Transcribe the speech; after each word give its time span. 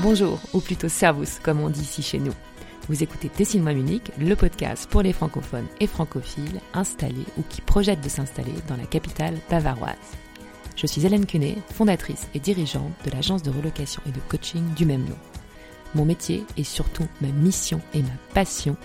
Bonjour, 0.00 0.38
ou 0.52 0.60
plutôt 0.60 0.88
servus, 0.88 1.40
comme 1.42 1.60
on 1.60 1.70
dit 1.70 1.80
ici 1.80 2.02
chez 2.02 2.20
nous. 2.20 2.32
Vous 2.88 3.02
écoutez 3.02 3.32
Dessine-moi 3.36 3.74
Munich, 3.74 4.12
le 4.16 4.36
podcast 4.36 4.88
pour 4.88 5.02
les 5.02 5.12
francophones 5.12 5.66
et 5.80 5.88
francophiles 5.88 6.60
installés 6.72 7.26
ou 7.36 7.42
qui 7.48 7.60
projettent 7.62 8.04
de 8.04 8.08
s'installer 8.08 8.54
dans 8.68 8.76
la 8.76 8.86
capitale 8.86 9.34
bavaroise. 9.50 9.96
Je 10.76 10.86
suis 10.86 11.04
Hélène 11.04 11.26
Cunet, 11.26 11.56
fondatrice 11.74 12.28
et 12.32 12.38
dirigeante 12.38 12.92
de 13.04 13.10
l'agence 13.10 13.42
de 13.42 13.50
relocation 13.50 14.00
et 14.06 14.12
de 14.12 14.20
coaching 14.28 14.72
du 14.74 14.86
même 14.86 15.02
nom. 15.02 15.18
Mon 15.96 16.04
métier 16.04 16.44
est 16.56 16.62
surtout 16.62 17.08
ma 17.20 17.28
mission 17.28 17.80
et 17.92 18.02
ma 18.02 18.08
passion, 18.34 18.76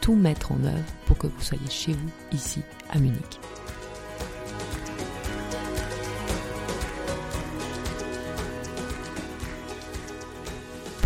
tout 0.00 0.14
mettre 0.14 0.52
en 0.52 0.64
œuvre 0.64 0.92
pour 1.04 1.18
que 1.18 1.26
vous 1.26 1.42
soyez 1.42 1.68
chez 1.68 1.92
vous, 1.92 2.10
ici, 2.32 2.62
à 2.90 2.98
Munich. 2.98 3.40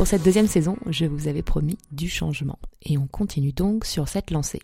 Pour 0.07 0.13
cette 0.13 0.23
deuxième 0.23 0.47
saison, 0.47 0.77
je 0.87 1.05
vous 1.05 1.27
avais 1.27 1.43
promis 1.43 1.79
du 1.91 2.09
changement 2.09 2.61
et 2.81 2.97
on 2.97 3.09
continue 3.09 3.53
donc 3.53 3.85
sur 3.85 4.07
cette 4.07 4.31
lancée. 4.31 4.63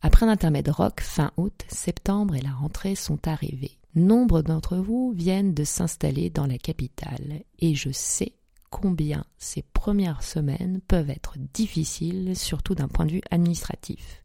Après 0.00 0.24
un 0.24 0.28
intermède 0.28 0.68
rock, 0.68 1.00
fin 1.00 1.32
août, 1.36 1.64
septembre 1.66 2.36
et 2.36 2.40
la 2.40 2.52
rentrée 2.52 2.94
sont 2.94 3.26
arrivés. 3.26 3.80
Nombre 3.96 4.42
d'entre 4.42 4.76
vous 4.76 5.12
viennent 5.12 5.54
de 5.54 5.64
s'installer 5.64 6.30
dans 6.30 6.46
la 6.46 6.56
capitale 6.56 7.42
et 7.58 7.74
je 7.74 7.90
sais 7.90 8.30
combien 8.70 9.24
ces 9.38 9.62
premières 9.62 10.22
semaines 10.22 10.80
peuvent 10.86 11.10
être 11.10 11.34
difficiles, 11.52 12.36
surtout 12.36 12.76
d'un 12.76 12.86
point 12.86 13.06
de 13.06 13.12
vue 13.14 13.22
administratif. 13.32 14.22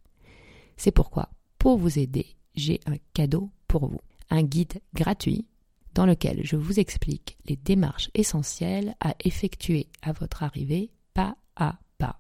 C'est 0.78 0.92
pourquoi, 0.92 1.30
pour 1.58 1.80
vous 1.80 1.98
aider, 1.98 2.28
j'ai 2.54 2.82
un 2.86 2.98
cadeau 3.16 3.50
pour 3.68 3.88
vous. 3.88 4.02
Un 4.30 4.44
guide 4.44 4.80
gratuit 4.94 5.48
dans 5.94 6.06
lequel 6.06 6.42
je 6.44 6.56
vous 6.56 6.80
explique 6.80 7.38
les 7.46 7.56
démarches 7.56 8.10
essentielles 8.14 8.96
à 9.00 9.16
effectuer 9.24 9.88
à 10.02 10.12
votre 10.12 10.44
arrivée 10.44 10.92
pas 11.14 11.38
à 11.56 11.80
pas. 11.98 12.20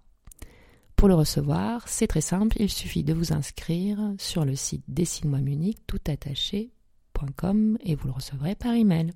Pour 0.95 1.07
le 1.07 1.15
recevoir, 1.15 1.87
c'est 1.87 2.07
très 2.07 2.21
simple, 2.21 2.57
il 2.59 2.69
suffit 2.69 3.03
de 3.03 3.13
vous 3.13 3.33
inscrire 3.33 4.13
sur 4.17 4.45
le 4.45 4.55
site 4.55 4.83
dessine-moi 4.87 5.39
Munich 5.39 5.79
tout 5.87 5.99
attaché.com 6.07 7.77
et 7.83 7.95
vous 7.95 8.07
le 8.07 8.13
recevrez 8.13 8.55
par 8.55 8.73
email. 8.73 9.13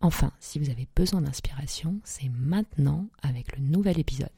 Enfin, 0.00 0.32
si 0.40 0.58
vous 0.58 0.70
avez 0.70 0.88
besoin 0.96 1.20
d'inspiration, 1.20 2.00
c'est 2.02 2.28
maintenant 2.28 3.06
avec 3.22 3.56
le 3.56 3.62
nouvel 3.62 4.00
épisode. 4.00 4.30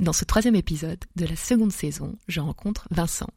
Dans 0.00 0.14
ce 0.14 0.24
troisième 0.24 0.54
épisode 0.54 1.04
de 1.16 1.26
la 1.26 1.36
seconde 1.36 1.72
saison, 1.72 2.16
je 2.26 2.40
rencontre 2.40 2.88
Vincent, 2.90 3.28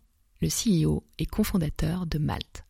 le 0.43 0.49
CEO 0.49 1.03
et 1.17 1.25
cofondateur 1.25 2.05
de 2.05 2.17
Malte. 2.19 2.65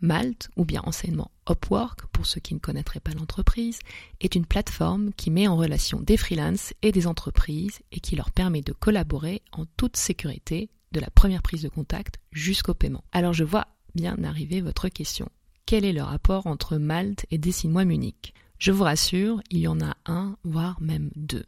Malte, 0.00 0.48
ou 0.56 0.64
bien 0.64 0.80
enseignement 0.84 1.30
Upwork, 1.48 2.06
pour 2.06 2.24
ceux 2.24 2.40
qui 2.40 2.54
ne 2.54 2.60
connaîtraient 2.60 3.00
pas 3.00 3.12
l'entreprise, 3.12 3.80
est 4.20 4.34
une 4.34 4.46
plateforme 4.46 5.12
qui 5.12 5.30
met 5.30 5.48
en 5.48 5.56
relation 5.56 6.00
des 6.00 6.16
freelances 6.16 6.72
et 6.82 6.92
des 6.92 7.06
entreprises 7.06 7.80
et 7.92 8.00
qui 8.00 8.16
leur 8.16 8.30
permet 8.30 8.62
de 8.62 8.72
collaborer 8.72 9.42
en 9.52 9.66
toute 9.76 9.96
sécurité 9.96 10.70
de 10.92 11.00
la 11.00 11.10
première 11.10 11.42
prise 11.42 11.62
de 11.62 11.68
contact 11.68 12.18
jusqu'au 12.32 12.74
paiement. 12.74 13.04
Alors 13.12 13.34
je 13.34 13.44
vois 13.44 13.66
bien 13.94 14.22
arriver 14.24 14.60
votre 14.60 14.88
question. 14.88 15.28
Quel 15.66 15.84
est 15.84 15.92
le 15.92 16.02
rapport 16.02 16.46
entre 16.46 16.78
Malte 16.78 17.26
et 17.30 17.38
Dessine-moi 17.38 17.84
Munich? 17.84 18.32
Je 18.58 18.72
vous 18.72 18.84
rassure, 18.84 19.40
il 19.50 19.58
y 19.58 19.68
en 19.68 19.80
a 19.80 19.96
un, 20.06 20.36
voire 20.44 20.80
même 20.80 21.10
deux. 21.16 21.44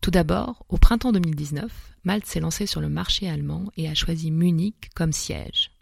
Tout 0.00 0.10
d'abord, 0.10 0.64
au 0.68 0.78
printemps 0.78 1.12
2019, 1.12 1.70
Malte 2.04 2.26
s'est 2.26 2.40
lancé 2.40 2.66
sur 2.66 2.80
le 2.80 2.88
marché 2.88 3.28
allemand 3.28 3.64
et 3.76 3.88
a 3.88 3.94
choisi 3.94 4.30
Munich 4.30 4.90
comme 4.94 5.12
siège. 5.12 5.72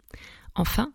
Enfin, 0.55 0.91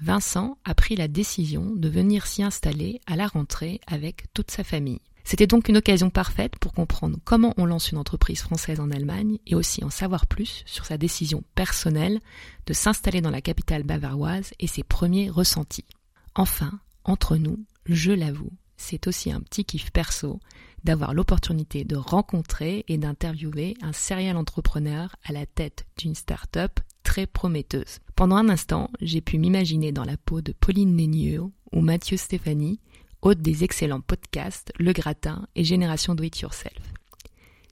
Vincent 0.00 0.58
a 0.64 0.74
pris 0.74 0.96
la 0.96 1.06
décision 1.06 1.72
de 1.76 1.88
venir 1.88 2.26
s'y 2.26 2.42
installer 2.42 3.00
à 3.06 3.14
la 3.14 3.28
rentrée 3.28 3.80
avec 3.86 4.24
toute 4.34 4.50
sa 4.50 4.64
famille. 4.64 5.00
C'était 5.22 5.46
donc 5.46 5.68
une 5.68 5.76
occasion 5.76 6.10
parfaite 6.10 6.58
pour 6.58 6.72
comprendre 6.72 7.18
comment 7.24 7.54
on 7.56 7.64
lance 7.64 7.90
une 7.90 7.96
entreprise 7.96 8.42
française 8.42 8.80
en 8.80 8.90
Allemagne 8.90 9.38
et 9.46 9.54
aussi 9.54 9.82
en 9.82 9.88
savoir 9.88 10.26
plus 10.26 10.64
sur 10.66 10.84
sa 10.84 10.98
décision 10.98 11.42
personnelle 11.54 12.20
de 12.66 12.74
s'installer 12.74 13.22
dans 13.22 13.30
la 13.30 13.40
capitale 13.40 13.84
bavaroise 13.84 14.52
et 14.58 14.66
ses 14.66 14.82
premiers 14.82 15.30
ressentis. 15.30 15.86
Enfin, 16.34 16.72
entre 17.04 17.36
nous, 17.36 17.64
je 17.86 18.12
l'avoue, 18.12 18.52
c'est 18.76 19.06
aussi 19.06 19.30
un 19.30 19.40
petit 19.40 19.64
kiff 19.64 19.90
perso 19.90 20.40
d'avoir 20.84 21.14
l'opportunité 21.14 21.84
de 21.84 21.96
rencontrer 21.96 22.84
et 22.88 22.98
d'interviewer 22.98 23.74
un 23.80 23.92
serial 23.92 24.36
entrepreneur 24.36 25.16
à 25.24 25.32
la 25.32 25.46
tête 25.46 25.86
d'une 25.96 26.14
start-up 26.14 26.78
très 27.02 27.26
prometteuse. 27.26 28.00
Pendant 28.16 28.36
un 28.36 28.48
instant, 28.48 28.90
j'ai 29.00 29.20
pu 29.20 29.38
m'imaginer 29.38 29.92
dans 29.92 30.04
la 30.04 30.16
peau 30.16 30.40
de 30.40 30.52
Pauline 30.52 30.94
Nénieux 30.94 31.44
ou 31.72 31.80
Mathieu 31.80 32.16
Stéphanie, 32.16 32.80
hôte 33.22 33.40
des 33.40 33.64
excellents 33.64 34.00
podcasts 34.00 34.72
Le 34.78 34.92
Gratin 34.92 35.46
et 35.54 35.64
Génération 35.64 36.14
Do 36.14 36.24
It 36.24 36.40
Yourself. 36.40 36.92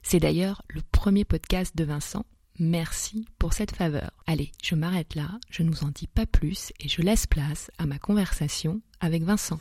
C'est 0.01 0.19
d'ailleurs 0.19 0.63
le 0.67 0.81
premier 0.91 1.23
podcast 1.23 1.75
de 1.77 1.83
Vincent. 1.83 2.25
Merci 2.59 3.25
pour 3.39 3.53
cette 3.53 3.75
faveur. 3.75 4.11
Allez, 4.27 4.51
je 4.61 4.75
m'arrête 4.75 5.15
là, 5.15 5.39
je 5.49 5.63
ne 5.63 5.71
vous 5.71 5.83
en 5.83 5.89
dis 5.89 6.07
pas 6.07 6.25
plus 6.25 6.71
et 6.79 6.89
je 6.89 7.01
laisse 7.01 7.25
place 7.25 7.71
à 7.77 7.85
ma 7.85 7.97
conversation 7.97 8.81
avec 8.99 9.23
Vincent. 9.23 9.59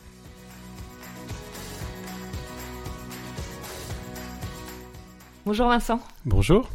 Bonjour 5.45 5.67
Vincent. 5.67 5.99
Bonjour. 6.25 6.71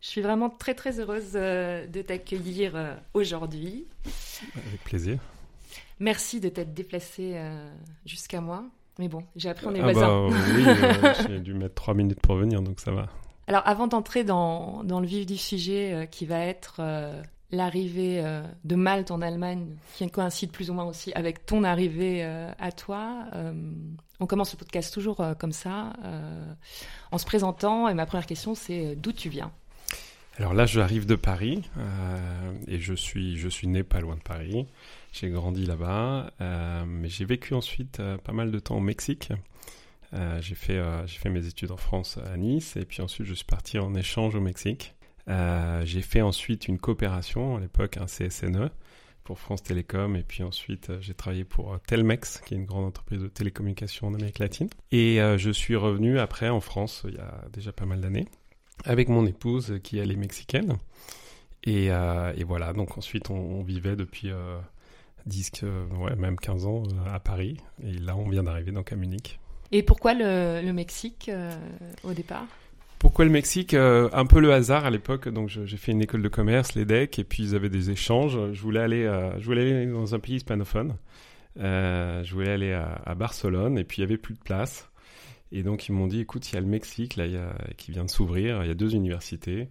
Je 0.00 0.06
suis 0.06 0.20
vraiment 0.20 0.50
très 0.50 0.74
très 0.74 1.00
heureuse 1.00 1.32
euh, 1.34 1.84
de 1.88 2.00
t'accueillir 2.00 2.76
euh, 2.76 2.94
aujourd'hui. 3.12 3.86
Avec 4.54 4.84
plaisir. 4.84 5.18
Merci 5.98 6.38
de 6.38 6.48
t'être 6.48 6.72
déplacé 6.72 7.32
euh, 7.34 7.68
jusqu'à 8.06 8.40
moi. 8.40 8.62
Mais 9.00 9.08
bon, 9.08 9.24
j'ai 9.34 9.48
appris 9.48 9.66
on 9.66 9.74
est 9.74 9.80
ah 9.80 9.90
voisins. 9.90 10.28
Bah, 10.28 10.36
oui, 10.54 10.64
j'ai 11.28 11.40
dû 11.40 11.54
mettre 11.54 11.74
trois 11.74 11.94
minutes 11.94 12.20
pour 12.20 12.36
venir, 12.36 12.62
donc 12.62 12.78
ça 12.78 12.92
va. 12.92 13.08
Alors 13.48 13.62
avant 13.66 13.88
d'entrer 13.88 14.22
dans, 14.22 14.84
dans, 14.84 15.00
le 15.00 15.06
vif 15.06 15.26
du 15.26 15.36
sujet 15.36 16.08
qui 16.12 16.24
va 16.24 16.38
être 16.38 16.80
l'arrivée 17.50 18.22
de 18.64 18.76
Malte 18.76 19.10
en 19.10 19.22
Allemagne, 19.22 19.74
qui 19.94 20.08
coïncide 20.08 20.52
plus 20.52 20.70
ou 20.70 20.74
moins 20.74 20.84
aussi 20.84 21.12
avec 21.14 21.46
ton 21.46 21.64
arrivée 21.64 22.22
à 22.22 22.72
toi, 22.72 23.24
on 24.20 24.26
commence 24.26 24.52
le 24.52 24.58
podcast 24.58 24.92
toujours 24.92 25.20
euh, 25.20 25.34
comme 25.34 25.52
ça, 25.52 25.92
euh, 26.04 26.52
en 27.10 27.18
se 27.18 27.24
présentant. 27.24 27.88
Et 27.88 27.94
ma 27.94 28.06
première 28.06 28.26
question, 28.26 28.54
c'est 28.54 28.86
euh, 28.86 28.94
d'où 28.96 29.12
tu 29.12 29.28
viens? 29.28 29.52
Alors 30.38 30.54
là, 30.54 30.66
j'arrive 30.66 31.04
de 31.04 31.16
Paris 31.16 31.68
et 32.68 32.78
je 32.78 32.94
suis, 32.94 33.36
je 33.36 33.48
suis 33.48 33.66
né 33.66 33.82
pas 33.82 34.00
loin 34.00 34.14
de 34.14 34.20
Paris. 34.20 34.68
J'ai 35.12 35.30
grandi 35.30 35.66
là-bas, 35.66 36.30
mais 36.86 37.08
j'ai 37.08 37.24
vécu 37.24 37.54
ensuite 37.54 38.00
pas 38.22 38.32
mal 38.32 38.52
de 38.52 38.58
temps 38.60 38.76
au 38.76 38.80
Mexique. 38.80 39.32
j'ai 40.12 40.54
fait, 40.54 40.80
fait 41.08 41.28
mes 41.28 41.44
études 41.44 41.72
en 41.72 41.76
France 41.76 42.20
à 42.32 42.36
Nice 42.36 42.76
et 42.76 42.84
puis 42.84 43.02
ensuite 43.02 43.26
je 43.26 43.34
suis 43.34 43.46
parti 43.46 43.80
en 43.80 43.96
échange 43.96 44.36
au 44.36 44.40
Mexique. 44.40 44.94
j'ai 45.26 46.02
fait 46.02 46.22
ensuite 46.22 46.68
une 46.68 46.78
coopération, 46.78 47.56
à 47.56 47.60
l'époque 47.60 47.96
un 47.96 48.06
CSNE, 48.06 48.70
pour 49.28 49.38
France 49.38 49.62
Télécom. 49.62 50.16
Et 50.16 50.22
puis 50.22 50.42
ensuite 50.42 50.88
euh, 50.88 50.96
j'ai 51.02 51.12
travaillé 51.12 51.44
pour 51.44 51.74
euh, 51.74 51.78
Telmex 51.86 52.40
qui 52.46 52.54
est 52.54 52.56
une 52.56 52.64
grande 52.64 52.86
entreprise 52.86 53.20
de 53.20 53.28
télécommunications 53.28 54.06
en 54.06 54.14
Amérique 54.14 54.38
latine. 54.38 54.70
Et 54.90 55.20
euh, 55.20 55.36
je 55.36 55.50
suis 55.50 55.76
revenu 55.76 56.18
après 56.18 56.48
en 56.48 56.60
France 56.60 57.02
il 57.06 57.16
y 57.16 57.18
a 57.18 57.44
déjà 57.52 57.70
pas 57.70 57.84
mal 57.84 58.00
d'années 58.00 58.26
avec 58.86 59.10
mon 59.10 59.26
épouse 59.26 59.80
qui 59.84 59.98
elle 59.98 60.10
est 60.10 60.16
mexicaine. 60.16 60.78
Et, 61.64 61.90
voilà. 62.44 62.72
Donc 62.72 62.96
ensuite 62.96 63.28
on, 63.28 63.62
vivait 63.62 63.96
depuis 63.96 64.30
10 65.26 65.64
ouais, 65.98 66.16
même 66.16 66.36
15 66.38 66.64
ans 66.64 66.84
à 67.12 67.20
Paris. 67.20 67.58
Et 67.84 67.92
là 67.92 68.16
on 68.16 68.30
vient 68.30 68.44
d'arriver 68.44 68.72
donc 68.72 68.92
à 68.92 68.96
Munich. 68.96 69.38
Et 69.72 69.82
pourquoi 69.82 70.14
le 70.14 70.72
Mexique 70.72 71.30
au 72.02 72.12
départ? 72.14 72.46
Pourquoi 72.98 73.24
le 73.24 73.30
Mexique 73.30 73.74
euh, 73.74 74.08
Un 74.12 74.26
peu 74.26 74.40
le 74.40 74.52
hasard 74.52 74.84
à 74.84 74.90
l'époque. 74.90 75.28
Donc 75.28 75.48
j'ai 75.48 75.76
fait 75.76 75.92
une 75.92 76.02
école 76.02 76.22
de 76.22 76.28
commerce, 76.28 76.74
l'EDEC, 76.74 77.18
et 77.18 77.24
puis 77.24 77.42
ils 77.42 77.54
avaient 77.54 77.68
des 77.68 77.90
échanges. 77.90 78.38
Je 78.52 78.60
voulais 78.60 78.80
aller, 78.80 79.04
euh, 79.04 79.38
je 79.38 79.44
voulais 79.44 79.72
aller 79.72 79.86
dans 79.86 80.14
un 80.14 80.18
pays 80.18 80.36
hispanophone. 80.36 80.96
Euh, 81.60 82.22
je 82.24 82.34
voulais 82.34 82.50
aller 82.50 82.72
à, 82.72 83.14
Barcelone, 83.14 83.78
et 83.78 83.84
puis 83.84 83.98
il 83.98 84.00
y 84.00 84.04
avait 84.04 84.18
plus 84.18 84.34
de 84.34 84.40
place. 84.40 84.88
Et 85.50 85.62
donc 85.62 85.88
ils 85.88 85.92
m'ont 85.92 86.06
dit, 86.06 86.20
écoute, 86.20 86.50
il 86.50 86.54
y 86.56 86.58
a 86.58 86.60
le 86.60 86.66
Mexique 86.66 87.16
là, 87.16 87.24
qui 87.76 87.92
vient 87.92 88.04
de 88.04 88.10
s'ouvrir. 88.10 88.62
Il 88.64 88.68
y 88.68 88.70
a 88.70 88.74
deux 88.74 88.94
universités. 88.94 89.68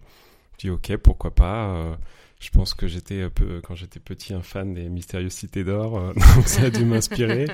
Je 0.54 0.66
dis, 0.66 0.70
ok, 0.70 0.96
pourquoi 0.96 1.34
pas 1.34 1.98
je 2.38 2.50
pense 2.50 2.72
que 2.72 2.86
j'étais 2.86 3.22
un 3.22 3.30
peu, 3.30 3.60
quand 3.60 3.74
j'étais 3.74 3.98
petit 3.98 4.32
un 4.32 4.42
fan 4.42 4.72
des 4.72 4.88
mystérieuses 4.88 5.32
cités 5.32 5.64
d'or, 5.64 5.98
euh, 5.98 6.12
donc 6.36 6.46
ça 6.46 6.62
a 6.62 6.70
dû 6.70 6.84
m'inspirer. 6.84 7.46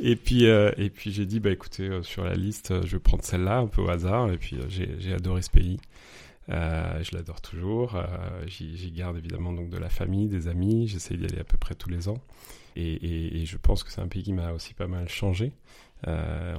Et 0.00 0.14
puis, 0.14 0.46
euh, 0.46 0.70
et 0.76 0.90
puis 0.90 1.10
j'ai 1.10 1.26
dit, 1.26 1.40
bah 1.40 1.50
écoutez, 1.50 1.88
euh, 1.88 2.02
sur 2.02 2.24
la 2.24 2.34
liste, 2.34 2.86
je 2.86 2.96
vais 2.96 3.00
prendre 3.00 3.24
celle-là 3.24 3.58
un 3.58 3.66
peu 3.66 3.82
au 3.82 3.88
hasard. 3.88 4.30
Et 4.32 4.38
puis 4.38 4.56
j'ai 4.68 5.12
adoré 5.12 5.42
ce 5.42 5.50
pays. 5.50 5.80
je 6.48 7.16
l'adore 7.16 7.40
toujours. 7.40 8.00
J'y 8.46 8.92
garde 8.92 9.16
évidemment 9.16 9.52
donc 9.52 9.70
de 9.70 9.78
la 9.78 9.88
famille, 9.88 10.28
des 10.28 10.46
amis. 10.46 10.86
J'essaie 10.86 11.16
d'y 11.16 11.24
aller 11.24 11.40
à 11.40 11.44
peu 11.44 11.56
près 11.56 11.74
tous 11.74 11.90
les 11.90 12.08
ans. 12.08 12.18
Et, 12.76 13.44
je 13.44 13.56
pense 13.56 13.82
que 13.82 13.90
c'est 13.90 14.00
un 14.00 14.06
pays 14.06 14.22
qui 14.22 14.32
m'a 14.32 14.52
aussi 14.52 14.72
pas 14.72 14.86
mal 14.86 15.08
changé. 15.08 15.52
a, 16.06 16.54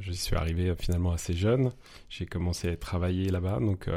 je 0.00 0.10
suis 0.10 0.34
arrivé 0.34 0.74
finalement 0.76 1.12
assez 1.12 1.34
jeune. 1.34 1.70
J'ai 2.08 2.26
commencé 2.26 2.70
à 2.70 2.76
travailler 2.76 3.28
là-bas, 3.30 3.60
donc 3.60 3.88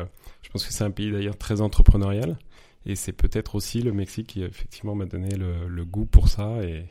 je 0.44 0.50
pense 0.50 0.68
que 0.68 0.72
c'est 0.72 0.84
un 0.84 0.92
pays 0.92 1.12
d'ailleurs 1.12 1.38
très 1.38 1.62
entrepreneurial. 1.62 2.38
Et 2.86 2.96
c'est 2.96 3.14
peut-être 3.14 3.56
aussi 3.56 3.82
le 3.82 3.94
Mexique 3.94 4.28
qui 4.28 4.44
effectivement 4.44 4.96
m'a 4.96 5.06
donné 5.06 5.36
le, 5.36 5.86
goût 5.86 6.06
pour 6.06 6.28
ça. 6.28 6.64
Et, 6.64 6.86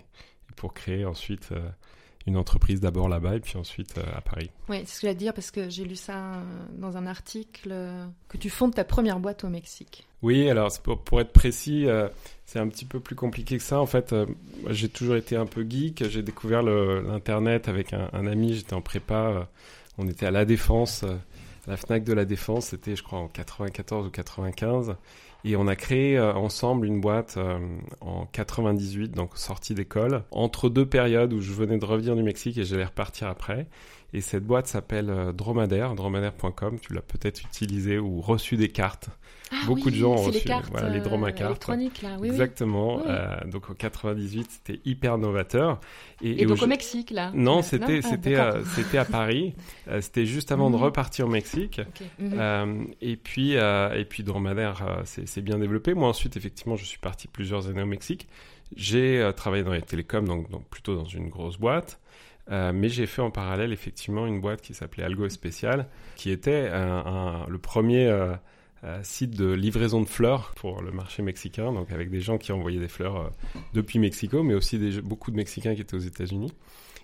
pour 0.57 0.75
créer 0.75 1.07
ensuite 1.07 1.49
une 2.27 2.37
entreprise 2.37 2.79
d'abord 2.79 3.09
là-bas 3.09 3.37
et 3.37 3.41
puis 3.41 3.57
ensuite 3.57 3.99
à 4.15 4.21
Paris. 4.21 4.51
Oui, 4.69 4.81
c'est 4.85 4.97
ce 4.97 5.01
que 5.01 5.07
j'allais 5.07 5.15
dire 5.15 5.33
parce 5.33 5.51
que 5.51 5.71
j'ai 5.71 5.85
lu 5.85 5.97
ça 5.97 6.45
dans 6.77 6.99
un 6.99 7.07
article 7.07 7.75
que 8.29 8.37
tu 8.37 8.51
fondes 8.51 8.75
ta 8.75 8.85
première 8.85 9.19
boîte 9.19 9.45
au 9.45 9.49
Mexique. 9.49 10.07
Oui, 10.21 10.49
alors 10.51 10.71
pour, 10.83 11.03
pour, 11.03 11.23
être 11.23 11.33
précis, 11.33 11.87
c'est 12.45 12.59
un 12.59 12.69
petit 12.69 12.85
peu 12.85 13.01
plus 13.01 13.17
compliqué 13.17 13.57
que 13.57 13.65
ça. 13.65 13.81
En 13.81 13.87
fait, 13.87 14.15
j'ai 14.69 14.91
toujours 14.91 15.17
été 15.17 15.37
un 15.37 15.47
peu 15.47 15.67
geek. 15.69 16.07
J'ai 16.11 16.23
découvert 16.23 16.63
l'Internet 16.63 17.67
avec 17.67 17.95
un, 17.95 18.11
un 18.13 18.27
ami. 18.27 18.55
J'étais 18.55 18.75
en 18.75 18.83
prépa. 18.83 19.49
on 19.97 20.07
était 20.07 20.27
à 20.27 20.31
La 20.31 20.45
Défense 20.45 21.05
la 21.67 21.77
FNAC 21.77 22.05
de 22.05 22.13
la 22.13 22.25
Défense, 22.25 22.67
c'était 22.67 22.97
je 22.97 23.03
crois 23.03 23.21
en 23.21 23.29
94 23.29 24.07
ou 24.07 24.11
95. 24.11 24.97
Et 25.45 25.57
on 25.57 25.67
a 25.67 25.77
créé 25.77 26.17
euh, 26.17 26.33
ensemble 26.35 26.87
une 26.87 27.01
boîte 27.01 27.35
euh, 27.37 27.59
en 28.01 28.27
98, 28.27 29.13
donc 29.13 29.37
sortie 29.37 29.75
d'école, 29.75 30.23
entre 30.31 30.69
deux 30.69 30.87
périodes 30.87 31.33
où 31.33 31.41
je 31.41 31.53
venais 31.53 31.79
de 31.79 31.85
revenir 31.85 32.15
du 32.15 32.23
Mexique 32.23 32.59
et 32.59 32.65
j'allais 32.65 32.85
repartir 32.85 33.29
après. 33.29 33.67
Et 34.15 34.21
cette 34.21 34.45
boîte 34.45 34.67
s'appelle 34.67 35.09
euh, 35.09 35.33
Dromadaire, 35.33 35.95
dromadaire.com. 35.95 36.79
Tu 36.81 36.93
l'as 36.93 37.01
peut-être 37.01 37.43
utilisé 37.43 37.99
ou 37.99 38.21
reçu 38.21 38.57
des 38.57 38.69
cartes. 38.69 39.09
Ah 39.51 39.57
Beaucoup 39.67 39.91
de 39.91 39.97
gens 39.97 40.13
ont 40.13 40.17
reçu 40.17 40.39
les, 40.39 40.41
cartes, 40.41 40.71
voilà, 40.71 40.89
les 40.89 41.01
Dromacartes. 41.01 41.67
là. 41.69 41.77
Oui, 42.19 42.29
Exactement. 42.29 43.03
Euh, 43.07 43.37
donc 43.47 43.71
en 43.71 43.75
98, 43.75 44.51
c'était 44.51 44.81
hyper 44.87 45.19
novateur. 45.19 45.81
Et, 46.23 46.43
et, 46.43 46.47
donc 46.47 46.63
au 46.63 46.67
Mexique, 46.67 47.11
là 47.11 47.31
Non, 47.35 47.61
c'était 47.61 48.01
ah, 48.03 48.09
c'était 48.09 48.37
euh, 48.37 48.65
c'était 48.75 48.99
à 48.99 49.05
Paris. 49.05 49.55
c'était 50.01 50.25
juste 50.25 50.53
avant 50.53 50.71
de 50.71 50.77
mhm. 50.77 50.83
repartir 50.83 51.27
au 51.27 51.31
Mexique. 51.31 51.81
Okay. 51.89 52.05
Mhm. 52.19 52.95
et 53.03 53.17
puis 53.17 53.53
et 53.53 54.07
puis 54.09 54.23
Dromadaire, 54.23 55.03
c'est 55.05 55.43
bien 55.43 55.59
développé. 55.59 55.93
Moi 55.93 56.09
ensuite, 56.09 56.37
effectivement, 56.37 56.77
je 56.77 56.85
suis 56.85 56.99
parti 56.99 57.29
plusieurs 57.29 57.69
années 57.69 57.83
au 57.83 57.87
Mexique. 57.87 58.29
J'ai 58.75 59.31
travaillé 59.37 59.65
dans 59.65 59.73
les 59.73 59.83
télécoms, 59.83 60.25
donc, 60.25 60.51
donc 60.51 60.67
plutôt 60.69 60.97
dans 60.97 61.05
une 61.05 61.29
grosse 61.29 61.59
boîte. 61.59 62.01
Euh, 62.51 62.73
mais 62.75 62.89
j'ai 62.89 63.07
fait 63.07 63.23
en 63.23 63.31
parallèle 63.31 63.73
effectivement 63.73 64.27
une 64.27 64.41
boîte 64.41 64.63
qui 64.63 64.75
s'appelait 64.75 65.05
Algo 65.05 65.29
Spécial, 65.29 65.87
qui 66.17 66.31
était 66.31 66.71
le 66.71 67.59
premier 67.59 68.07
euh, 68.07 68.35
euh, 68.85 69.01
site 69.03 69.37
de 69.37 69.53
livraison 69.53 70.01
de 70.01 70.09
fleurs 70.09 70.53
pour 70.57 70.83
le 70.83 70.91
marché 70.91 71.23
mexicain, 71.23 71.73
donc 71.73 71.93
avec 71.93 72.11
des 72.11 72.21
gens 72.21 72.39
qui 72.39 72.53
envoyaient 72.53 72.81
des 72.81 72.89
fleurs 72.89 73.31
depuis 73.75 73.99
Mexico, 73.99 74.43
mais 74.43 74.55
aussi 74.55 74.79
beaucoup 75.03 75.31
de 75.31 75.37
Mexicains 75.37 75.75
qui 75.75 75.83
étaient 75.83 75.95
aux 75.95 76.01
États-Unis. 76.01 76.53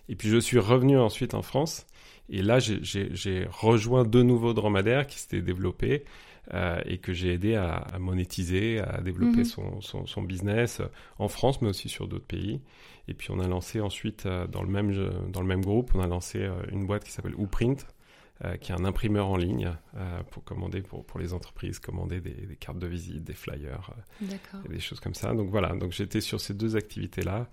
Et 0.09 0.17
puis 0.17 0.29
je 0.29 0.39
suis 0.39 0.59
revenu 0.59 0.99
ensuite 0.99 1.35
en 1.35 1.43
France, 1.43 1.87
et 2.31 2.43
là 2.43 2.59
j'ai 2.59 3.47
rejoint 3.51 4.05
deux 4.05 4.23
nouveaux 4.23 4.55
dromadaires 4.55 5.07
qui 5.07 5.19
s'étaient 5.19 5.41
développés. 6.51 6.91
et 6.91 6.99
que 6.99 7.13
j'ai 7.13 7.33
aidé 7.33 7.55
à, 7.55 7.87
monétiser, 7.99 8.81
à 8.81 9.01
développer 9.01 9.39
mhm. 9.39 9.81
son, 9.81 10.07
son, 10.07 10.23
business 10.23 10.83
en 11.19 11.29
France, 11.29 11.63
mais 11.63 11.69
aussi 11.69 11.89
sur 11.89 12.09
d'autres 12.09 12.27
pays. 12.27 12.61
Et 13.09 13.15
puis 13.15 13.31
on 13.31 13.41
a 13.41 13.49
lancé 13.49 13.81
ensuite 13.81 14.27
euh, 14.27 14.47
dans 14.47 14.63
le 14.63 14.69
même 14.69 14.95
dans 15.31 15.41
le 15.41 15.47
même 15.47 15.65
groupe, 15.65 15.91
on 15.95 16.01
a 16.01 16.07
lancé 16.07 16.43
euh, 16.43 16.53
une 16.71 16.87
boîte 16.87 17.05
qui 17.05 17.11
s'appelle 17.11 17.35
Uprint, 17.39 17.87
euh, 18.45 18.57
qui 18.57 18.71
est 18.71 18.75
un 18.75 18.85
imprimeur 18.85 19.29
en 19.29 19.37
ligne 19.37 19.73
pour 20.31 20.45
commander 20.45 20.83
pour, 20.83 21.05
pour 21.05 21.19
les 21.19 21.33
entreprises, 21.33 21.79
commander 21.79 22.21
des, 22.21 22.35
des 22.47 22.57
cartes 22.57 22.79
de 22.79 22.87
visite, 22.87 23.25
des 23.25 23.33
flyers, 23.33 23.91
des 24.21 24.79
choses 24.79 25.01
comme 25.01 25.15
ça. 25.15 25.33
Donc 25.35 25.49
voilà, 25.49 25.75
donc 25.75 25.93
j'étais 25.93 26.21
sur 26.21 26.41
ces 26.41 26.55
deux 26.55 26.77
activités 26.77 27.23
là. 27.23 27.49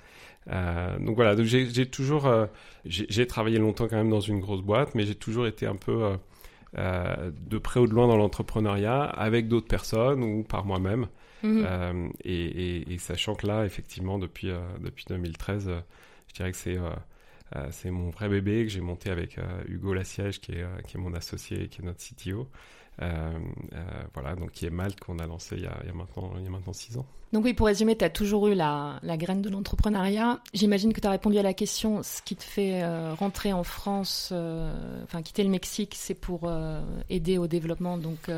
donc 0.99 1.15
voilà, 1.15 1.35
donc 1.35 1.45
j'ai 1.45 1.89
toujours 1.89 2.29
j'ai 2.85 3.25
travaillé 3.25 3.57
longtemps 3.57 3.87
quand 3.87 3.95
même 3.95 4.11
dans 4.11 4.19
une 4.19 4.41
grosse 4.41 4.61
boîte, 4.61 4.93
mais 4.93 5.05
j'ai 5.05 5.15
toujours 5.15 5.47
été 5.47 5.65
un 5.65 5.77
peu 5.77 6.17
de 6.77 7.57
près 7.57 7.79
ou 7.79 7.87
de 7.87 7.93
loin 7.93 8.07
dans 8.07 8.17
l'entrepreneuriat 8.17 9.03
avec 9.03 9.47
d'autres 9.47 9.67
personnes 9.67 10.23
ou 10.23 10.43
par 10.43 10.65
moi-même. 10.65 11.07
Mhm. 11.45 11.65
Euh, 11.67 12.09
et, 12.23 12.97
sachant 12.97 13.35
que 13.35 13.47
là, 13.47 13.65
effectivement, 13.65 14.17
depuis, 14.17 14.49
euh, 14.49 14.59
depuis 14.79 15.05
2013, 15.07 15.67
euh, 15.67 15.79
je 16.27 16.33
dirais 16.33 16.51
que 16.51 16.57
c'est 16.57 16.77
c'est 17.71 17.91
mon 17.91 18.09
vrai 18.09 18.27
bébé 18.27 18.65
que 18.65 18.69
j'ai 18.69 18.81
monté 18.81 19.09
avec 19.09 19.39
Hugo 19.69 19.93
Lassiège, 19.93 20.41
qui 20.41 20.51
est, 20.53 20.65
qui 20.87 20.97
est 20.97 20.99
mon 20.99 21.13
associé, 21.13 21.69
qui 21.69 21.81
est 21.81 21.85
notre 21.85 22.03
CTO. 22.03 22.49
voilà, 22.99 24.35
donc 24.35 24.51
qui 24.51 24.65
est 24.65 24.69
Malte 24.71 24.99
qu'on 24.99 25.19
a 25.19 25.27
lancé 25.27 25.55
il 25.55 25.63
y 25.63 25.67
a, 25.67 25.77
il 25.83 25.87
y 25.87 25.89
a, 25.89 25.93
maintenant, 25.93 26.33
il 26.37 26.43
y 26.43 26.47
a 26.47 26.49
maintenant 26.49 26.73
six 26.73 26.97
ans. 26.97 27.05
Donc 27.35 27.43
oui, 27.43 27.53
pour 27.53 27.67
résumer, 27.67 27.97
tu 27.97 28.05
as 28.05 28.09
toujours 28.09 28.47
eu 28.47 28.53
la, 28.53 28.97
la 29.03 29.17
graine 29.17 29.41
de 29.41 29.49
l'entrepreneuriat. 29.49 30.39
J'imagine 30.53 30.93
que 30.93 31.01
tu 31.01 31.07
as 31.07 31.09
répondu 31.11 31.37
à 31.37 31.43
la 31.43 31.53
question, 31.53 32.01
ce 32.01 32.21
qui 32.21 32.37
te 32.37 32.43
fait 32.45 32.81
euh, 32.81 33.13
rentrer 33.13 33.51
en 33.51 33.65
France, 33.65 34.29
euh, 34.31 34.73
enfin 35.03 35.21
quitter 35.21 35.43
le 35.43 35.49
Mexique, 35.49 35.95
c'est 35.97 36.13
pour 36.13 36.43
euh, 36.45 36.79
aider 37.09 37.37
au 37.37 37.47
développement. 37.47 37.97
Donc 37.97 38.31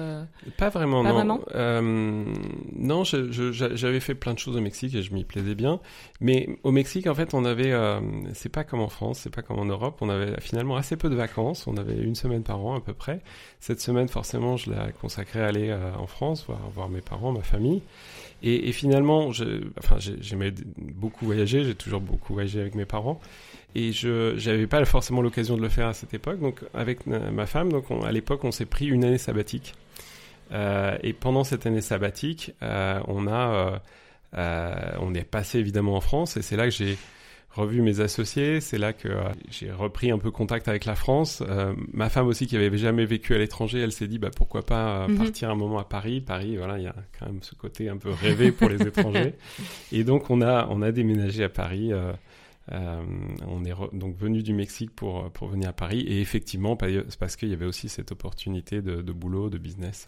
pas 0.58 0.70
vraiment, 0.70 1.04
pas 1.04 1.10
non. 1.24 1.42
Vraiment 1.46 2.28
non, 2.76 3.04
j'avais 3.04 4.00
fait 4.00 4.16
plein 4.16 4.34
de 4.34 4.40
choses 4.40 4.58
au 4.58 4.62
Mexique 4.62 4.96
et 4.96 5.04
je 5.04 5.14
m'y 5.14 5.26
plaisais 5.26 5.54
bien. 5.54 5.80
Mais 6.20 6.58
au 6.64 6.72
Mexique, 6.72 7.06
en 7.06 7.14
fait, 7.14 7.36
on 7.36 7.46
avait, 7.46 7.76
c'est 8.34 8.50
pas 8.50 8.64
comme 8.64 8.82
en 8.82 8.90
France, 8.90 9.20
c'est 9.20 9.30
pas 9.30 9.44
comme 9.44 9.60
en 9.60 9.66
Europe, 9.66 10.00
on 10.02 10.10
avait 10.10 10.42
finalement 10.42 10.76
assez 10.76 10.98
peu 10.98 11.12
de 11.12 11.16
vacances. 11.16 11.68
On 11.68 11.78
avait 11.78 11.98
une 11.98 12.16
semaine 12.16 12.42
par 12.42 12.66
an 12.66 12.76
à 12.76 12.82
peu 12.82 12.94
près. 12.94 13.22
Cette 13.60 13.80
semaine, 13.80 14.08
forcément, 14.08 14.58
je 14.58 14.72
l'ai 14.72 14.78
consacrée 15.00 15.44
à 15.44 15.46
aller 15.46 15.72
en 15.72 16.08
France, 16.08 16.46
voir, 16.48 16.62
voir 16.74 16.90
mes 16.90 17.02
parents, 17.02 17.32
ma 17.32 17.44
famille. 17.44 17.84
Et, 18.44 18.70
et 18.70 18.72
finalement, 18.72 18.87
enfin, 19.78 19.98
j'aimais 20.00 20.54
beaucoup 20.78 21.26
voyager, 21.26 21.64
j'ai 21.64 21.76
toujours 21.76 22.02
beaucoup 22.02 22.34
voyagé 22.34 22.60
avec 22.60 22.76
mes 22.76 22.86
parents. 22.86 23.20
Et 23.76 23.92
je 23.92 24.44
n'avais 24.46 24.68
pas 24.68 24.84
forcément 24.86 25.22
l'occasion 25.22 25.58
de 25.58 25.62
le 25.62 25.70
faire 25.70 25.88
à 25.88 25.94
cette 25.94 26.14
époque. 26.14 26.40
Donc, 26.40 26.62
avec 26.74 27.06
ma 27.06 27.46
femme, 27.46 27.72
donc 27.72 27.86
à 28.04 28.12
l'époque, 28.12 28.44
on 28.44 28.52
s'est 28.52 28.66
pris 28.66 28.88
une 28.88 29.04
année 29.04 29.18
sabbatique. 29.18 29.74
Euh, 30.52 30.98
et 31.04 31.14
pendant 31.14 31.44
cette 31.44 31.66
année 31.66 31.82
sabbatique, 31.82 32.54
euh, 32.64 33.00
on 33.08 33.28
a, 33.28 33.82
euh 34.38 34.96
on 35.00 35.14
est 35.14 35.24
passé 35.24 35.60
évidemment 35.60 35.96
en 35.96 36.02
France, 36.02 36.38
et 36.38 36.42
c'est 36.42 36.58
là 36.58 36.66
que 36.66 36.72
j'ai 36.72 36.98
revu 37.58 37.82
mes 37.82 38.00
associés. 38.00 38.62
C'est 38.62 38.78
là 38.78 38.94
que 38.94 39.08
euh, 39.08 39.24
j'ai 39.50 39.72
repris 39.72 40.12
un 40.12 40.20
peu 40.20 40.32
contact 40.32 40.68
avec 40.68 40.86
la 40.86 40.96
France. 40.96 41.44
Euh, 41.48 41.74
ma 41.92 42.10
femme 42.10 42.28
aussi, 42.28 42.48
qui 42.48 42.56
avait 42.56 42.76
jamais 42.78 43.06
vécu 43.06 43.34
à 43.36 43.38
l'étranger, 43.38 43.80
elle 43.80 43.92
s'est 43.92 44.08
dit 44.08 44.20
bah 44.20 44.30
pourquoi 44.36 44.66
pas 44.66 45.04
euh, 45.04 45.08
mhm. 45.08 45.18
partir 45.18 45.50
un 45.50 45.56
moment 45.56 45.80
à 45.80 45.84
Paris. 45.84 46.22
Paris, 46.22 46.58
voilà, 46.58 46.78
il 46.78 46.84
y 46.84 46.88
a 46.88 46.96
quand 47.18 47.26
même 47.26 47.42
ce 47.42 47.56
côté 47.56 47.90
un 47.90 47.98
peu 47.98 48.12
rêvé 48.12 48.52
pour 48.52 48.70
les 48.70 48.82
étrangers. 48.88 49.34
Et 49.92 50.04
donc 50.04 50.30
on 50.30 50.42
a 50.42 50.68
on 50.70 50.82
a 50.82 50.92
déménagé 50.92 51.44
à 51.44 51.50
Paris. 51.50 51.92
on 52.72 53.66
est 53.66 53.74
donc 53.94 54.18
venu 54.18 54.44
du 54.44 54.54
Mexique 54.54 54.96
pour 54.96 55.32
pour 55.32 55.48
venir 55.48 55.70
à 55.70 55.74
Paris. 55.74 56.02
Et 56.02 56.22
effectivement, 56.22 56.76
parce 56.76 57.36
qu'il 57.36 57.50
y 57.50 57.54
avait 57.54 57.66
aussi 57.66 57.90
cette 57.90 58.12
opportunité 58.12 58.82
de, 58.82 59.02
de 59.02 59.12
boulot, 59.12 59.50
de 59.50 59.58
business 59.58 60.08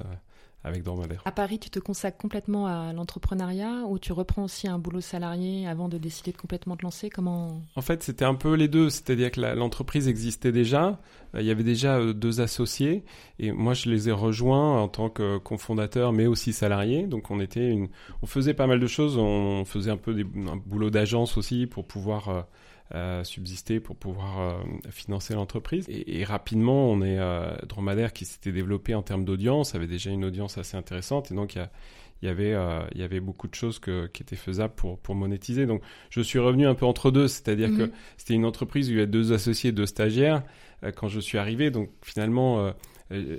avec 0.64 0.84
Dromadaire. 0.84 1.22
À 1.26 1.32
Paris, 1.32 1.60
tu 1.60 1.70
te 1.70 1.80
consacres 1.80 2.18
complètement 2.18 2.68
à 2.68 2.92
l'entrepreneuriat 2.92 3.86
ou 3.88 3.98
tu 3.98 4.12
reprends 4.12 4.44
aussi 4.44 4.68
un 4.68 4.78
boulot 4.78 5.02
salarié 5.02 5.68
avant 5.68 5.88
de 5.88 5.98
décider 5.98 6.32
de 6.32 6.38
complètement 6.38 6.76
te 6.76 6.84
lancer? 6.84 7.10
Comment? 7.10 7.62
En 7.76 7.82
fait, 7.82 8.04
c'était 8.04 8.26
un 8.26 8.36
peu 8.36 8.54
les 8.56 8.68
deux. 8.68 8.90
C'est-à-dire 8.90 9.32
que 9.32 9.40
l'entreprise 9.40 10.08
existait 10.08 10.52
déjà. 10.52 11.00
Euh, 11.36 11.42
il 11.42 11.48
y 11.48 11.52
avait 11.52 11.64
déjà 11.64 11.98
euh, 11.98 12.14
deux 12.14 12.42
associés 12.42 13.06
et 13.40 13.52
moi, 13.52 13.74
je 13.74 13.90
les 13.90 14.10
ai 14.10 14.12
rejoints 14.12 14.82
en 14.82 14.88
tant 14.88 15.10
que 15.10 15.38
cofondateur, 15.38 16.12
mais 16.12 16.28
aussi 16.28 16.52
salarié. 16.52 17.08
Donc, 17.08 17.32
on 17.32 17.40
était 17.40 17.70
une, 17.70 17.88
on 18.22 18.26
faisait 18.26 18.54
pas 18.54 18.68
mal 18.68 18.80
de 18.80 18.88
choses. 18.88 19.18
On 19.18 19.64
faisait 19.64 19.92
un 19.92 19.98
peu 19.98 20.14
des, 20.14 20.24
un 20.24 20.58
boulot 20.58 20.90
d'agence 20.90 21.38
aussi 21.38 21.68
pour 21.68 21.86
pouvoir 21.86 22.48
euh, 22.94 23.20
euh, 23.20 23.24
subsister 23.24 23.80
pour 23.80 23.96
pouvoir 23.96 24.40
euh, 24.40 24.54
financer 24.90 25.34
l'entreprise. 25.34 25.86
Et, 25.90 26.24
rapidement, 26.24 26.90
on 26.90 27.02
est 27.02 27.20
euh, 27.20 27.56
Dromadaire 27.68 28.14
qui 28.14 28.26
s'était 28.26 28.52
développé 28.52 28.96
en 28.96 29.02
termes 29.02 29.26
d'audience, 29.26 29.76
avait 29.76 29.88
déjà 29.88 30.10
une 30.10 30.26
audience 30.26 30.58
assez 30.58 30.76
intéressante, 30.76 31.32
et 31.32 31.36
donc 31.36 31.56
il 31.56 31.68
y, 32.24 32.26
y 32.26 32.30
avait 32.30 32.56
il 32.94 33.00
y 33.00 33.04
avait 33.04 33.20
beaucoup 33.20 33.48
de 33.48 33.56
choses 33.56 33.80
que, 33.80 34.08
qui 34.08 34.24
étaient 34.24 34.36
faisables 34.36 34.74
pour 34.76 35.00
pour 35.00 35.16
monétiser. 35.16 35.66
Donc 35.66 35.82
je 36.10 36.22
suis 36.22 36.40
revenu 36.40 36.68
un 36.68 36.76
peu 36.76 36.86
entre 36.86 37.12
deux, 37.12 37.28
c'est-à-dire 37.28 37.70
que 37.70 37.84
mhm. 37.84 37.92
c'était 38.18 38.34
une 38.34 38.46
entreprise 38.46 38.90
où 38.90 38.92
il 38.92 38.98
y 38.98 39.00
avait 39.00 39.08
deux 39.08 39.34
associés, 39.34 39.72
deux 39.72 39.86
stagiaires 39.86 40.44
quand 40.96 41.08
je 41.08 41.20
suis 41.20 41.38
arrivé. 41.38 41.72
Donc 41.72 41.90
finalement 42.02 42.74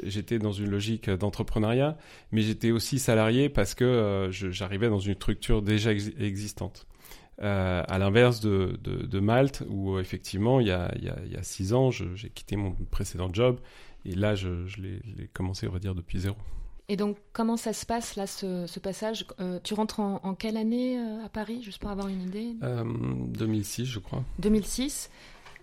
j'étais 0.04 0.38
dans 0.38 0.52
une 0.52 0.70
logique 0.70 1.10
d'entrepreneuriat, 1.10 1.96
mais 2.32 2.42
j'étais 2.42 2.70
aussi 2.70 2.98
salarié 2.98 3.48
parce 3.48 3.74
que 3.74 4.28
j'arrivais 4.30 4.88
dans 4.88 4.98
une 5.00 5.14
structure 5.14 5.62
déjà 5.62 5.92
existante. 5.92 6.86
Euh, 7.42 7.82
à 7.88 7.98
l'inverse 7.98 8.40
de, 8.40 8.78
de, 8.82 9.20
Malte, 9.20 9.62
où 9.70 9.98
effectivement, 9.98 10.60
il 10.60 10.66
y 10.66 10.72
a, 10.72 10.92
il 10.96 11.04
y 11.04 11.36
a, 11.36 11.42
six 11.42 11.72
ans, 11.72 11.90
j'ai 11.90 12.28
quitté 12.28 12.56
mon 12.56 12.72
précédent 12.90 13.32
job, 13.32 13.58
et 14.04 14.14
là, 14.14 14.34
je, 14.34 14.66
je 14.66 14.82
l'ai 14.82 15.30
commencé, 15.32 15.66
on 15.66 15.72
va 15.72 15.78
dire, 15.78 15.94
depuis 15.94 16.20
zéro. 16.20 16.36
Et 16.88 16.96
donc, 16.96 17.16
comment 17.32 17.56
ça 17.56 17.72
se 17.72 17.86
passe, 17.86 18.16
là, 18.16 18.26
ce, 18.26 18.66
ce 18.66 18.78
passage? 18.78 19.24
Euh, 19.40 19.58
Tu 19.64 19.72
rentres 19.72 20.00
en, 20.00 20.34
quelle 20.34 20.58
année 20.58 20.98
euh, 20.98 21.24
à 21.24 21.30
Paris, 21.30 21.62
juste 21.62 21.78
pour 21.78 21.90
avoir 21.90 22.08
une 22.08 22.20
idée? 22.20 22.56
2006, 22.60 23.86
je 23.86 24.00
crois. 24.00 24.22
2006. 24.40 25.08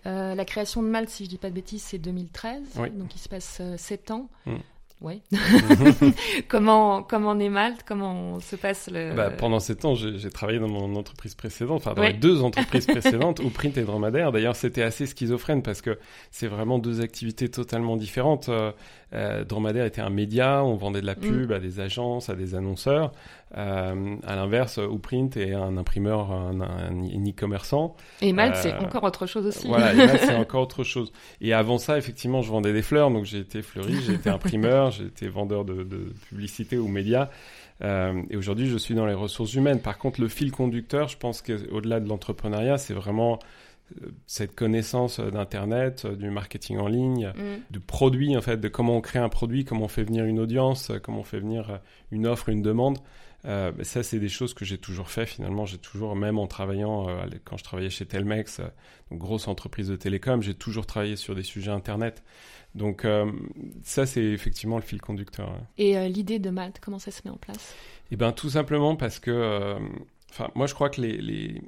la 0.04 0.44
création 0.44 0.82
de 0.82 0.88
Malte, 0.88 1.10
si 1.10 1.26
je 1.26 1.28
dis 1.28 1.38
pas 1.38 1.50
de 1.50 1.54
bêtises, 1.54 1.82
c'est 1.82 1.98
2013, 1.98 2.74
donc 2.94 3.14
il 3.14 3.20
se 3.20 3.28
passe 3.28 3.62
sept 3.76 4.10
ans. 4.10 4.28
Mm. 4.46 4.56
Oui. 5.00 5.22
comment 6.48 7.04
comment 7.04 7.38
est 7.38 7.48
Malte 7.48 7.84
Comment 7.86 8.40
se 8.40 8.56
passe 8.56 8.90
le 8.92 9.14
bah, 9.14 9.30
Pendant 9.30 9.60
ces 9.60 9.76
temps, 9.76 9.94
j'ai 9.94 10.30
travaillé 10.30 10.58
dans 10.58 10.68
mon 10.68 10.96
entreprise 10.96 11.36
précédente, 11.36 11.76
enfin 11.76 11.94
dans 11.94 12.02
les 12.02 12.14
deux 12.14 12.42
entreprises 12.42 12.86
précédentes, 12.88 13.40
ou 13.40 13.48
Print 13.50 13.78
et 13.78 13.82
Dromadaire. 13.82 14.32
D'ailleurs, 14.32 14.56
c'était 14.56 14.82
assez 14.82 15.06
schizophrène 15.06 15.62
parce 15.62 15.82
que 15.82 15.98
c'est 16.32 16.48
vraiment 16.48 16.78
deux 16.80 17.00
activités 17.00 17.48
totalement 17.48 17.96
différentes. 17.96 18.48
Euh, 18.48 18.72
euh 19.12 19.44
Dromadaire 19.44 19.84
était 19.84 20.00
un 20.00 20.10
média, 20.10 20.64
on 20.64 20.74
vendait 20.74 21.00
de 21.00 21.06
la 21.06 21.14
pub 21.14 21.50
mm. 21.50 21.54
à 21.54 21.58
des 21.60 21.78
agences, 21.78 22.28
à 22.28 22.34
des 22.34 22.56
annonceurs. 22.56 23.12
Euh, 23.56 24.16
à 24.26 24.36
l'inverse, 24.36 24.78
Print 25.02 25.36
est 25.36 25.54
un 25.54 25.76
imprimeur, 25.78 26.30
un, 26.32 26.52
e-commerçant. 26.58 27.96
Et 28.20 28.32
Malte, 28.32 28.56
c'est 28.56 28.74
euh, 28.74 28.80
encore 28.80 29.04
autre 29.04 29.26
chose 29.26 29.46
aussi. 29.46 29.68
Voilà, 29.68 29.94
Malte, 29.94 30.20
c'est 30.20 30.34
encore 30.36 30.62
autre 30.62 30.84
chose. 30.84 31.12
Et 31.40 31.54
avant 31.54 31.78
ça, 31.78 31.96
effectivement, 31.96 32.42
je 32.42 32.50
vendais 32.50 32.72
des 32.72 32.82
fleurs, 32.82 33.10
donc 33.10 33.24
j'ai 33.24 33.38
été 33.38 33.62
fleuriste, 33.62 34.02
j'ai 34.06 34.14
été 34.14 34.28
imprimeur, 34.28 34.90
j'ai 34.90 35.04
été 35.04 35.28
vendeur 35.28 35.64
de, 35.64 35.82
de, 35.82 36.12
publicité 36.28 36.76
ou 36.76 36.88
médias. 36.88 37.30
Euh, 37.82 38.22
et 38.28 38.36
aujourd'hui, 38.36 38.68
je 38.68 38.76
suis 38.76 38.94
dans 38.94 39.06
les 39.06 39.14
ressources 39.14 39.54
humaines. 39.54 39.80
Par 39.80 39.98
contre, 39.98 40.20
le 40.20 40.28
fil 40.28 40.52
conducteur, 40.52 41.08
je 41.08 41.16
pense 41.16 41.40
qu'au-delà 41.40 42.00
de 42.00 42.08
l'entrepreneuriat, 42.08 42.76
c'est 42.76 42.94
vraiment 42.94 43.38
euh, 44.02 44.08
cette 44.26 44.54
connaissance 44.54 45.20
d'internet, 45.20 46.06
du 46.06 46.28
marketing 46.28 46.78
en 46.78 46.88
ligne, 46.88 47.32
mm. 47.34 47.72
du 47.72 47.80
produit 47.80 48.36
en 48.36 48.42
fait, 48.42 48.58
de 48.58 48.68
comment 48.68 48.96
on 48.96 49.00
crée 49.00 49.20
un 49.20 49.30
produit, 49.30 49.64
comment 49.64 49.86
on 49.86 49.88
fait 49.88 50.04
venir 50.04 50.26
une 50.26 50.40
audience, 50.40 50.92
comment 51.02 51.20
on 51.20 51.24
fait 51.24 51.40
venir 51.40 51.80
une 52.10 52.26
offre, 52.26 52.50
une 52.50 52.60
demande. 52.60 52.98
Euh, 53.48 53.72
ça, 53.82 54.02
c'est 54.02 54.18
des 54.18 54.28
choses 54.28 54.52
que 54.52 54.64
j'ai 54.64 54.78
toujours 54.78 55.10
fait 55.10 55.24
finalement. 55.24 55.64
J'ai 55.64 55.78
toujours, 55.78 56.14
même 56.16 56.38
en 56.38 56.46
travaillant, 56.46 57.08
euh, 57.08 57.24
quand 57.44 57.56
je 57.56 57.64
travaillais 57.64 57.90
chez 57.90 58.04
Telmex, 58.04 58.60
euh, 58.60 58.64
grosse 59.10 59.48
entreprise 59.48 59.88
de 59.88 59.96
télécom, 59.96 60.42
j'ai 60.42 60.54
toujours 60.54 60.86
travaillé 60.86 61.16
sur 61.16 61.34
des 61.34 61.42
sujets 61.42 61.70
Internet. 61.70 62.22
Donc 62.74 63.06
ça, 63.82 64.04
c'est 64.04 64.22
effectivement 64.22 64.76
le 64.76 64.82
fil 64.82 65.00
conducteur. 65.00 65.58
Et 65.78 66.06
l'idée 66.10 66.38
de 66.38 66.50
Malte, 66.50 66.78
comment 66.80 66.98
ça 66.98 67.10
se 67.10 67.22
met 67.24 67.30
en 67.30 67.38
place? 67.38 67.74
Eh 68.10 68.16
bien, 68.16 68.30
tout 68.30 68.50
simplement 68.50 68.94
parce 68.94 69.18
que, 69.18 69.76
enfin, 70.30 70.50
moi, 70.54 70.66
je 70.66 70.74
crois 70.74 70.90
que 70.90 71.00
les, 71.00 71.16
les, 71.16 71.62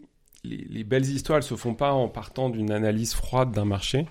les, 0.45 0.85
belles 0.85 1.07
histoires, 1.07 1.39
elles 1.39 1.43
se 1.43 1.57
font 1.57 1.75
pas 1.75 1.95
en 1.95 2.09
partant 2.09 2.51
d'une 2.51 2.71
analyse 2.71 3.15
froide 3.15 3.51
d'un 3.51 3.65
marché. 3.65 4.07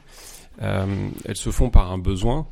elles 0.59 1.35
se 1.35 1.51
font 1.51 1.69
par 1.69 1.91
un 1.91 1.99
besoin. 1.99 2.47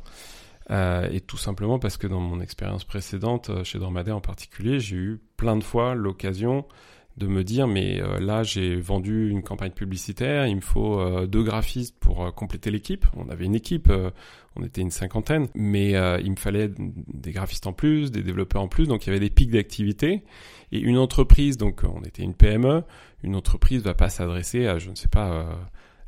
Euh, 0.70 1.08
et 1.10 1.20
tout 1.20 1.38
simplement 1.38 1.78
parce 1.78 1.96
que 1.96 2.06
dans 2.06 2.20
mon 2.20 2.40
expérience 2.40 2.84
précédente, 2.84 3.50
euh, 3.50 3.64
chez 3.64 3.78
Dormadé 3.78 4.10
en 4.10 4.20
particulier, 4.20 4.80
j'ai 4.80 4.96
eu 4.96 5.20
plein 5.36 5.56
de 5.56 5.64
fois 5.64 5.94
l'occasion 5.94 6.66
de 7.16 7.26
me 7.26 7.42
dire 7.42 7.66
mais 7.66 8.00
euh, 8.00 8.20
là 8.20 8.42
j'ai 8.42 8.76
vendu 8.76 9.30
une 9.30 9.42
campagne 9.42 9.72
publicitaire, 9.72 10.46
il 10.46 10.56
me 10.56 10.60
faut 10.60 11.26
deux 11.26 11.42
graphistes 11.42 11.98
pour 11.98 12.32
compléter 12.34 12.70
l'équipe. 12.70 13.06
On 13.16 13.28
avait 13.30 13.46
une 13.46 13.54
équipe, 13.54 13.90
on 14.56 14.62
était 14.62 14.82
une 14.82 14.90
cinquantaine, 14.90 15.48
mais 15.54 15.92
il 16.22 16.30
me 16.30 16.36
fallait 16.36 16.70
des 16.78 17.32
graphistes 17.32 17.66
en 17.66 17.72
plus, 17.72 18.10
des 18.10 18.22
développeurs 18.22 18.62
en 18.62 18.68
plus, 18.68 18.86
donc 18.86 19.06
il 19.06 19.08
y 19.08 19.10
avait 19.10 19.20
des 19.20 19.30
pics 19.30 19.50
d'activité. 19.50 20.22
Et 20.70 20.78
une 20.80 20.98
entreprise, 20.98 21.56
donc 21.56 21.82
on 21.82 22.02
était 22.04 22.22
une 22.22 22.34
PME, 22.34 22.84
une 23.22 23.34
entreprise 23.34 23.82
va 23.82 23.94
pas 23.94 24.10
s'adresser 24.10 24.66
à 24.66 24.78
je 24.78 24.90
ne 24.90 24.94
sais 24.94 25.08
pas 25.08 25.58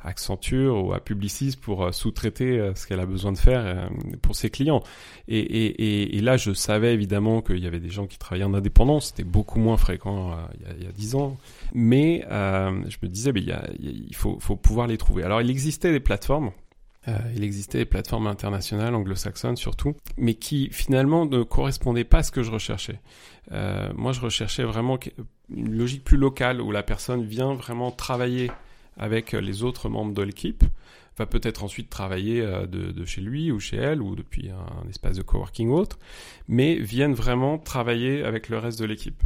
Accenture 0.03 0.83
ou 0.83 0.93
à 0.93 0.99
Publicis 0.99 1.55
pour 1.59 1.83
euh, 1.83 1.91
sous-traiter 1.91 2.59
euh, 2.59 2.73
ce 2.75 2.87
qu'elle 2.87 2.99
a 2.99 3.05
besoin 3.05 3.31
de 3.31 3.37
faire 3.37 3.61
euh, 3.63 3.87
pour 4.21 4.35
ses 4.35 4.49
clients. 4.49 4.81
Et, 5.27 6.19
là, 6.21 6.37
je 6.37 6.53
savais 6.53 6.93
évidemment 6.93 7.41
qu'il 7.41 7.59
y 7.59 7.67
avait 7.67 7.79
des 7.79 7.89
gens 7.89 8.07
qui 8.07 8.17
travaillaient 8.17 8.45
en 8.45 8.53
indépendance, 8.53 9.07
c'était 9.07 9.23
beaucoup 9.23 9.59
moins 9.59 9.77
fréquent 9.77 10.35
il 10.77 10.83
y 10.83 10.87
a 10.87 10.91
dix 10.91 11.15
ans. 11.15 11.37
Mais 11.73 12.25
je 12.29 12.97
me 13.01 13.07
disais, 13.07 13.31
il, 13.79 14.15
faut, 14.15 14.37
pouvoir 14.37 14.87
les 14.87 14.97
trouver. 14.97 15.23
Alors, 15.23 15.41
il 15.41 15.49
existait 15.49 15.91
des 15.91 15.99
plateformes. 15.99 16.51
il 17.35 17.43
existait 17.43 17.79
des 17.79 17.85
plateformes 17.85 18.27
internationales, 18.27 18.93
anglo-saxonnes 18.93 19.55
surtout, 19.55 19.95
mais 20.17 20.35
qui 20.35 20.69
finalement 20.71 21.25
ne 21.25 21.43
correspondaient 21.43 22.03
pas 22.03 22.19
à 22.19 22.23
ce 22.23 22.31
que 22.31 22.43
je 22.43 22.51
recherchais. 22.51 22.99
Moi, 23.51 24.11
je 24.11 24.19
recherchais 24.21 24.63
vraiment 24.63 24.99
une 25.55 25.75
logique 25.75 26.03
plus 26.03 26.17
locale 26.17 26.61
où 26.61 26.71
la 26.71 26.83
personne 26.83 27.23
vient 27.23 27.53
vraiment 27.53 27.91
travailler 27.91 28.51
avec 29.01 29.33
les 29.33 29.63
autres 29.63 29.89
membres 29.89 30.13
de 30.13 30.21
l'équipe, 30.21 30.63
va 31.17 31.25
peut-être 31.25 31.63
ensuite 31.63 31.89
travailler 31.89 32.41
euh, 32.41 32.65
de, 32.67 33.05
chez 33.05 33.21
lui 33.21 33.51
ou 33.51 33.59
chez 33.59 33.77
elle 33.77 34.01
ou 34.01 34.15
depuis 34.15 34.49
un, 34.49 34.89
espace 34.89 35.17
de 35.17 35.21
coworking 35.21 35.69
ou 35.69 35.75
autre, 35.75 35.99
mais 36.47 36.75
viennent 36.75 37.13
vraiment 37.13 37.57
travailler 37.57 38.23
avec 38.23 38.49
le 38.49 38.57
reste 38.57 38.79
de 38.79 38.85
l'équipe. 38.85 39.21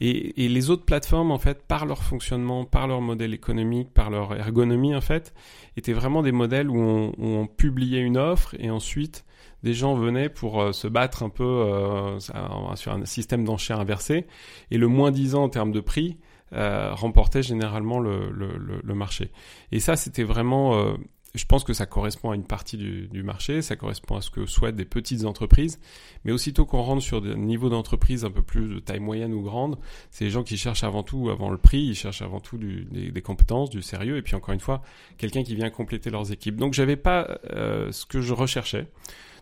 Et, 0.00 0.48
les 0.48 0.70
autres 0.70 0.84
plateformes, 0.84 1.30
en 1.30 1.38
fait, 1.38 1.62
par 1.66 1.86
leur 1.86 2.02
fonctionnement, 2.02 2.64
par 2.64 2.86
leur 2.86 3.00
modèle 3.00 3.34
économique, 3.34 3.92
par 3.92 4.10
leur 4.10 4.34
ergonomie, 4.34 4.94
en 4.94 5.00
fait, 5.00 5.34
étaient 5.76 5.92
vraiment 5.92 6.22
des 6.22 6.32
modèles 6.32 6.70
où 6.70 6.78
on, 6.78 7.46
publiait 7.46 8.00
une 8.00 8.16
offre 8.16 8.54
et 8.58 8.70
ensuite 8.70 9.24
des 9.62 9.72
gens 9.72 9.94
venaient 9.94 10.28
pour 10.28 10.60
euh, 10.60 10.72
se 10.72 10.88
battre 10.88 11.22
un 11.22 11.28
peu 11.28 11.44
euh, 11.44 12.18
sur 12.20 12.92
un 12.92 13.04
système 13.04 13.44
d'enchères 13.44 13.80
inversé. 13.80 14.26
Et 14.70 14.78
le 14.78 14.88
moins 14.88 15.10
disant 15.10 15.44
en 15.44 15.48
termes 15.48 15.72
de 15.72 15.80
prix, 15.80 16.18
euh, 16.52 16.94
remportait 16.94 17.42
généralement 17.42 17.98
le, 17.98 18.30
le, 18.30 18.56
le, 18.82 18.94
marché. 18.94 19.30
Et 19.72 19.80
ça, 19.80 19.96
c'était 19.96 20.22
vraiment, 20.22 20.76
euh, 20.76 20.94
je 21.34 21.44
pense 21.44 21.64
que 21.64 21.72
ça 21.72 21.86
correspond 21.86 22.30
à 22.30 22.36
une 22.36 22.46
partie 22.46 22.76
du, 22.76 23.08
du, 23.08 23.22
marché, 23.22 23.62
ça 23.62 23.76
correspond 23.76 24.16
à 24.16 24.20
ce 24.20 24.30
que 24.30 24.46
souhaitent 24.46 24.76
des 24.76 24.84
petites 24.84 25.24
entreprises, 25.24 25.80
mais 26.24 26.32
aussitôt 26.32 26.64
qu'on 26.64 26.82
rentre 26.82 27.02
sur 27.02 27.20
des 27.20 27.34
niveaux 27.34 27.68
d'entreprise 27.68 28.24
un 28.24 28.30
peu 28.30 28.42
plus 28.42 28.68
de 28.68 28.78
taille 28.78 29.00
moyenne 29.00 29.34
ou 29.34 29.42
grande, 29.42 29.78
c'est 30.10 30.24
les 30.24 30.30
gens 30.30 30.44
qui 30.44 30.56
cherchent 30.56 30.84
avant 30.84 31.02
tout, 31.02 31.30
avant 31.30 31.50
le 31.50 31.58
prix, 31.58 31.82
ils 31.82 31.94
cherchent 31.94 32.22
avant 32.22 32.40
tout 32.40 32.58
du, 32.58 32.84
des, 32.84 33.10
des, 33.10 33.22
compétences, 33.22 33.70
du 33.70 33.82
sérieux, 33.82 34.16
et 34.16 34.22
puis 34.22 34.34
encore 34.34 34.54
une 34.54 34.60
fois, 34.60 34.82
quelqu'un 35.18 35.42
qui 35.42 35.56
vient 35.56 35.70
compléter 35.70 36.10
leurs 36.10 36.32
équipes. 36.32 36.56
Donc 36.56 36.74
j'avais 36.74 36.96
pas 36.96 37.40
euh, 37.50 37.90
ce 37.92 38.06
que 38.06 38.20
je 38.20 38.32
recherchais. 38.32 38.86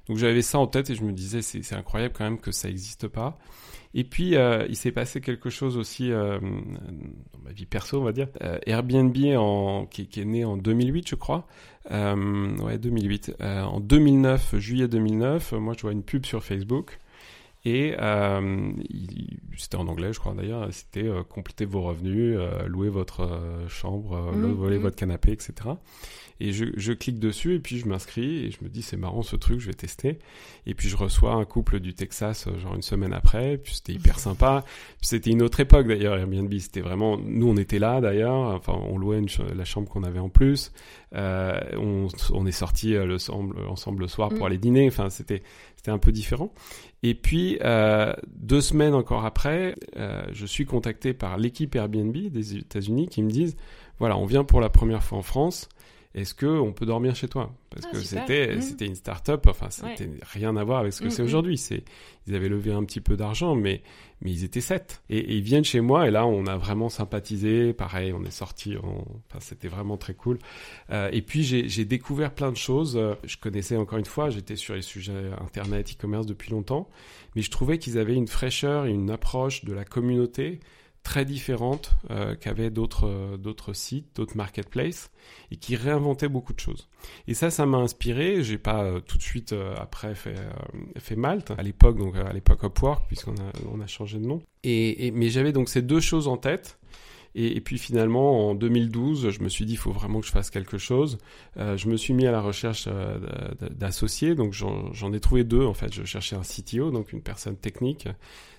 Donc 0.09 0.19
j'avais 0.19 0.43
ça 0.43 0.59
en 0.59 0.67
tête 0.67 0.91
et 0.91 0.95
je 0.95 1.03
me 1.03 1.13
disais 1.13 1.43
c'est 1.43 1.75
incroyable 1.75 2.15
quand 2.17 2.25
même 2.25 2.39
que 2.39 2.53
ça 2.53 2.69
n'existe 2.69 3.09
pas. 3.09 3.39
Et 3.97 4.03
puis, 4.03 4.35
euh, 4.35 4.67
il 4.69 4.75
s'est 4.75 4.91
passé 4.91 5.21
quelque 5.21 5.51
chose 5.51 5.77
aussi 5.77 6.11
euh, 6.11 6.41
dans 6.41 7.39
ma 7.45 7.53
vie 7.53 7.65
perso, 7.65 8.01
on 8.01 8.05
va 8.05 8.13
dire. 8.13 8.27
Euh, 8.43 8.59
Airbnb, 8.67 9.17
en, 9.37 9.87
qui, 9.87 10.09
qui, 10.09 10.21
est 10.21 10.25
né 10.25 10.45
en 10.45 10.57
2008, 10.57 11.09
je 11.09 11.15
crois. 11.15 11.47
ouais, 11.91 12.79
2008. 12.79 13.37
en 13.41 13.79
2009, 13.79 14.57
juillet 14.59 14.89
2009, 14.89 15.53
moi, 15.53 15.75
je 15.77 15.83
vois 15.83 15.93
une 15.93 16.03
pub 16.03 16.27
sur 16.27 16.43
Facebook. 16.43 16.99
Et 17.67 17.95
c'était 19.57 19.77
en 19.77 19.89
anglais, 19.89 20.13
je 20.13 20.19
crois 20.19 20.35
d'ailleurs. 20.35 20.69
C'était 20.71 21.09
compléter 21.31 21.65
vos 21.65 21.81
revenus, 21.81 22.37
louer 22.67 22.91
votre 22.91 23.41
chambre, 23.69 24.33
mmh, 24.33 24.53
voler 24.53 24.79
mmh. 24.79 24.83
votre 24.83 24.97
canapé, 24.97 25.33
etc. 25.33 25.55
Et 26.41 26.53
je, 26.53 26.67
je, 26.77 26.93
clique 26.93 27.19
dessus 27.19 27.55
et 27.55 27.59
puis 27.61 27.79
je 27.79 27.87
m'inscris 27.87 28.45
et 28.45 28.51
je 28.51 28.59
me 28.63 28.69
dis 28.69 28.83
c'est 28.83 28.97
marrant 28.97 29.23
ce 29.23 29.37
truc, 29.37 29.61
je 29.61 29.67
vais 29.67 29.75
tester. 29.75 30.19
Et 30.67 30.75
puis 30.75 30.89
je 30.89 30.97
reçois 30.97 31.35
un 31.35 31.45
couple 31.45 31.81
du 31.81 31.95
Texas 31.95 32.47
euh, 32.47 32.59
genre 32.59 32.75
une 32.75 32.83
semaine 32.83 33.13
après, 33.13 33.57
puis 33.59 33.75
c'était 33.75 33.93
hyper 33.93 34.19
sympa. 34.19 34.65
C'était 35.01 35.31
une 35.31 35.43
autre 35.43 35.61
époque 35.61 35.87
d'ailleurs 35.87 36.17
Airbnb, 36.17 36.53
c'était 36.59 36.81
vraiment 36.81 37.17
nous 37.19 37.49
on 37.49 37.57
était 37.57 37.79
là 37.79 38.01
d'ailleurs, 38.01 38.35
enfin 38.35 38.75
on 38.75 38.99
louait 38.99 39.19
une, 39.19 39.29
la 39.55 39.65
chambre 39.65 39.89
qu'on 39.89 40.03
avait 40.03 40.19
en 40.19 40.29
plus. 40.29 40.73
Euh, 41.15 41.61
on, 41.77 42.09
on, 42.33 42.47
est 42.47 42.53
sorti 42.53 42.95
euh, 42.97 43.07
le, 43.07 43.15
ensemble, 43.15 43.57
ensemble 43.69 44.01
le 44.03 44.09
soir 44.09 44.31
pour 44.31 44.41
mm. 44.41 44.47
aller 44.47 44.59
dîner. 44.59 44.89
Enfin 44.89 45.11
c'était 45.11 45.43
c'était 45.77 45.93
un 45.93 45.99
peu 45.99 46.13
différent. 46.13 46.53
Et 47.05 47.15
puis 47.15 47.59
euh, 47.63 48.15
deux 48.27 48.63
semaines 48.63 48.95
encore 48.95 49.27
après, 49.27 49.75
euh, 49.97 50.25
je 50.33 50.47
suis 50.47 50.65
contacté 50.65 51.13
par 51.13 51.37
l'équipe 51.37 51.75
Airbnb 51.77 52.17
des 52.17 52.57
États-Unis 52.57 53.09
qui 53.09 53.23
me 53.23 53.31
disent 53.31 53.57
voilà 53.99 54.17
on 54.17 54.25
vient 54.25 54.43
pour 54.43 54.63
la 54.63 54.71
première 54.71 55.03
fois 55.03 55.19
en 55.19 55.23
France 55.23 55.69
est-ce 56.15 56.33
que 56.35 56.47
on 56.47 56.73
peut 56.73 56.87
dormir 56.87 57.17
chez 57.17 57.27
toi? 57.27 57.53
Parce 57.71 57.87
ah, 57.87 57.93
que 57.93 57.99
c'était 57.99 58.55
mmh. 58.55 58.63
c'était 58.63 58.87
une 58.87 58.95
start-up, 58.95 59.47
enfin 59.49 59.69
c'était 59.71 60.09
rien 60.23 60.57
à 60.57 60.63
voir 60.63 60.79
avec 60.79 60.93
ce 60.93 61.01
que 61.01 61.07
mmh, 61.07 61.11
c'est 61.11 61.23
mmh. 61.23 61.27
aujourd'hui. 61.27 61.59
C'est 61.59 61.85
ils 62.27 62.35
avaient 62.37 62.49
levé 62.49 62.73
un 62.73 62.85
petit 62.85 63.01
peu 63.01 63.17
d'argent, 63.17 63.57
mais 63.57 63.83
mais 64.21 64.31
ils 64.31 64.45
étaient 64.45 64.61
sept 64.61 65.03
et, 65.11 65.35
ils 65.35 65.43
viennent 65.43 65.65
chez 65.65 65.81
moi 65.81 66.07
et 66.07 66.13
là 66.13 66.25
on 66.25 66.47
a 66.47 66.57
vraiment 66.57 66.89
sympathisé. 66.89 67.73
Pareil, 67.73 68.13
on 68.13 68.25
est 68.25 68.31
sorti, 68.31 68.77
enfin 68.77 69.41
c'était 69.41 69.67
vraiment 69.67 69.97
très 69.97 70.15
cool. 70.15 70.39
Euh, 70.91 71.09
et 71.13 71.21
puis 71.21 71.43
j'ai 71.43 71.85
découvert 71.85 72.33
plein 72.33 72.53
de 72.53 72.57
choses. 72.57 73.01
Je 73.25 73.37
connaissais 73.37 73.77
encore 73.77 73.99
une 73.99 74.05
fois, 74.05 74.31
j'étais 74.31 74.57
sur 74.57 74.75
les 74.75 74.83
sujets 74.83 75.31
internet, 75.41 75.91
e-commerce 75.91 76.27
depuis 76.27 76.53
longtemps, 76.53 76.89
mais 77.35 77.43
je 77.43 77.51
trouvais 77.51 77.79
qu'ils 77.79 77.99
avaient 77.99 78.15
une 78.15 78.29
fraîcheur 78.29 78.87
et 78.87 78.91
une 78.91 79.11
approche 79.11 79.65
de 79.65 79.73
la 79.73 79.85
communauté 79.85 80.61
très 81.05 81.25
différente 81.25 81.95
euh, 82.11 82.35
qu'avaient 82.35 82.71
d'autres 82.71 83.07
euh, 83.07 83.37
d'autres 83.37 83.75
sites, 83.75 84.17
d'autres 84.17 84.37
marketplaces, 84.37 85.13
et 85.53 85.57
qui 85.57 85.77
réinventaient 85.77 86.29
beaucoup 86.29 86.55
de 86.55 86.59
choses. 86.59 86.89
Et 87.29 87.35
ça, 87.35 87.51
ça 87.51 87.67
m'a 87.67 87.77
inspiré. 87.77 88.43
J'ai 88.43 88.59
pas 88.59 88.83
euh, 88.83 89.01
tout 89.01 89.19
de 89.19 89.23
suite 89.23 89.55
après 89.79 90.17
fait 90.17 90.35
fait 90.99 91.15
Malte 91.15 91.53
à 91.57 91.63
l'époque, 91.63 91.99
donc 91.99 92.17
à 92.17 92.33
l'époque 92.33 92.65
Upwork, 92.65 93.07
puisqu'on 93.07 93.35
a 93.35 93.53
on 93.73 93.81
a 93.81 93.87
changé 93.87 94.19
de 94.19 94.27
nom. 94.27 94.43
Et, 94.65 95.07
et 95.07 95.11
mais 95.13 95.29
j'avais 95.29 95.53
donc 95.53 95.69
ces 95.69 95.83
deux 95.83 96.01
choses 96.01 96.27
en 96.27 96.39
tête. 96.39 96.79
Et, 97.37 97.57
et, 97.57 97.61
puis 97.61 97.79
finalement, 97.79 98.51
en 98.51 98.55
2012, 98.55 99.31
je 99.31 99.41
me 99.43 99.49
suis 99.49 99.67
dit, 99.67 99.73
il 99.73 99.77
faut 99.77 99.91
vraiment 99.91 100.21
que 100.21 100.27
je 100.27 100.31
fasse 100.31 100.51
quelque 100.51 100.79
chose. 100.79 101.19
Euh, 101.57 101.77
je 101.77 101.89
me 101.89 101.97
suis 101.97 102.15
mis 102.15 102.29
à 102.29 102.31
la 102.31 102.41
recherche 102.41 102.89
d'associés, 103.73 104.37
donc 104.37 104.53
j'en 104.53 105.13
ai 105.13 105.19
trouvé 105.19 105.43
deux. 105.43 105.65
En 105.65 105.75
fait, 105.75 105.93
je 105.93 106.05
cherchais 106.05 106.37
un 106.37 106.43
CTO, 106.43 106.93
donc 106.93 107.13
une 107.13 107.23
personne 107.23 107.57
technique, 107.57 108.07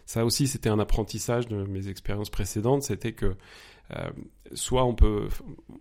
ça 0.05 0.25
aussi, 0.25 0.47
c'était 0.47 0.69
un 0.69 0.79
apprentissage 0.79 1.47
de 1.47 1.63
mes 1.65 1.87
expériences 1.87 2.29
précédentes. 2.29 2.83
C'était 2.83 3.13
que 3.13 3.35
soit 4.53 4.85
on 4.85 4.93
peut 4.93 5.27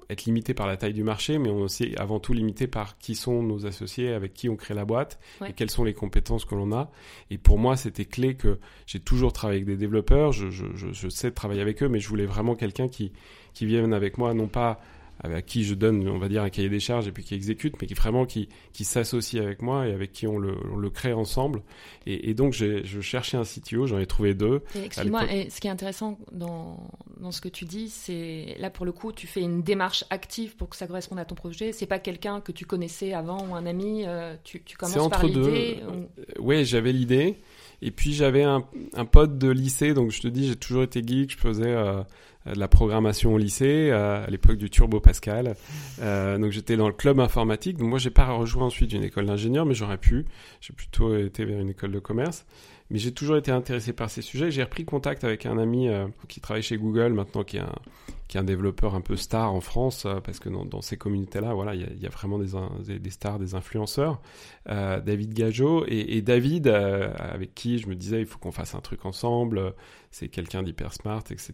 être 0.08 0.24
limité 0.24 0.54
par 0.54 0.66
la 0.66 0.76
taille 0.76 0.94
du 0.94 1.02
marché, 1.02 1.38
mais 1.38 1.50
on 1.50 1.58
est 1.58 1.62
aussi 1.62 1.94
avant 1.96 2.18
tout 2.18 2.32
limité 2.32 2.66
par 2.66 2.98
qui 2.98 3.14
sont 3.14 3.42
nos 3.42 3.66
associés, 3.66 4.12
avec 4.12 4.32
qui 4.32 4.48
on 4.48 4.56
crée 4.56 4.74
la 4.74 4.84
boîte, 4.84 5.18
et 5.46 5.52
quelles 5.52 5.70
sont 5.70 5.84
les 5.84 5.94
compétences 5.94 6.44
que 6.44 6.54
l'on 6.54 6.72
a. 6.72 6.90
Et 7.30 7.38
pour 7.38 7.58
moi, 7.58 7.76
c'était 7.76 8.04
clé 8.04 8.34
que 8.34 8.58
j'ai 8.86 9.00
toujours 9.00 9.32
travaillé 9.32 9.58
avec 9.58 9.66
des 9.66 9.76
développeurs, 9.76 10.32
je, 10.32 10.50
je, 10.50 10.66
je, 10.74 11.08
sais 11.08 11.30
travailler 11.30 11.60
avec 11.60 11.82
eux, 11.82 11.88
mais 11.88 12.00
je 12.00 12.08
voulais 12.08 12.26
vraiment 12.26 12.54
quelqu'un 12.54 12.88
qui, 12.88 13.12
qui 13.52 13.66
vienne 13.66 13.92
avec 13.92 14.18
moi, 14.18 14.34
non 14.34 14.48
pas 14.48 14.80
à 15.22 15.42
qui 15.42 15.64
je 15.64 15.74
donne, 15.74 16.08
on 16.08 16.18
va 16.18 16.28
dire, 16.28 16.42
un 16.42 16.50
cahier 16.50 16.68
des 16.68 16.80
charges 16.80 17.06
et 17.08 17.12
puis 17.12 17.24
qui 17.24 17.34
exécute, 17.34 17.74
mais 17.80 17.86
qui 17.86 17.94
vraiment 17.94 18.26
qui, 18.26 18.48
qui 18.72 18.84
s'associe 18.84 19.42
avec 19.42 19.62
moi 19.62 19.86
et 19.86 19.92
avec 19.92 20.12
qui 20.12 20.26
on 20.26 20.38
le, 20.38 20.54
on 20.72 20.76
le 20.76 20.90
crée 20.90 21.12
ensemble. 21.12 21.62
Et, 22.06 22.30
et 22.30 22.34
donc, 22.34 22.52
je 22.52 23.00
cherchais 23.00 23.36
un 23.36 23.44
CTO, 23.44 23.86
j'en 23.86 23.98
ai 23.98 24.06
trouvé 24.06 24.34
deux. 24.34 24.62
Excuse-moi, 24.74 25.22
ce 25.48 25.60
qui 25.60 25.66
est 25.66 25.70
intéressant 25.70 26.18
dans, 26.32 26.88
dans 27.20 27.30
ce 27.30 27.40
que 27.40 27.48
tu 27.48 27.64
dis, 27.64 27.88
c'est 27.88 28.56
là 28.58 28.70
pour 28.70 28.84
le 28.84 28.92
coup, 28.92 29.12
tu 29.12 29.26
fais 29.26 29.40
une 29.40 29.62
démarche 29.62 30.04
active 30.10 30.56
pour 30.56 30.68
que 30.68 30.76
ça 30.76 30.86
corresponde 30.86 31.18
à 31.18 31.24
ton 31.24 31.34
projet. 31.34 31.72
C'est 31.72 31.86
pas 31.86 31.98
quelqu'un 31.98 32.40
que 32.40 32.52
tu 32.52 32.66
connaissais 32.66 33.12
avant 33.12 33.46
ou 33.48 33.54
un 33.54 33.66
ami. 33.66 34.04
Euh, 34.06 34.34
tu, 34.44 34.62
tu 34.62 34.76
commences 34.76 34.96
entre 34.96 35.10
par 35.10 35.24
l'idée. 35.24 35.80
Oui, 36.38 36.64
j'avais 36.64 36.92
l'idée. 36.92 37.36
Et 37.82 37.90
puis 37.90 38.14
j'avais 38.14 38.42
un, 38.42 38.64
un, 38.94 39.04
pote 39.04 39.36
de 39.36 39.50
lycée, 39.50 39.94
donc 39.94 40.10
je 40.10 40.22
te 40.22 40.28
dis, 40.28 40.48
j'ai 40.48 40.56
toujours 40.56 40.84
été 40.84 41.02
geek, 41.06 41.32
je 41.32 41.36
faisais 41.36 41.66
euh, 41.66 42.02
de 42.46 42.58
la 42.58 42.68
programmation 42.68 43.34
au 43.34 43.38
lycée, 43.38 43.88
euh, 43.90 44.24
à 44.24 44.30
l'époque 44.30 44.56
du 44.56 44.70
Turbo 44.70 45.00
Pascal. 45.00 45.56
Euh, 46.02 46.38
donc 46.38 46.50
j'étais 46.50 46.76
dans 46.76 46.88
le 46.88 46.94
club 46.94 47.20
informatique. 47.20 47.78
Donc 47.78 47.88
moi, 47.88 47.98
j'ai 47.98 48.10
pas 48.10 48.26
rejoint 48.26 48.66
ensuite 48.66 48.92
une 48.92 49.04
école 49.04 49.26
d'ingénieur, 49.26 49.66
mais 49.66 49.74
j'aurais 49.74 49.98
pu. 49.98 50.26
J'ai 50.60 50.72
plutôt 50.72 51.16
été 51.16 51.44
vers 51.44 51.60
une 51.60 51.70
école 51.70 51.92
de 51.92 51.98
commerce. 51.98 52.44
Mais 52.90 52.98
j'ai 52.98 53.12
toujours 53.12 53.36
été 53.38 53.50
intéressé 53.50 53.92
par 53.94 54.10
ces 54.10 54.20
sujets. 54.20 54.50
J'ai 54.50 54.62
repris 54.62 54.84
contact 54.84 55.24
avec 55.24 55.46
un 55.46 55.56
ami 55.56 55.88
euh, 55.88 56.06
qui 56.28 56.40
travaille 56.40 56.62
chez 56.62 56.76
Google 56.76 57.14
maintenant, 57.14 57.42
qui 57.42 57.56
est 57.56 57.60
un, 57.60 57.74
qui 58.28 58.36
est 58.36 58.40
un 58.40 58.44
développeur 58.44 58.94
un 58.94 59.00
peu 59.00 59.16
star 59.16 59.54
en 59.54 59.62
France, 59.62 60.04
euh, 60.04 60.20
parce 60.20 60.38
que 60.38 60.50
dans, 60.50 60.82
ces 60.82 60.98
communautés-là, 60.98 61.54
voilà, 61.54 61.74
il 61.74 61.80
y 62.00 62.06
a, 62.06 62.10
vraiment 62.10 62.38
des, 62.38 62.98
des, 62.98 63.10
stars, 63.10 63.38
des 63.38 63.54
influenceurs. 63.54 64.20
Euh, 64.68 65.00
David 65.00 65.32
Gageot 65.32 65.86
et, 65.88 66.20
David, 66.20 66.68
avec 66.68 67.54
qui 67.54 67.78
je 67.78 67.88
me 67.88 67.94
disais, 67.94 68.20
il 68.20 68.26
faut 68.26 68.38
qu'on 68.38 68.52
fasse 68.52 68.74
un 68.74 68.80
truc 68.80 69.06
ensemble. 69.06 69.74
C'est 70.10 70.28
quelqu'un 70.28 70.62
d'hyper 70.62 70.92
smart, 70.92 71.24
etc. 71.30 71.52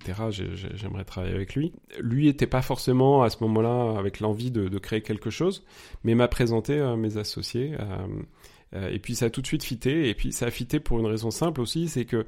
J'aimerais 0.75 1.05
travailler 1.05 1.35
avec 1.35 1.55
lui. 1.55 1.73
Lui 2.01 2.27
était 2.27 2.49
pas 2.49 2.61
forcément 2.61 3.23
à 3.23 3.31
ce 3.31 3.39
moment-là 3.45 3.97
avec 3.99 4.19
l'envie 4.19 4.51
de, 4.51 4.79
créer 4.79 5.01
quelque 5.01 5.31
chose, 5.31 5.65
mais 6.03 6.17
m'a 6.17 6.29
présenté 6.29 6.77
mes 6.99 7.19
associés. 7.19 7.77
Euh, 8.75 8.91
et 8.91 8.99
puis 8.99 9.15
ça 9.15 9.27
a 9.27 9.31
tout 9.31 9.43
de 9.43 9.47
suite 9.47 9.65
fité. 9.65 10.09
Et 10.09 10.15
puis 10.15 10.33
ça 10.33 10.47
a 10.47 10.51
fité 10.51 10.81
pour 10.81 10.99
une 10.99 11.07
raison 11.07 11.31
simple 11.31 11.61
aussi, 11.61 11.89
c'est 11.89 12.05
que 12.05 12.27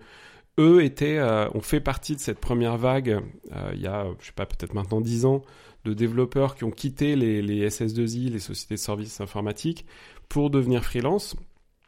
eux 0.59 0.85
étaient, 0.85 1.19
euh, 1.19 1.49
ont 1.55 1.61
fait 1.61 1.81
partie 1.81 2.15
de 2.15 2.21
cette 2.21 2.39
première 2.39 2.77
vague 2.77 3.23
euh, 3.53 3.71
il 3.75 3.81
y 3.81 3.87
a, 3.87 4.07
je 4.21 4.27
sais 4.27 4.33
pas, 4.33 4.47
peut-être 4.47 4.75
maintenant 4.75 5.01
10 5.01 5.25
ans, 5.25 5.43
de 5.85 5.95
développeurs 5.95 6.55
qui 6.55 6.65
ont 6.65 6.71
quitté 6.71 7.17
les, 7.17 7.43
les 7.43 7.69
SS2I, 7.69 8.31
les 8.31 8.39
sociétés 8.39 8.75
de 8.75 8.81
services 8.81 9.21
informatiques, 9.21 9.87
pour 10.29 10.51
devenir 10.51 10.85
freelance 10.85 11.37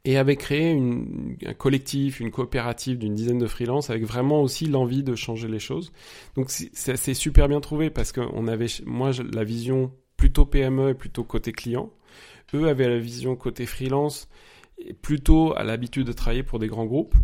et 0.04 0.18
avaient 0.18 0.36
créé 0.36 0.72
un 1.46 1.54
collectif, 1.54 2.20
une 2.20 2.30
coopérative 2.30 2.98
d'une 2.98 3.14
dizaine 3.14 3.38
de 3.38 3.46
freelances 3.46 3.88
avec 3.88 4.04
vraiment 4.04 4.42
aussi 4.42 4.66
l'envie 4.66 5.02
de 5.02 5.14
changer 5.14 5.48
les 5.48 5.58
choses. 5.58 5.92
Donc 6.36 6.50
c'est 6.50 7.14
super 7.14 7.48
bien 7.48 7.60
trouvé 7.60 7.88
parce 7.88 8.12
qu'on 8.12 8.46
avait, 8.46 8.66
moi, 8.84 9.12
la 9.32 9.44
vision 9.44 9.92
plutôt 10.16 10.44
PME 10.44 10.90
et 10.90 10.94
plutôt 10.94 11.24
côté 11.24 11.52
client. 11.52 11.90
Eux 12.54 12.68
avaient 12.68 12.88
la 12.88 12.98
vision 12.98 13.36
côté 13.36 13.66
freelance 13.66 14.28
plutôt 15.02 15.54
à 15.56 15.62
l'habitude 15.64 16.06
de 16.06 16.12
travailler 16.12 16.42
pour 16.42 16.58
des 16.58 16.66
grands 16.66 16.86
groupes. 16.86 17.14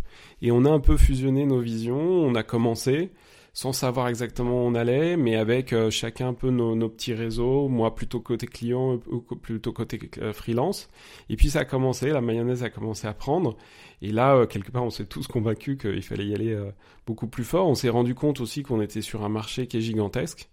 Et 0.41 0.51
on 0.51 0.65
a 0.65 0.69
un 0.69 0.79
peu 0.79 0.97
fusionné 0.97 1.45
nos 1.45 1.59
visions. 1.59 1.99
On 1.99 2.35
a 2.35 2.43
commencé 2.43 3.11
sans 3.53 3.73
savoir 3.73 4.07
exactement 4.07 4.63
où 4.63 4.67
on 4.67 4.75
allait, 4.75 5.17
mais 5.17 5.35
avec 5.35 5.73
euh, 5.73 5.89
chacun 5.89 6.29
un 6.29 6.33
peu 6.33 6.51
nos, 6.51 6.87
petits 6.87 7.13
réseaux, 7.13 7.67
moi 7.67 7.93
plutôt 7.95 8.21
côté 8.21 8.47
client, 8.47 8.99
ou 9.07 9.19
plutôt 9.19 9.73
côté 9.73 9.99
euh, 10.21 10.31
freelance. 10.31 10.89
Et 11.29 11.35
puis 11.35 11.49
ça 11.49 11.59
a 11.59 11.65
commencé, 11.65 12.09
la 12.11 12.21
mayonnaise 12.21 12.63
a 12.63 12.69
commencé 12.69 13.07
à 13.07 13.13
prendre. 13.13 13.57
Et 14.01 14.11
là, 14.11 14.35
euh, 14.35 14.45
quelque 14.45 14.71
part, 14.71 14.83
on 14.83 14.89
s'est 14.89 15.05
tous 15.05 15.27
convaincus 15.27 15.77
qu'il 15.77 16.01
fallait 16.01 16.27
y 16.27 16.33
aller 16.33 16.57
beaucoup 17.05 17.27
plus 17.27 17.43
fort. 17.43 17.67
On 17.67 17.75
s'est 17.75 17.89
rendu 17.89 18.15
compte 18.15 18.39
aussi 18.39 18.63
qu'on 18.63 18.81
était 18.81 19.01
sur 19.01 19.23
un 19.25 19.29
marché 19.29 19.67
qui 19.67 19.77
est 19.77 19.81
gigantesque 19.81 20.49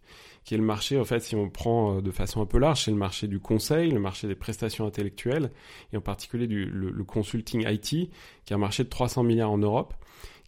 qui 0.48 0.54
est 0.54 0.58
le 0.58 0.64
marché, 0.64 0.98
en 0.98 1.04
fait, 1.04 1.20
si 1.20 1.36
on 1.36 1.50
prend 1.50 2.00
de 2.00 2.10
façon 2.10 2.40
un 2.40 2.46
peu 2.46 2.56
large, 2.56 2.84
c'est 2.84 2.90
le 2.90 2.96
marché 2.96 3.28
du 3.28 3.38
conseil, 3.38 3.90
le 3.90 4.00
marché 4.00 4.26
des 4.28 4.34
prestations 4.34 4.86
intellectuelles, 4.86 5.50
et 5.92 5.98
en 5.98 6.00
particulier 6.00 6.46
du, 6.46 6.64
le, 6.64 7.04
consulting 7.04 7.68
IT, 7.68 7.82
qui 7.82 8.08
est 8.48 8.54
un 8.54 8.56
marché 8.56 8.82
de 8.82 8.88
300 8.88 9.24
milliards 9.24 9.50
en 9.50 9.58
Europe 9.58 9.92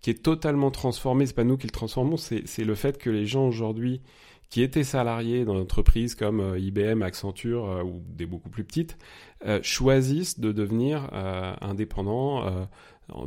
qui 0.01 0.09
est 0.09 0.23
totalement 0.23 0.71
transformé. 0.71 1.27
C'est 1.27 1.35
pas 1.35 1.45
nous 1.45 1.59
qui 1.59 1.67
le 1.67 1.73
transformons, 1.73 2.17
c'est 2.17 2.65
le 2.65 2.75
fait 2.75 2.97
que 2.97 3.11
les 3.11 3.27
gens 3.27 3.47
aujourd'hui 3.47 4.01
qui 4.49 4.63
étaient 4.63 4.85
salariés 4.85 5.45
dans 5.45 5.53
l'entreprise 5.53 6.15
comme 6.15 6.41
euh, 6.41 6.59
IBM, 6.59 7.03
Accenture 7.03 7.69
euh, 7.69 7.83
ou 7.85 8.03
des 8.09 8.25
beaucoup 8.25 8.49
plus 8.49 8.65
petites, 8.65 8.97
euh, 9.45 9.61
choisissent 9.63 10.41
de 10.41 10.51
devenir 10.51 11.11
euh, 11.13 11.55
indépendants, 11.61 12.67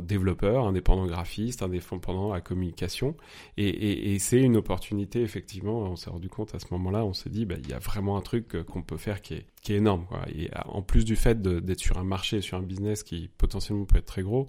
développeurs, 0.00 0.66
indépendants 0.66 1.06
graphistes, 1.06 1.62
indépendants 1.62 2.32
à 2.32 2.40
communication. 2.40 3.16
Et, 3.56 4.18
c'est 4.18 4.40
une 4.40 4.56
opportunité, 4.56 5.22
effectivement. 5.22 5.80
On 5.80 5.96
s'est 5.96 6.10
rendu 6.10 6.28
compte 6.28 6.54
à 6.54 6.58
ce 6.58 6.66
moment-là, 6.72 7.04
on 7.04 7.12
s'est 7.12 7.30
dit, 7.30 7.44
bah, 7.44 7.56
il 7.62 7.68
y 7.68 7.72
a 7.72 7.78
vraiment 7.78 8.16
un 8.16 8.20
truc 8.20 8.56
qu'on 8.64 8.82
peut 8.82 8.96
faire 8.96 9.20
qui 9.20 9.34
est, 9.34 9.46
énorme. 9.70 10.06
Et 10.34 10.50
en 10.66 10.82
plus 10.82 11.04
du 11.04 11.16
fait 11.16 11.40
d'être 11.40 11.80
sur 11.80 11.98
un 11.98 12.04
marché, 12.04 12.40
sur 12.40 12.58
un 12.58 12.62
business 12.62 13.02
qui 13.02 13.30
potentiellement 13.38 13.86
peut 13.86 13.98
être 13.98 14.04
très 14.04 14.22
gros, 14.22 14.48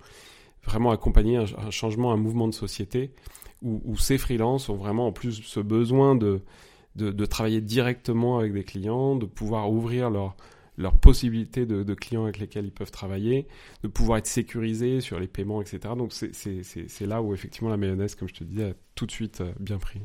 vraiment 0.65 0.91
accompagner 0.91 1.37
un, 1.37 1.71
changement, 1.71 2.11
un 2.11 2.17
mouvement 2.17 2.47
de 2.47 2.53
société 2.53 3.11
où, 3.61 3.97
ces 3.97 4.17
freelances 4.17 4.69
ont 4.69 4.75
vraiment 4.75 5.07
en 5.07 5.11
plus 5.11 5.41
ce 5.41 5.59
besoin 5.59 6.15
de, 6.15 6.41
travailler 7.25 7.61
directement 7.61 8.37
avec 8.37 8.53
des 8.53 8.63
clients, 8.63 9.15
de 9.15 9.25
pouvoir 9.25 9.71
ouvrir 9.71 10.09
leur, 10.09 10.35
leur 10.77 10.97
possibilité 10.97 11.65
de, 11.65 11.83
de, 11.83 11.93
clients 11.93 12.23
avec 12.23 12.39
lesquels 12.39 12.65
ils 12.65 12.71
peuvent 12.71 12.91
travailler, 12.91 13.47
de 13.83 13.87
pouvoir 13.87 14.17
être 14.17 14.27
sécurisés 14.27 15.01
sur 15.01 15.19
les 15.19 15.27
paiements, 15.27 15.61
etc. 15.61 15.79
Donc 15.97 16.11
c'est 16.13 17.05
là 17.05 17.21
où 17.21 17.33
effectivement 17.33 17.69
la 17.69 17.77
mayonnaise, 17.77 18.15
comme 18.15 18.27
je 18.27 18.33
te 18.33 18.43
disais, 18.43 18.71
a 18.71 18.73
tout 18.95 19.05
de 19.05 19.11
suite 19.11 19.41
euh, 19.41 19.51
bien 19.59 19.77
pris. 19.77 20.01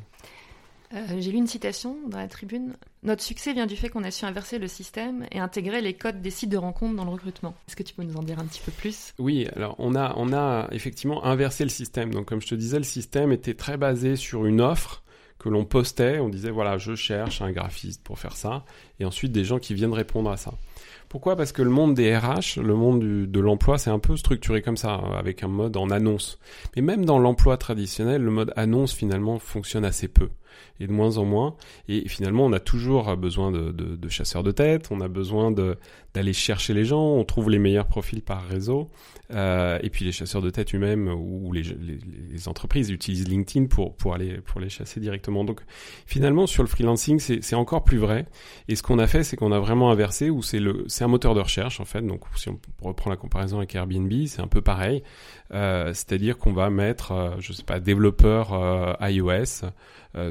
Euh, 0.93 1.21
J'ai 1.21 1.31
lu 1.31 1.39
une 1.39 1.47
citation 1.47 1.97
dans 2.09 2.19
la 2.19 2.27
tribune. 2.27 2.75
Notre 3.05 3.23
succès 3.23 3.53
vient 3.53 3.67
du 3.67 3.77
fait 3.77 3.89
qu'on 3.89 4.03
a 4.03 4.11
su 4.11 4.25
inverser 4.25 4.59
le 4.59 4.67
système 4.67 5.25
et 5.31 5.39
intégrer 5.39 5.81
les 5.81 5.95
codes 5.95 6.21
des 6.21 6.31
sites 6.31 6.51
de 6.51 6.57
rencontre 6.57 6.97
dans 6.97 7.05
le 7.05 7.11
recrutement. 7.11 7.55
Est-ce 7.69 7.77
que 7.77 7.85
tu 7.85 7.95
peux 7.95 8.03
nous 8.03 8.17
en 8.17 8.23
dire 8.23 8.41
un 8.41 8.45
petit 8.45 8.61
peu 8.65 8.73
plus? 8.73 9.15
Oui, 9.19 9.47
alors 9.55 9.77
on 9.79 9.95
a, 9.95 10.15
on 10.17 10.33
a 10.33 10.69
effectivement 10.73 11.25
inversé 11.25 11.63
le 11.63 11.71
système. 11.71 12.13
Donc 12.13 12.27
comme 12.27 12.41
je 12.41 12.49
te 12.49 12.55
disais, 12.57 12.79
le 12.79 12.85
système 12.85 13.31
était 13.31 13.55
très 13.55 13.77
basé 13.77 14.17
sur 14.17 14.47
une 14.47 14.61
offre 14.61 15.05
que 15.41 15.49
l'on 15.49 15.65
postait. 15.65 16.21
On 16.21 16.29
disait 16.29 16.51
voilà, 16.51 16.79
je 16.79 16.95
cherche 16.95 17.43
un 17.43 17.51
graphiste 17.51 18.05
pour 18.05 18.19
faire 18.21 18.37
ça. 18.37 18.65
Et 19.01 19.05
ensuite 19.05 19.33
des 19.33 19.45
gens 19.45 19.59
qui 19.59 19.75
viennent 19.75 19.93
répondre 19.93 20.31
à 20.31 20.37
ça. 20.37 20.53
Pourquoi? 21.09 21.35
Parce 21.35 21.51
que 21.51 21.63
le 21.63 21.71
monde 21.71 21.95
des 21.95 22.17
RH, 22.17 22.61
le 22.63 22.75
monde 22.75 23.01
de 23.01 23.41
l'emploi, 23.41 23.79
c'est 23.79 23.91
un 23.91 23.99
peu 23.99 24.17
structuré 24.17 24.63
comme 24.63 24.77
ça, 24.77 24.95
avec 24.95 25.43
un 25.43 25.49
mode 25.49 25.77
en 25.77 25.91
annonce. 25.91 26.39
Mais 26.77 26.83
même 26.83 27.05
dans 27.05 27.19
l'emploi 27.19 27.57
traditionnel, 27.57 28.23
le 28.23 28.31
mode 28.31 28.53
annonce 28.55 28.93
finalement 28.93 29.41
fonctionne 29.41 29.85
assez 29.85 30.07
peu 30.07 30.29
et 30.81 30.87
de 30.87 30.93
moins 30.93 31.19
en 31.19 31.25
moins. 31.25 31.57
Et 31.89 32.09
finalement, 32.09 32.47
on 32.47 32.53
a 32.53 32.61
toujours 32.61 33.17
besoin 33.17 33.51
de, 33.53 34.09
chasseurs 34.09 34.43
de 34.43 34.51
tête, 34.51 34.89
on 34.91 35.01
a 35.01 35.09
besoin 35.09 35.53
d'aller 35.53 36.33
chercher 36.33 36.75
les 36.75 36.85
gens, 36.85 37.03
on 37.03 37.25
trouve 37.25 37.51
les 37.51 37.59
meilleurs 37.59 37.87
profils 37.87 38.23
par 38.23 38.45
réseau. 38.47 38.91
Euh, 39.33 39.79
et 39.83 39.91
puis 39.91 40.05
les 40.05 40.13
chasseurs 40.13 40.43
de 40.43 40.51
tête 40.51 40.75
eux-mêmes 40.75 41.09
ou 41.09 41.53
les, 41.53 42.49
entreprises 42.49 42.91
utilisent 42.91 43.29
LinkedIn 43.29 43.67
pour, 43.67 44.15
aller, 44.15 44.41
pour 44.41 44.61
les 44.61 44.69
chasser 44.69 44.99
directement. 44.99 45.45
Donc 45.45 45.61
finalement, 46.07 46.47
sur 46.47 46.63
le 46.63 46.69
freelancing, 46.69 47.19
c'est 47.21 47.55
encore 47.55 47.85
plus 47.85 47.99
vrai. 47.99 48.27
Et 48.69 48.77
ce 48.77 48.83
qu'on 48.83 48.99
a 48.99 49.07
fait, 49.07 49.23
c'est 49.23 49.37
qu'on 49.37 49.53
a 49.53 49.61
vraiment 49.61 49.91
inversé, 49.91 50.31
où 50.31 50.43
c'est 50.43 50.59
un 51.05 51.09
moteur 51.09 51.35
de 51.35 51.41
recherche 51.41 51.81
en 51.81 51.85
fait. 51.85 52.01
Donc 52.01 52.23
si 52.35 52.49
on 52.49 52.59
reprend 52.83 53.11
la 53.11 53.17
comparaison 53.17 53.59
avec 53.59 53.75
Airbnb, 53.75 54.13
c'est 54.27 54.41
un 54.41 54.49
peu 54.49 54.63
pareil. 54.63 55.03
Euh, 55.53 55.93
C'est-à-dire 55.93 56.39
qu'on 56.39 56.53
va 56.53 56.71
mettre, 56.71 57.13
euh, 57.13 57.31
je 57.39 57.53
sais 57.53 57.63
pas, 57.63 57.79
développeur 57.79 58.97
iOS 59.01 59.67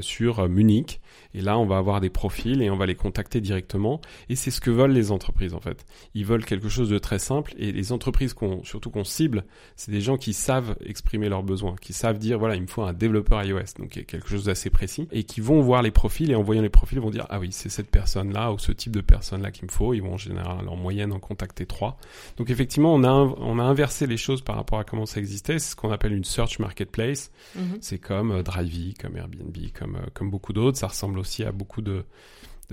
sur 0.00 0.48
Munich. 0.48 1.00
Et 1.34 1.40
là, 1.40 1.58
on 1.58 1.66
va 1.66 1.78
avoir 1.78 2.00
des 2.00 2.10
profils 2.10 2.60
et 2.62 2.70
on 2.70 2.76
va 2.76 2.86
les 2.86 2.94
contacter 2.94 3.40
directement. 3.40 4.00
Et 4.28 4.36
c'est 4.36 4.50
ce 4.50 4.60
que 4.60 4.70
veulent 4.70 4.92
les 4.92 5.12
entreprises, 5.12 5.54
en 5.54 5.60
fait. 5.60 5.86
Ils 6.14 6.24
veulent 6.24 6.44
quelque 6.44 6.68
chose 6.68 6.88
de 6.88 6.98
très 6.98 7.18
simple. 7.18 7.54
Et 7.56 7.72
les 7.72 7.92
entreprises, 7.92 8.34
qu'on, 8.34 8.64
surtout 8.64 8.90
qu'on 8.90 9.04
cible, 9.04 9.44
c'est 9.76 9.92
des 9.92 10.00
gens 10.00 10.16
qui 10.16 10.32
savent 10.32 10.76
exprimer 10.84 11.28
leurs 11.28 11.42
besoins, 11.42 11.76
qui 11.80 11.92
savent 11.92 12.18
dire, 12.18 12.38
voilà, 12.38 12.56
il 12.56 12.62
me 12.62 12.66
faut 12.66 12.82
un 12.82 12.92
développeur 12.92 13.42
iOS. 13.44 13.78
Donc, 13.78 13.90
quelque 13.90 14.28
chose 14.28 14.44
d'assez 14.44 14.70
précis. 14.70 15.08
Et 15.12 15.24
qui 15.24 15.40
vont 15.40 15.60
voir 15.60 15.82
les 15.82 15.90
profils 15.90 16.30
et 16.30 16.34
en 16.34 16.42
voyant 16.42 16.62
les 16.62 16.68
profils, 16.68 16.98
vont 16.98 17.10
dire, 17.10 17.26
ah 17.30 17.38
oui, 17.38 17.48
c'est 17.52 17.68
cette 17.68 17.90
personne-là 17.90 18.52
ou 18.52 18.58
ce 18.58 18.72
type 18.72 18.94
de 18.94 19.00
personne-là 19.00 19.50
qu'il 19.50 19.66
me 19.66 19.70
faut. 19.70 19.94
Ils 19.94 20.00
vont 20.00 20.14
en 20.14 20.18
général, 20.18 20.68
en 20.68 20.76
moyenne, 20.76 21.12
en 21.12 21.20
contacter 21.20 21.66
trois. 21.66 21.96
Donc, 22.36 22.50
effectivement, 22.50 22.94
on 22.94 23.04
a, 23.04 23.10
on 23.10 23.58
a 23.58 23.62
inversé 23.62 24.06
les 24.06 24.16
choses 24.16 24.42
par 24.42 24.56
rapport 24.56 24.78
à 24.78 24.84
comment 24.84 25.06
ça 25.06 25.20
existait. 25.20 25.58
C'est 25.58 25.70
ce 25.70 25.76
qu'on 25.76 25.92
appelle 25.92 26.12
une 26.12 26.24
search 26.24 26.58
marketplace. 26.58 27.30
Mm-hmm. 27.56 27.78
C'est 27.80 27.98
comme 27.98 28.32
euh, 28.32 28.42
Drivey, 28.42 28.94
comme 29.00 29.16
Airbnb, 29.16 29.56
comme, 29.78 29.96
euh, 29.96 30.06
comme 30.12 30.30
beaucoup 30.30 30.52
d'autres. 30.52 30.78
Ça 30.78 30.88
ressemble 30.88 31.19
aussi 31.20 31.44
à 31.44 31.52
beaucoup 31.52 31.82
de, 31.82 32.04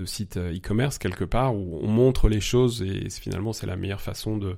sites 0.04 0.36
euh, 0.36 0.54
e-commerce 0.54 0.98
quelque 0.98 1.24
part 1.24 1.56
où 1.56 1.80
on 1.82 1.88
montre 1.88 2.28
les 2.28 2.40
choses 2.40 2.82
et 2.82 3.10
finalement 3.10 3.52
c'est 3.52 3.66
la 3.66 3.76
meilleure 3.76 4.00
façon 4.00 4.36
de, 4.36 4.56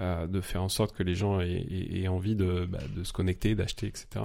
euh, 0.00 0.26
de 0.26 0.40
faire 0.40 0.62
en 0.62 0.68
sorte 0.68 0.92
que 0.96 1.04
les 1.04 1.14
gens 1.14 1.40
aient, 1.40 2.08
envie 2.08 2.34
de, 2.34 2.66
bah, 2.68 2.80
de, 2.96 3.04
se 3.04 3.12
connecter, 3.12 3.54
d'acheter, 3.54 3.86
etc. 3.86 4.24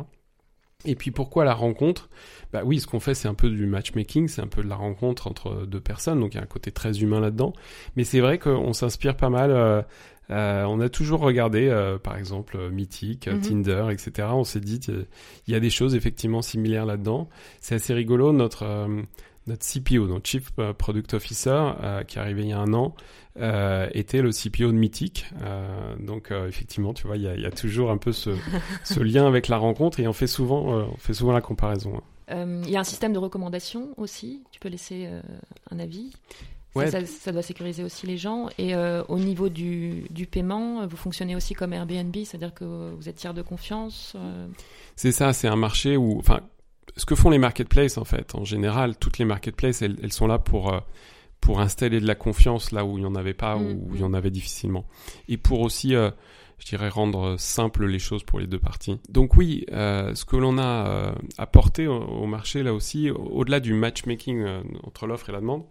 Et 0.83 0.95
puis 0.95 1.11
pourquoi 1.11 1.45
la 1.45 1.53
rencontre? 1.53 2.09
Bah 2.51 2.61
oui, 2.65 2.79
ce 2.79 2.87
qu'on 2.87 2.99
fait, 2.99 3.13
c'est 3.13 3.27
un 3.27 3.35
peu 3.35 3.49
du 3.49 3.67
matchmaking, 3.67 4.27
c'est 4.27 4.41
un 4.41 4.47
peu 4.47 4.63
de 4.63 4.67
la 4.67 4.77
rencontre 4.77 5.27
entre 5.27 5.67
deux 5.67 5.79
personnes, 5.79 6.19
donc 6.21 6.33
il 6.33 6.37
y 6.37 6.39
a 6.39 6.43
un 6.43 6.47
côté 6.47 6.71
très 6.71 7.01
humain 7.01 7.19
là-dedans. 7.19 7.53
Mais 7.95 8.03
c'est 8.03 8.19
vrai 8.19 8.39
qu'on 8.39 8.73
s'inspire 8.73 9.15
pas 9.15 9.29
mal. 9.29 9.51
Euh, 9.51 9.83
euh, 10.31 10.63
on 10.65 10.79
a 10.79 10.89
toujours 10.89 11.21
regardé, 11.21 11.67
euh, 11.67 11.97
par 11.97 12.17
exemple, 12.17 12.69
Mythic, 12.69 13.27
mhm. 13.27 13.41
Tinder, 13.41 13.87
etc. 13.91 14.29
On 14.31 14.43
s'est 14.43 14.59
dit, 14.59 14.79
il 15.47 15.53
y 15.53 15.55
a 15.55 15.59
des 15.59 15.69
choses 15.69 15.95
effectivement 15.95 16.41
similaires 16.41 16.85
là-dedans. 16.85 17.29
C'est 17.61 17.75
assez 17.75 17.93
rigolo. 17.93 18.31
Notre 18.31 18.87
notre 19.47 19.65
CPO, 19.65 20.05
donc 20.05 20.27
Chief 20.27 20.51
Product 20.77 21.15
Officer, 21.15 21.71
qui 22.07 22.19
est 22.19 22.21
arrivé 22.21 22.43
il 22.43 22.49
y 22.49 22.53
a 22.53 22.59
un 22.59 22.73
an, 22.73 22.93
euh, 23.37 23.87
était 23.93 24.21
le 24.21 24.31
CPO 24.31 24.67
de 24.71 24.77
Mythic. 24.77 25.25
Euh, 25.41 25.95
donc 25.97 26.31
euh, 26.31 26.47
effectivement, 26.47 26.93
tu 26.93 27.07
vois, 27.07 27.17
il 27.17 27.23
y 27.23 27.27
a, 27.27 27.35
y 27.35 27.45
a, 27.45 27.51
toujours 27.51 27.91
un 27.91 27.97
peu 27.97 28.11
ce, 28.11 28.31
ce, 28.83 28.99
lien 28.99 29.27
avec 29.27 29.47
la 29.47 29.57
rencontre 29.57 29.99
et 29.99 30.07
on 30.07 30.13
fait 30.13 30.27
souvent, 30.27 30.77
euh, 30.77 30.83
on 30.91 30.97
fait 30.97 31.13
souvent 31.13 31.31
la 31.31 31.41
comparaison. 31.41 31.97
Hein. 31.97 32.03
Euh, 32.31 32.61
il 32.65 32.69
y 32.69 32.75
a 32.75 32.79
un 32.79 32.85
système 32.85 33.13
de 33.13 33.19
recommandation 33.19 33.89
aussi? 33.97 34.43
Tu 34.51 34.59
peux 34.59 34.69
laisser 34.69 35.09
un 35.71 35.79
avis? 35.79 36.11
Ouais. 36.75 36.91
Ça, 36.91 37.03
ça, 37.05 37.31
doit 37.31 37.41
sécuriser 37.41 37.83
aussi 37.83 38.05
les 38.05 38.17
gens. 38.17 38.47
Et 38.59 38.75
au 38.75 39.17
niveau 39.17 39.49
du, 39.49 40.03
du, 40.11 40.27
paiement, 40.27 40.85
vous 40.85 40.97
fonctionnez 40.97 41.35
aussi 41.35 41.55
comme 41.55 41.73
Airbnb, 41.73 42.15
c'est-à-dire 42.15 42.53
que 42.53 42.93
vous 42.93 43.09
êtes 43.09 43.15
tiers 43.15 43.33
de 43.33 43.41
confiance. 43.41 44.15
C'est 44.95 45.11
ça, 45.11 45.33
c'est 45.33 45.47
un 45.47 45.55
marché 45.55 45.97
où, 45.97 46.19
enfin, 46.19 46.41
ce 46.95 47.05
que 47.05 47.15
font 47.15 47.31
les 47.31 47.39
marketplaces 47.39 47.97
en 47.97 48.05
fait, 48.05 48.35
en 48.35 48.43
général, 48.43 48.97
toutes 48.97 49.17
les 49.17 49.25
marketplaces, 49.25 49.81
elles, 49.81 49.97
elles 50.03 50.13
sont 50.13 50.27
là 50.27 50.37
pour 50.37 50.71
pour 51.41 51.59
installer 51.61 51.99
de 51.99 52.07
la 52.07 52.15
confiance 52.15 52.71
là 52.71 52.85
où 52.85 52.97
il 52.97 53.01
n'y 53.01 53.07
en 53.07 53.15
avait 53.15 53.33
pas 53.33 53.55
ou 53.55 53.61
mm, 53.61 53.83
où 53.83 53.95
il 53.95 54.01
y 54.01 54.03
en 54.03 54.13
avait 54.13 54.31
difficilement. 54.31 54.85
Et 55.27 55.37
pour 55.37 55.61
aussi, 55.61 55.95
euh, 55.95 56.11
je 56.57 56.65
dirais, 56.65 56.89
rendre 56.89 57.37
simple 57.37 57.85
les 57.85 57.99
choses 57.99 58.23
pour 58.23 58.39
les 58.39 58.47
deux 58.47 58.59
parties. 58.59 58.99
Donc 59.09 59.35
oui, 59.35 59.65
euh, 59.71 60.13
ce 60.15 60.25
que 60.25 60.35
l'on 60.35 60.57
a 60.57 60.87
euh, 60.87 61.11
apporté 61.37 61.87
au, 61.87 62.25
marché 62.25 62.63
là 62.63 62.73
aussi, 62.73 63.09
au-delà 63.09 63.59
du 63.59 63.73
matchmaking 63.73 64.45
entre 64.83 65.07
l'offre 65.07 65.29
et 65.29 65.31
la 65.31 65.39
demande, 65.39 65.63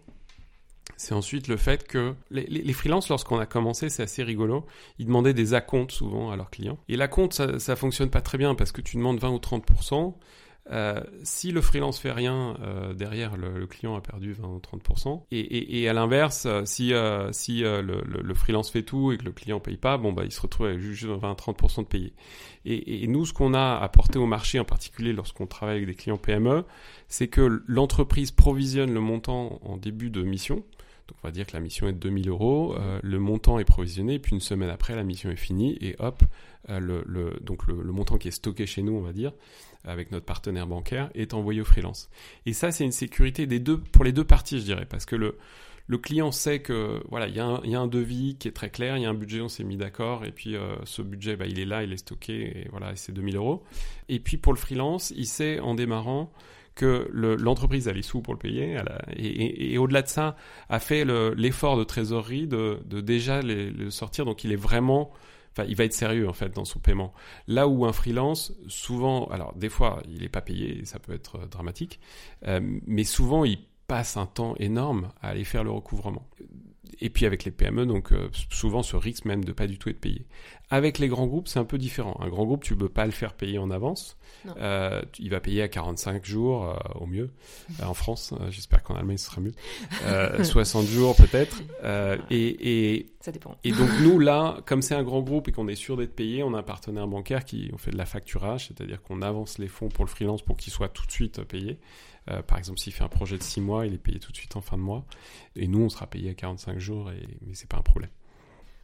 c'est 0.98 1.14
ensuite 1.14 1.48
le 1.48 1.56
fait 1.56 1.86
que 1.86 2.14
les, 2.30 2.44
les, 2.44 2.72
freelances, 2.74 3.08
lorsqu'on 3.08 3.38
a 3.38 3.46
commencé, 3.46 3.88
c'est 3.88 4.02
assez 4.02 4.22
rigolo, 4.22 4.66
ils 4.98 5.06
demandaient 5.06 5.32
des 5.32 5.54
acomptes 5.54 5.92
souvent 5.92 6.30
à 6.30 6.36
leurs 6.36 6.50
clients. 6.50 6.78
Et 6.88 6.96
l'acompte, 6.96 7.32
ça, 7.32 7.58
ça 7.58 7.76
fonctionne 7.76 8.10
pas 8.10 8.20
très 8.20 8.36
bien 8.36 8.54
parce 8.54 8.72
que 8.72 8.80
tu 8.80 8.96
demandes 8.96 9.18
20 9.18 9.30
ou 9.30 9.38
30%, 9.38 10.14
euh, 10.70 11.00
si 11.22 11.50
le 11.50 11.62
freelance 11.62 11.98
fait 11.98 12.12
rien, 12.12 12.56
euh, 12.60 12.92
derrière 12.92 13.36
le, 13.36 13.66
client 13.66 13.96
a 13.96 14.00
perdu 14.00 14.32
20 14.32 14.48
ou 14.48 14.58
30%. 14.58 15.22
Et, 15.30 15.88
à 15.88 15.92
l'inverse, 15.92 16.46
euh, 16.46 16.64
si, 16.64 16.92
si 17.32 17.60
le, 17.60 18.34
freelance 18.34 18.70
fait 18.70 18.82
tout 18.82 19.12
et 19.12 19.18
que 19.18 19.24
le 19.24 19.32
client 19.32 19.60
paye 19.60 19.76
pas, 19.76 19.96
bon 19.96 20.12
bah 20.12 20.22
il 20.24 20.32
se 20.32 20.40
retrouve 20.40 20.66
avec 20.66 20.80
juste 20.80 21.04
20-30% 21.04 21.80
de 21.80 21.86
payé. 21.86 22.12
Et, 22.64 23.02
et, 23.02 23.06
nous, 23.06 23.24
ce 23.24 23.32
qu'on 23.32 23.54
a 23.54 23.78
apporté 23.78 24.18
au 24.18 24.26
marché, 24.26 24.60
en 24.60 24.64
particulier 24.64 25.12
lorsqu'on 25.12 25.46
travaille 25.46 25.76
avec 25.76 25.86
des 25.86 25.94
clients 25.94 26.18
PME, 26.18 26.64
c'est 27.08 27.28
que 27.28 27.62
l'entreprise 27.66 28.30
provisionne 28.30 28.92
le 28.92 29.00
montant 29.00 29.60
en 29.62 29.76
début 29.76 30.10
de 30.10 30.22
mission. 30.22 30.64
Donc 31.08 31.16
on 31.22 31.28
va 31.28 31.32
dire 31.32 31.46
que 31.46 31.54
la 31.54 31.60
mission 31.60 31.88
est 31.88 31.92
de 31.92 31.98
2000 31.98 32.28
euros, 32.28 32.76
euh, 32.78 33.00
le 33.02 33.18
montant 33.18 33.58
est 33.58 33.64
provisionné, 33.64 34.18
puis 34.18 34.34
une 34.34 34.40
semaine 34.40 34.68
après 34.68 34.94
la 34.94 35.04
mission 35.04 35.30
est 35.30 35.36
finie 35.36 35.78
et 35.80 35.96
hop, 35.98 36.22
euh, 36.68 36.78
le, 36.80 37.38
donc 37.40 37.66
le, 37.66 37.74
montant 37.92 38.18
qui 38.18 38.28
est 38.28 38.32
stocké 38.32 38.66
chez 38.66 38.82
nous, 38.82 38.92
on 38.92 39.00
va 39.00 39.12
dire, 39.12 39.32
avec 39.84 40.12
notre 40.12 40.26
partenaire 40.26 40.66
bancaire, 40.66 41.10
est 41.14 41.32
envoyé 41.32 41.62
au 41.62 41.64
freelance. 41.64 42.10
Et 42.44 42.52
ça, 42.52 42.72
c'est 42.72 42.84
une 42.84 42.92
sécurité 42.92 43.46
des 43.46 43.58
deux, 43.58 43.78
pour 43.78 44.04
les 44.04 44.12
deux 44.12 44.24
parties, 44.24 44.60
je 44.60 44.64
dirais, 44.64 44.84
parce 44.84 45.06
que 45.06 45.16
le, 45.16 45.38
le 45.86 45.96
client 45.96 46.30
sait 46.30 46.60
que 46.60 47.02
voilà, 47.08 47.26
il 47.26 47.34
y, 47.34 47.40
a 47.40 47.46
un, 47.46 47.62
y 47.64 47.74
a 47.74 47.80
un 47.80 47.86
devis 47.86 48.36
qui 48.38 48.46
est 48.46 48.52
très 48.52 48.68
clair, 48.68 48.98
il 48.98 49.02
y 49.02 49.06
a 49.06 49.08
un 49.08 49.14
budget, 49.14 49.40
on 49.40 49.48
s'est 49.48 49.64
mis 49.64 49.78
d'accord, 49.78 50.26
et 50.26 50.30
puis 50.30 50.56
euh, 50.56 50.76
ce 50.84 51.00
budget, 51.00 51.36
bah, 51.36 51.46
il 51.46 51.58
est 51.58 51.64
là, 51.64 51.82
il 51.82 51.92
est 51.94 51.96
stocké, 51.96 52.34
et 52.34 52.68
voilà, 52.70 52.94
c'est 52.96 53.12
2000 53.12 53.36
euros. 53.36 53.64
Et 54.10 54.20
puis 54.20 54.36
pour 54.36 54.52
le 54.52 54.58
freelance, 54.58 55.10
il 55.16 55.26
sait 55.26 55.58
en 55.58 55.74
démarrant 55.74 56.30
que 56.78 57.10
l'entreprise 57.12 57.88
a 57.88 57.92
les 57.92 58.02
sous 58.02 58.22
pour 58.22 58.32
le 58.32 58.38
payer, 58.38 58.78
et, 59.16 59.76
au-delà 59.78 60.00
de 60.00 60.06
ça, 60.06 60.36
a 60.68 60.78
fait 60.78 61.04
l'effort 61.04 61.76
de 61.76 61.82
trésorerie 61.82 62.46
de, 62.46 62.80
déjà 63.00 63.42
les, 63.42 63.90
sortir. 63.90 64.24
Donc 64.24 64.44
il 64.44 64.52
est 64.52 64.56
vraiment, 64.56 65.10
enfin, 65.50 65.64
il 65.68 65.74
va 65.74 65.84
être 65.84 65.92
sérieux 65.92 66.28
en 66.28 66.32
fait 66.32 66.54
dans 66.54 66.64
son 66.64 66.78
paiement. 66.78 67.12
Là 67.48 67.66
où 67.66 67.84
un 67.84 67.92
freelance, 67.92 68.54
souvent, 68.68 69.26
alors 69.26 69.54
des 69.56 69.68
fois, 69.68 70.00
il 70.08 70.20
n'est 70.20 70.28
pas 70.28 70.40
payé, 70.40 70.84
ça 70.84 71.00
peut 71.00 71.12
être 71.12 71.48
dramatique, 71.48 71.98
euh, 72.46 72.60
mais 72.86 73.02
souvent 73.02 73.44
il 73.44 73.58
passe 73.88 74.16
un 74.16 74.26
temps 74.26 74.54
énorme 74.58 75.10
à 75.20 75.30
aller 75.30 75.44
faire 75.44 75.64
le 75.64 75.70
recouvrement 75.70 76.28
et 77.00 77.10
puis 77.10 77.26
avec 77.26 77.44
les 77.44 77.50
PME, 77.50 77.86
donc 77.86 78.12
euh, 78.12 78.28
souvent 78.50 78.82
ce 78.82 78.96
risque 78.96 79.24
même 79.24 79.44
de 79.44 79.52
pas 79.52 79.66
du 79.66 79.78
tout 79.78 79.88
être 79.88 80.00
payé. 80.00 80.26
Avec 80.70 80.98
les 80.98 81.08
grands 81.08 81.26
groupes, 81.26 81.48
c'est 81.48 81.58
un 81.58 81.64
peu 81.64 81.78
différent. 81.78 82.18
Un 82.20 82.28
grand 82.28 82.44
groupe, 82.44 82.62
tu 82.62 82.76
peux 82.76 82.88
pas 82.88 83.06
le 83.06 83.12
faire 83.12 83.32
payer 83.32 83.58
en 83.58 83.70
avance. 83.70 84.18
Euh, 84.58 85.00
il 85.18 85.30
va 85.30 85.40
payer 85.40 85.62
à 85.62 85.68
45 85.68 86.24
jours 86.24 86.64
euh, 86.66 86.74
au 87.00 87.06
mieux. 87.06 87.30
En 87.82 87.94
France, 87.94 88.34
j'espère 88.50 88.82
qu'en 88.82 88.94
Allemagne 88.94 89.16
ce 89.16 89.26
sera 89.26 89.40
mieux. 89.40 89.54
60 90.44 90.86
jours 90.86 91.16
peut-être. 91.16 91.62
et, 92.30 92.96
et, 92.96 93.06
Ça 93.20 93.32
dépend. 93.32 93.56
Et 93.64 93.72
donc 93.72 93.88
nous 94.02 94.18
là, 94.18 94.58
comme 94.66 94.82
c'est 94.82 94.94
un 94.94 95.02
grand 95.02 95.22
groupe 95.22 95.48
et 95.48 95.52
qu'on 95.52 95.68
est 95.68 95.76
sûr 95.76 95.96
d'être 95.96 96.14
payé, 96.14 96.42
on 96.42 96.54
a 96.54 96.58
un 96.58 96.62
partenaire 96.62 97.06
bancaire 97.06 97.44
qui 97.44 97.70
on 97.72 97.78
fait 97.78 97.92
de 97.92 97.98
la 97.98 98.06
facturage, 98.06 98.68
c'est-à-dire 98.68 99.00
qu'on 99.02 99.22
avance 99.22 99.58
les 99.58 99.68
fonds 99.68 99.88
pour 99.88 100.04
le 100.04 100.10
freelance 100.10 100.42
pour 100.42 100.56
qu'il 100.56 100.72
soit 100.72 100.88
tout 100.88 101.06
de 101.06 101.12
suite 101.12 101.42
payé. 101.44 101.78
Euh, 102.30 102.42
par 102.42 102.58
exemple, 102.58 102.78
s'il 102.78 102.92
fait 102.92 103.04
un 103.04 103.08
projet 103.08 103.38
de 103.38 103.42
6 103.42 103.60
mois, 103.60 103.86
il 103.86 103.94
est 103.94 103.98
payé 103.98 104.18
tout 104.18 104.32
de 104.32 104.36
suite 104.36 104.56
en 104.56 104.60
fin 104.60 104.76
de 104.76 104.82
mois. 104.82 105.04
Et 105.56 105.66
nous, 105.66 105.80
on 105.80 105.88
sera 105.88 106.06
payé 106.06 106.30
à 106.30 106.34
45 106.34 106.78
jours, 106.78 107.10
et, 107.10 107.26
mais 107.46 107.54
c'est 107.54 107.68
pas 107.68 107.78
un 107.78 107.82
problème. 107.82 108.10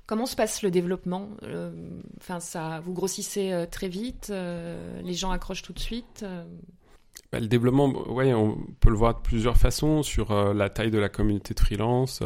Comment 0.07 0.27
se 0.27 0.37
passe 0.37 0.63
le 0.63 0.71
développement 0.71 1.31
euh, 1.45 1.73
Enfin, 2.19 2.41
ça, 2.41 2.81
vous 2.81 2.93
grossissez 2.93 3.53
euh, 3.53 3.67
très 3.67 3.89
vite, 3.89 4.31
les 4.31 5.15
gens 5.15 5.31
accrochent 5.31 5.63
tout 5.63 5.73
de 5.73 5.79
suite. 5.79 6.25
Bah, 7.33 7.41
le 7.41 7.47
développement, 7.47 7.89
ouais, 8.11 8.35
on 8.35 8.59
peut 8.81 8.91
le 8.91 8.97
voir 8.97 9.15
de 9.15 9.21
plusieurs 9.21 9.57
façons 9.57 10.03
sur 10.03 10.35
la 10.55 10.69
taille 10.69 10.91
de 10.91 10.99
la 10.99 11.09
communauté 11.09 11.55
de 11.55 11.61
freelance, 11.61 12.23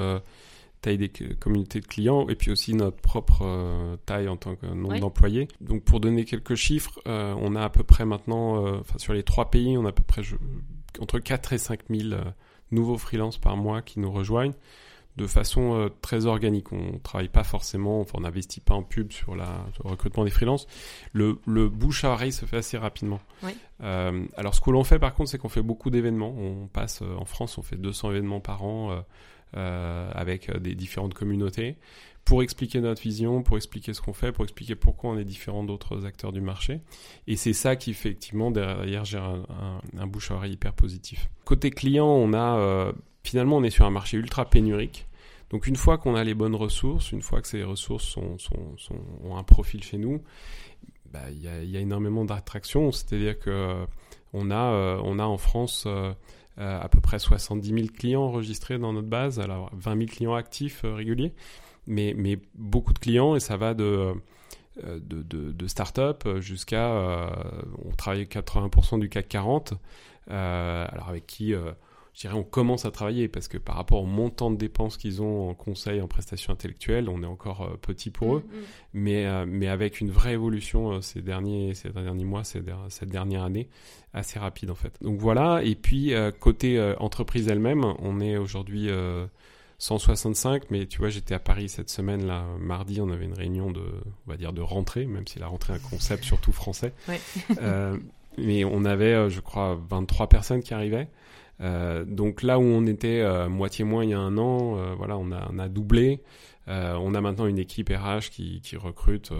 taille 0.80 0.98
des 0.98 1.08
communautés 1.08 1.80
de 1.80 1.86
clients, 1.86 2.28
et 2.28 2.34
puis 2.34 2.50
aussi 2.50 2.74
notre 2.74 2.96
propre 2.96 3.96
taille 4.06 4.28
en 4.28 4.36
tant 4.36 4.56
que 4.56 4.66
nombre 4.66 4.98
d'employés. 4.98 5.46
Donc, 5.60 5.84
pour 5.84 6.00
donner 6.00 6.24
quelques 6.24 6.56
chiffres, 6.56 7.00
on 7.06 7.54
a 7.54 7.62
à 7.62 7.70
peu 7.70 7.84
près 7.84 8.04
maintenant, 8.04 8.78
enfin 8.80 8.98
sur 8.98 9.12
les 9.12 9.22
trois 9.22 9.50
pays, 9.50 9.78
on 9.78 9.86
a 9.86 9.90
à 9.90 9.92
peu 9.92 10.02
près, 10.02 10.24
je, 10.24 10.34
entre 11.00 11.18
4 11.18 11.52
et 11.52 11.58
5 11.58 11.80
000 11.90 12.12
euh, 12.12 12.22
nouveaux 12.70 12.98
freelances 12.98 13.38
par 13.38 13.56
mois 13.56 13.82
qui 13.82 14.00
nous 14.00 14.10
rejoignent 14.10 14.54
de 15.16 15.26
façon 15.26 15.74
euh, 15.74 15.88
très 16.00 16.26
organique. 16.26 16.72
On 16.72 16.98
travaille 16.98 17.28
pas 17.28 17.42
forcément, 17.42 18.00
enfin, 18.00 18.12
on 18.18 18.20
n'investit 18.20 18.60
pas 18.60 18.74
en 18.74 18.84
pub 18.84 19.12
sur, 19.12 19.34
la, 19.34 19.66
le 19.82 19.90
recrutement 19.90 20.24
des 20.24 20.30
freelances. 20.30 20.66
Le, 21.12 21.38
le, 21.46 21.68
bouche 21.68 22.04
à 22.04 22.10
oreille 22.10 22.32
se 22.32 22.46
fait 22.46 22.58
assez 22.58 22.78
rapidement. 22.78 23.20
Euh, 23.82 24.24
alors, 24.36 24.54
ce 24.54 24.60
que 24.60 24.70
l'on 24.70 24.84
fait 24.84 24.98
par 24.98 25.14
contre, 25.14 25.30
c'est 25.30 25.38
qu'on 25.38 25.48
fait 25.48 25.62
beaucoup 25.62 25.90
d'événements. 25.90 26.34
On 26.38 26.68
passe 26.68 27.02
en 27.02 27.24
France, 27.24 27.58
on 27.58 27.62
fait 27.62 27.76
200 27.76 28.12
événements 28.12 28.40
par 28.40 28.62
an 28.62 29.04
avec 29.54 30.50
des 30.58 30.74
différentes 30.74 31.14
communautés 31.14 31.76
pour 32.28 32.42
expliquer 32.42 32.82
notre 32.82 33.00
vision, 33.00 33.42
pour 33.42 33.56
expliquer 33.56 33.94
ce 33.94 34.02
qu'on 34.02 34.12
fait, 34.12 34.32
pour 34.32 34.44
expliquer 34.44 34.74
pourquoi 34.74 35.10
on 35.10 35.18
est 35.18 35.24
différent 35.24 35.64
d'autres 35.64 36.04
acteurs 36.04 36.30
du 36.30 36.42
marché. 36.42 36.80
Et 37.26 37.36
c'est 37.36 37.54
ça 37.54 37.74
qui 37.74 37.90
effectivement 37.90 38.50
derrière 38.50 39.06
gère 39.06 39.24
un, 39.24 39.80
un, 39.98 40.46
hyper 40.46 40.74
positif. 40.74 41.30
Côté 41.46 41.70
client, 41.70 42.06
on 42.06 42.34
a 42.34 42.58
euh, 42.58 42.92
finalement 43.24 43.56
on 43.56 43.62
est 43.62 43.70
sur 43.70 43.86
un 43.86 43.90
marché 43.90 44.18
ultra 44.18 44.44
pénurique. 44.44 45.06
Donc 45.48 45.66
une 45.66 45.76
fois 45.76 45.96
qu'on 45.96 46.14
a 46.14 46.22
les 46.22 46.34
bonnes 46.34 46.54
ressources, 46.54 47.12
une 47.12 47.22
fois 47.22 47.40
que 47.40 47.48
ces 47.48 47.64
ressources 47.64 48.18
ont 48.18 49.36
un 49.36 49.42
profil 49.42 49.82
chez 49.82 49.96
nous, 49.96 50.22
bah, 51.10 51.30
il 51.30 51.42
y, 51.42 51.48
a, 51.48 51.80
énormément 51.80 52.26
d'attractions. 52.26 52.92
C'est-à-dire 52.92 53.38
que 53.38 53.86
on 54.34 54.50
a, 54.50 54.72
euh, 54.72 55.18
a 55.18 55.26
en 55.26 55.38
France 55.38 55.84
euh, 55.86 56.12
à 56.58 56.88
peu 56.88 57.00
près 57.00 57.18
70 57.18 57.68
000 57.68 57.86
clients 57.96 58.22
enregistrés 58.22 58.78
dans 58.78 58.92
notre 58.92 59.08
base, 59.08 59.38
alors 59.38 59.70
20 59.74 59.96
000 59.96 60.06
clients 60.10 60.34
actifs 60.34 60.82
réguliers 60.84 61.32
mais, 61.88 62.14
mais 62.16 62.38
beaucoup 62.54 62.92
de 62.92 62.98
clients 62.98 63.34
et 63.34 63.40
ça 63.40 63.56
va 63.56 63.74
de, 63.74 64.14
euh, 64.84 65.00
de, 65.00 65.22
de, 65.22 65.50
de 65.50 65.66
start-up 65.66 66.28
jusqu'à. 66.38 66.92
Euh, 66.92 67.30
on 67.84 67.90
travaille 67.92 68.24
80% 68.24 69.00
du 69.00 69.08
CAC 69.08 69.28
40, 69.28 69.74
euh, 70.30 70.86
alors 70.88 71.08
avec 71.08 71.26
qui. 71.26 71.54
Je 72.14 72.20
dirais 72.22 72.34
on 72.34 72.42
commence 72.42 72.84
à 72.84 72.90
travailler 72.90 73.28
parce 73.28 73.48
que 73.48 73.58
par 73.58 73.76
rapport 73.76 74.02
au 74.02 74.06
montant 74.06 74.50
de 74.50 74.56
dépenses 74.56 74.96
qu'ils 74.96 75.22
ont 75.22 75.50
en 75.50 75.54
conseil, 75.54 76.00
en 76.00 76.08
prestations 76.08 76.52
intellectuelles, 76.52 77.08
on 77.08 77.22
est 77.22 77.26
encore 77.26 77.78
petit 77.80 78.10
pour 78.10 78.36
eux, 78.36 78.44
mm, 78.46 78.56
mm. 78.56 78.62
mais, 78.94 79.46
mais 79.46 79.68
avec 79.68 80.00
une 80.00 80.10
vraie 80.10 80.32
évolution 80.32 81.00
ces, 81.00 81.22
derniers, 81.22 81.74
ces 81.74 81.90
derniers 81.90 82.24
mois, 82.24 82.44
ces, 82.44 82.62
cette 82.88 83.10
dernière 83.10 83.44
année, 83.44 83.68
assez 84.12 84.38
rapide 84.38 84.70
en 84.70 84.74
fait. 84.74 84.92
Donc 85.00 85.20
voilà, 85.20 85.62
et 85.62 85.74
puis 85.74 86.12
côté 86.40 86.80
entreprise 86.98 87.48
elle-même, 87.48 87.84
on 87.98 88.20
est 88.20 88.36
aujourd'hui 88.36 88.90
165, 89.78 90.70
mais 90.70 90.86
tu 90.86 90.98
vois, 90.98 91.08
j'étais 91.08 91.34
à 91.34 91.38
Paris 91.38 91.68
cette 91.68 91.88
semaine, 91.88 92.26
là, 92.26 92.44
mardi, 92.58 93.00
on 93.00 93.10
avait 93.10 93.24
une 93.24 93.34
réunion 93.34 93.70
de, 93.70 93.82
on 94.26 94.30
va 94.30 94.36
dire, 94.36 94.52
de 94.52 94.60
rentrée, 94.60 95.06
même 95.06 95.26
si 95.26 95.38
la 95.38 95.46
rentrée 95.46 95.72
est 95.72 95.76
un 95.76 95.88
concept 95.88 96.24
surtout 96.24 96.52
français. 96.52 96.92
Ouais. 97.08 97.20
euh, 97.62 97.96
mais 98.36 98.64
on 98.64 98.84
avait, 98.84 99.14
euh, 99.14 99.28
je 99.28 99.40
crois, 99.40 99.80
23 99.88 100.28
personnes 100.28 100.62
qui 100.62 100.74
arrivaient. 100.74 101.08
Euh, 101.60 102.04
donc 102.04 102.42
là 102.42 102.58
où 102.58 102.62
on 102.62 102.86
était 102.86 103.20
euh, 103.20 103.48
moitié 103.48 103.84
moins 103.84 104.04
il 104.04 104.10
y 104.10 104.14
a 104.14 104.18
un 104.18 104.38
an, 104.38 104.78
euh, 104.78 104.94
voilà, 104.94 105.18
on 105.18 105.32
a, 105.32 105.48
on 105.50 105.58
a 105.58 105.68
doublé. 105.68 106.22
on 106.66 107.14
a 107.14 107.20
maintenant 107.20 107.46
une 107.46 107.58
équipe 107.58 107.88
RH 107.88 108.30
qui, 108.30 108.60
qui 108.60 108.76
recrute 108.76 109.32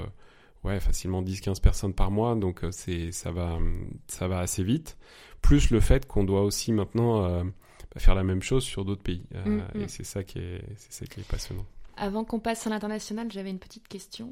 ouais, 0.64 0.80
facilement 0.80 1.22
10-15 1.22 1.60
personnes 1.60 1.94
par 1.94 2.10
mois, 2.10 2.34
donc 2.34 2.64
c'est 2.70 3.12
ça 3.12 3.30
va 3.30 3.58
ça 4.06 4.28
va 4.28 4.40
assez 4.40 4.62
vite. 4.62 4.96
Plus 5.42 5.70
le 5.70 5.80
fait 5.80 6.06
qu'on 6.06 6.24
doit 6.24 6.42
aussi 6.42 6.72
maintenant 6.72 7.22
bah, 7.22 8.00
faire 8.00 8.14
la 8.14 8.24
même 8.24 8.42
chose 8.42 8.64
sur 8.64 8.84
d'autres 8.84 9.02
pays. 9.02 9.24
Mm, 9.44 9.50
mm. 9.50 9.80
Et 9.82 9.88
c'est 9.88 10.04
ça 10.04 10.24
qui 10.24 10.38
est 10.38 10.64
c'est 10.76 10.92
ça 10.92 11.06
qui 11.06 11.20
est 11.20 11.28
passionnant. 11.28 11.66
Avant 11.96 12.24
qu'on 12.24 12.40
passe 12.40 12.66
à 12.66 12.70
l'international, 12.70 13.30
j'avais 13.30 13.50
une 13.50 13.58
petite 13.58 13.88
question. 13.88 14.30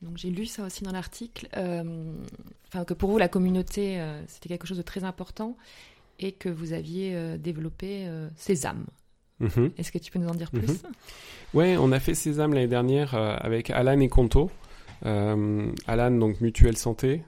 Donc 0.00 0.16
j'ai 0.16 0.30
lu 0.30 0.46
ça 0.46 0.64
aussi 0.64 0.82
dans 0.82 0.92
l'article, 0.92 1.46
enfin, 1.52 2.84
que 2.86 2.94
pour 2.94 3.10
vous 3.10 3.18
la 3.18 3.28
communauté 3.28 4.02
c'était 4.28 4.48
quelque 4.48 4.66
chose 4.66 4.78
de 4.78 4.82
très 4.82 5.04
important 5.04 5.58
et 6.20 6.32
que 6.32 6.48
vous 6.48 6.72
aviez 6.72 7.16
euh, 7.16 7.36
développé 7.36 8.08
Sésame. 8.36 8.86
Mm 9.40 9.68
Est-ce 9.78 9.90
que 9.90 9.98
tu 9.98 10.12
peux 10.12 10.18
nous 10.18 10.28
en 10.28 10.34
dire 10.34 10.50
plus? 10.50 10.68
Mm 10.68 10.92
Ouais, 11.54 11.76
on 11.76 11.90
a 11.90 11.98
fait 11.98 12.14
Sésame 12.14 12.54
l'année 12.54 12.68
dernière 12.68 13.14
avec 13.14 13.70
Alan 13.70 13.98
et 13.98 14.08
Conto. 14.08 14.50
Alan, 15.02 16.10
donc 16.12 16.40
Mutuelle 16.40 16.76
Santé, 16.76 17.24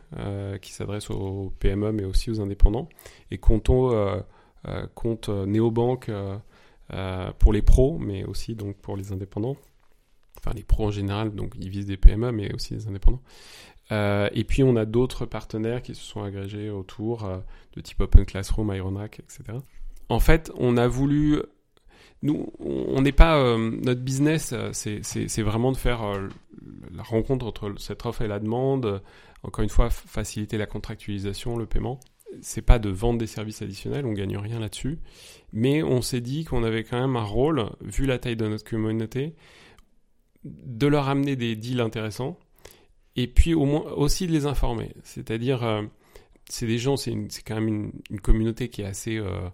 qui 0.61 0.73
s'adresse 0.73 1.11
aux 1.11 1.53
PME 1.59 1.91
mais 1.91 2.05
aussi 2.05 2.31
aux 2.31 2.41
indépendants. 2.41 2.89
Et 3.33 3.39
Conto, 3.39 3.93
compte 4.95 5.29
néobanque 5.29 6.09
pour 7.39 7.53
les 7.53 7.63
pros, 7.63 7.99
mais 7.99 8.23
aussi 8.25 8.55
donc 8.55 8.77
pour 8.77 8.97
les 8.97 9.11
indépendants 9.11 9.57
enfin 10.45 10.55
les 10.55 10.63
pros 10.63 10.87
en 10.87 10.91
général, 10.91 11.35
donc 11.35 11.55
ils 11.59 11.69
visent 11.69 11.87
des 11.87 11.97
PME, 11.97 12.33
mais 12.33 12.53
aussi 12.55 12.75
des 12.75 12.89
indépendants. 12.89 13.23
Euh, 13.91 14.29
et 14.33 14.45
puis 14.45 14.63
on 14.63 14.77
a 14.77 14.85
d'autres 14.85 15.27
partenaires 15.27 15.83
qui 15.83 15.95
se 15.95 16.03
sont 16.03 16.23
agrégés 16.23 16.71
autour, 16.71 17.25
euh, 17.25 17.39
de 17.75 17.81
type 17.81 18.01
Open 18.01 18.25
Classroom, 18.25 18.73
Ironhack, 18.75 19.21
etc. 19.21 19.59
En 20.09 20.21
fait, 20.21 20.53
on 20.57 20.77
a 20.77 20.87
voulu 20.87 21.41
nous, 22.23 22.53
on 22.61 23.03
n'est 23.03 23.11
pas 23.13 23.39
euh, 23.39 23.59
notre 23.83 24.03
business, 24.03 24.55
c'est 24.73 25.43
vraiment 25.43 25.73
de 25.73 25.77
faire 25.77 26.03
la 26.95 27.03
rencontre 27.03 27.47
entre 27.47 27.75
cette 27.79 28.07
offre 28.07 28.23
et 28.23 28.29
la 28.29 28.39
demande. 28.39 29.03
Encore 29.43 29.65
une 29.65 29.69
fois, 29.71 29.91
faciliter 29.91 30.57
la 30.57 30.67
contractualisation, 30.67 31.57
le 31.57 31.67
paiement. 31.67 31.99
C'est 32.41 32.63
pas 32.63 32.79
de 32.79 32.89
vendre 32.89 33.19
des 33.19 33.27
services 33.27 33.61
additionnels, 33.61 34.07
on 34.07 34.13
gagne 34.13 34.37
rien 34.39 34.61
là-dessus. 34.61 35.01
Mais 35.53 35.83
on 35.83 36.01
s'est 36.01 36.21
dit 36.21 36.45
qu'on 36.45 36.63
avait 36.63 36.85
quand 36.85 36.99
même 36.99 37.17
un 37.17 37.25
rôle, 37.25 37.67
vu 37.83 38.07
la 38.07 38.19
taille 38.19 38.37
de 38.37 38.47
notre 38.47 38.65
communauté, 38.65 39.35
de 40.45 40.87
leur 40.87 41.09
amener 41.09 41.35
des 41.35 41.57
deals 41.57 41.81
intéressants 41.81 42.39
et 43.17 43.27
puis 43.27 43.55
au 43.55 43.65
moins 43.65 43.83
aussi 43.93 44.27
de 44.27 44.33
les 44.33 44.47
informer. 44.47 44.93
C'est-à-dire, 45.03 45.63
euh, 45.63 45.83
c'est 46.49 46.67
des 46.67 46.79
gens, 46.79 46.97
c'est 46.97 47.13
quand 47.47 47.55
même 47.55 47.93
une, 48.11 48.21
communauté 48.21 48.69
qui 48.69 48.83
est 48.83 48.87
assez, 48.87 49.19
euh, 49.19 49.49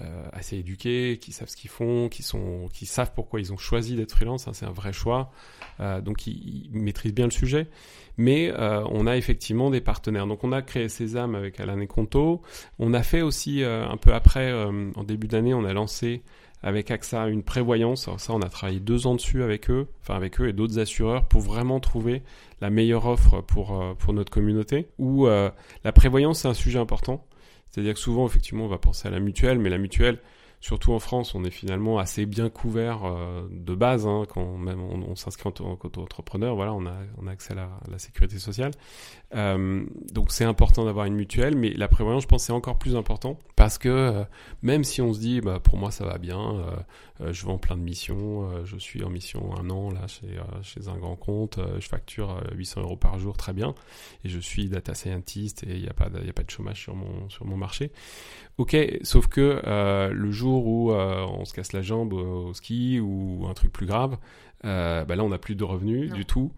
euh, 0.00 0.28
assez 0.32 0.56
éduquée, 0.58 1.18
qui 1.20 1.32
savent 1.32 1.48
ce 1.48 1.56
qu'ils 1.56 1.70
font, 1.70 2.08
qui, 2.08 2.22
sont, 2.22 2.68
qui 2.72 2.86
savent 2.86 3.12
pourquoi 3.14 3.40
ils 3.40 3.52
ont 3.52 3.56
choisi 3.56 3.94
d'être 3.94 4.12
freelance, 4.12 4.48
hein, 4.48 4.52
c'est 4.54 4.66
un 4.66 4.72
vrai 4.72 4.92
choix, 4.92 5.30
donc 6.02 6.26
ils, 6.26 6.68
maîtrisent 6.72 7.14
bien 7.14 7.26
le 7.26 7.30
sujet. 7.30 7.68
Mais 8.16 8.52
on 8.58 9.06
a 9.06 9.16
effectivement 9.16 9.70
des 9.70 9.80
partenaires. 9.80 10.26
Donc 10.26 10.44
on 10.44 10.52
a 10.52 10.60
créé 10.60 10.90
Sésame 10.90 11.34
avec 11.34 11.58
Alain 11.58 11.80
et 11.80 11.86
Conto. 11.86 12.42
On 12.78 12.92
a 12.92 13.02
fait 13.02 13.22
aussi, 13.22 13.62
un 13.64 13.96
peu 13.96 14.12
après, 14.12 14.52
en 14.52 15.04
début 15.04 15.26
d'année, 15.26 15.54
on 15.54 15.64
a 15.64 15.72
lancé 15.72 16.22
avec 16.62 16.90
AXA 16.90 17.28
une 17.28 17.42
prévoyance. 17.42 18.08
Alors 18.08 18.20
ça, 18.20 18.32
on 18.32 18.42
a 18.42 18.48
travaillé 18.48 18.80
deux 18.80 19.06
ans 19.06 19.14
dessus 19.14 19.42
avec 19.42 19.70
eux, 19.70 19.88
enfin 20.02 20.14
avec 20.14 20.40
eux 20.40 20.48
et 20.48 20.52
d'autres 20.52 20.78
assureurs 20.78 21.26
pour 21.26 21.40
vraiment 21.40 21.80
trouver 21.80 22.22
la 22.60 22.70
meilleure 22.70 23.06
offre 23.06 23.40
pour, 23.40 23.80
euh, 23.80 23.94
pour 23.94 24.12
notre 24.12 24.30
communauté. 24.30 24.88
Où 24.98 25.26
euh, 25.26 25.50
la 25.84 25.92
prévoyance, 25.92 26.40
c'est 26.40 26.48
un 26.48 26.54
sujet 26.54 26.78
important. 26.78 27.24
C'est-à-dire 27.70 27.94
que 27.94 28.00
souvent, 28.00 28.26
effectivement, 28.26 28.64
on 28.64 28.68
va 28.68 28.78
penser 28.78 29.08
à 29.08 29.10
la 29.10 29.20
mutuelle, 29.20 29.58
mais 29.58 29.70
la 29.70 29.78
mutuelle, 29.78 30.18
surtout 30.60 30.92
en 30.92 30.98
France, 30.98 31.34
on 31.34 31.42
est 31.44 31.50
finalement 31.50 31.98
assez 31.98 32.26
bien 32.26 32.50
couvert 32.50 33.04
euh, 33.04 33.48
de 33.50 33.74
base 33.74 34.06
hein, 34.06 34.24
quand 34.28 34.58
même 34.58 34.80
on, 34.80 35.16
s'inscrit 35.16 35.48
en 35.48 35.52
tant 35.52 35.76
qu'entrepreneur. 35.76 36.54
Voilà, 36.54 36.74
on 36.74 36.86
a, 36.86 37.30
accès 37.30 37.54
à 37.54 37.68
la, 37.90 37.98
sécurité 37.98 38.38
sociale. 38.38 38.72
Euh, 39.34 39.84
donc 40.12 40.32
c'est 40.32 40.44
important 40.44 40.84
d'avoir 40.84 41.06
une 41.06 41.14
mutuelle, 41.14 41.56
mais 41.56 41.70
la 41.70 41.88
prévoyance, 41.88 42.22
je 42.22 42.28
pense, 42.28 42.44
c'est 42.44 42.52
encore 42.52 42.78
plus 42.78 42.94
important 42.94 43.38
parce 43.56 43.78
que 43.78 43.88
euh, 43.88 44.24
même 44.62 44.84
si 44.84 45.00
on 45.00 45.12
se 45.12 45.20
dit, 45.20 45.40
bah, 45.40 45.60
pour 45.60 45.78
moi 45.78 45.90
ça 45.90 46.04
va 46.04 46.18
bien, 46.18 46.62
je 47.20 47.44
vends 47.44 47.58
plein 47.58 47.76
de 47.76 47.82
missions, 47.82 48.64
je 48.64 48.76
suis 48.76 49.02
en 49.04 49.10
mission 49.10 49.54
un 49.58 49.68
an 49.70 49.90
là 49.90 50.06
chez, 50.62 50.88
un 50.88 50.96
grand 50.96 51.16
compte, 51.16 51.58
je 51.78 51.86
facture 51.86 52.40
800 52.54 52.82
euros 52.82 52.96
par 52.96 53.18
jour, 53.18 53.36
très 53.36 53.52
bien, 53.52 53.74
et 54.24 54.28
je 54.28 54.38
suis 54.38 54.68
data 54.68 54.94
scientist 54.94 55.62
et 55.64 55.74
il 55.74 55.82
n'y 55.82 55.88
a 55.88 55.92
pas, 55.92 56.08
il 56.22 56.28
a 56.28 56.32
pas 56.32 56.42
de 56.42 56.50
chômage 56.50 56.82
sur 56.82 56.94
mon 56.94 57.56
marché. 57.56 57.92
Ok, 58.60 58.76
sauf 59.04 59.26
que 59.26 59.62
le 60.12 60.30
jour 60.30 60.66
où 60.66 60.92
euh, 60.92 61.24
on 61.32 61.46
se 61.46 61.54
casse 61.54 61.72
la 61.72 61.80
jambe 61.80 62.12
au, 62.12 62.52
ski 62.52 63.00
ou 63.00 63.46
un 63.48 63.54
truc 63.54 63.72
plus 63.72 63.86
grave, 63.86 64.18
euh, 64.66 65.02
bah 65.06 65.16
là 65.16 65.24
on 65.24 65.30
n'a 65.30 65.38
plus 65.38 65.54
de 65.54 65.64
revenus 65.64 66.12
du 66.12 66.26
tout. 66.26 66.52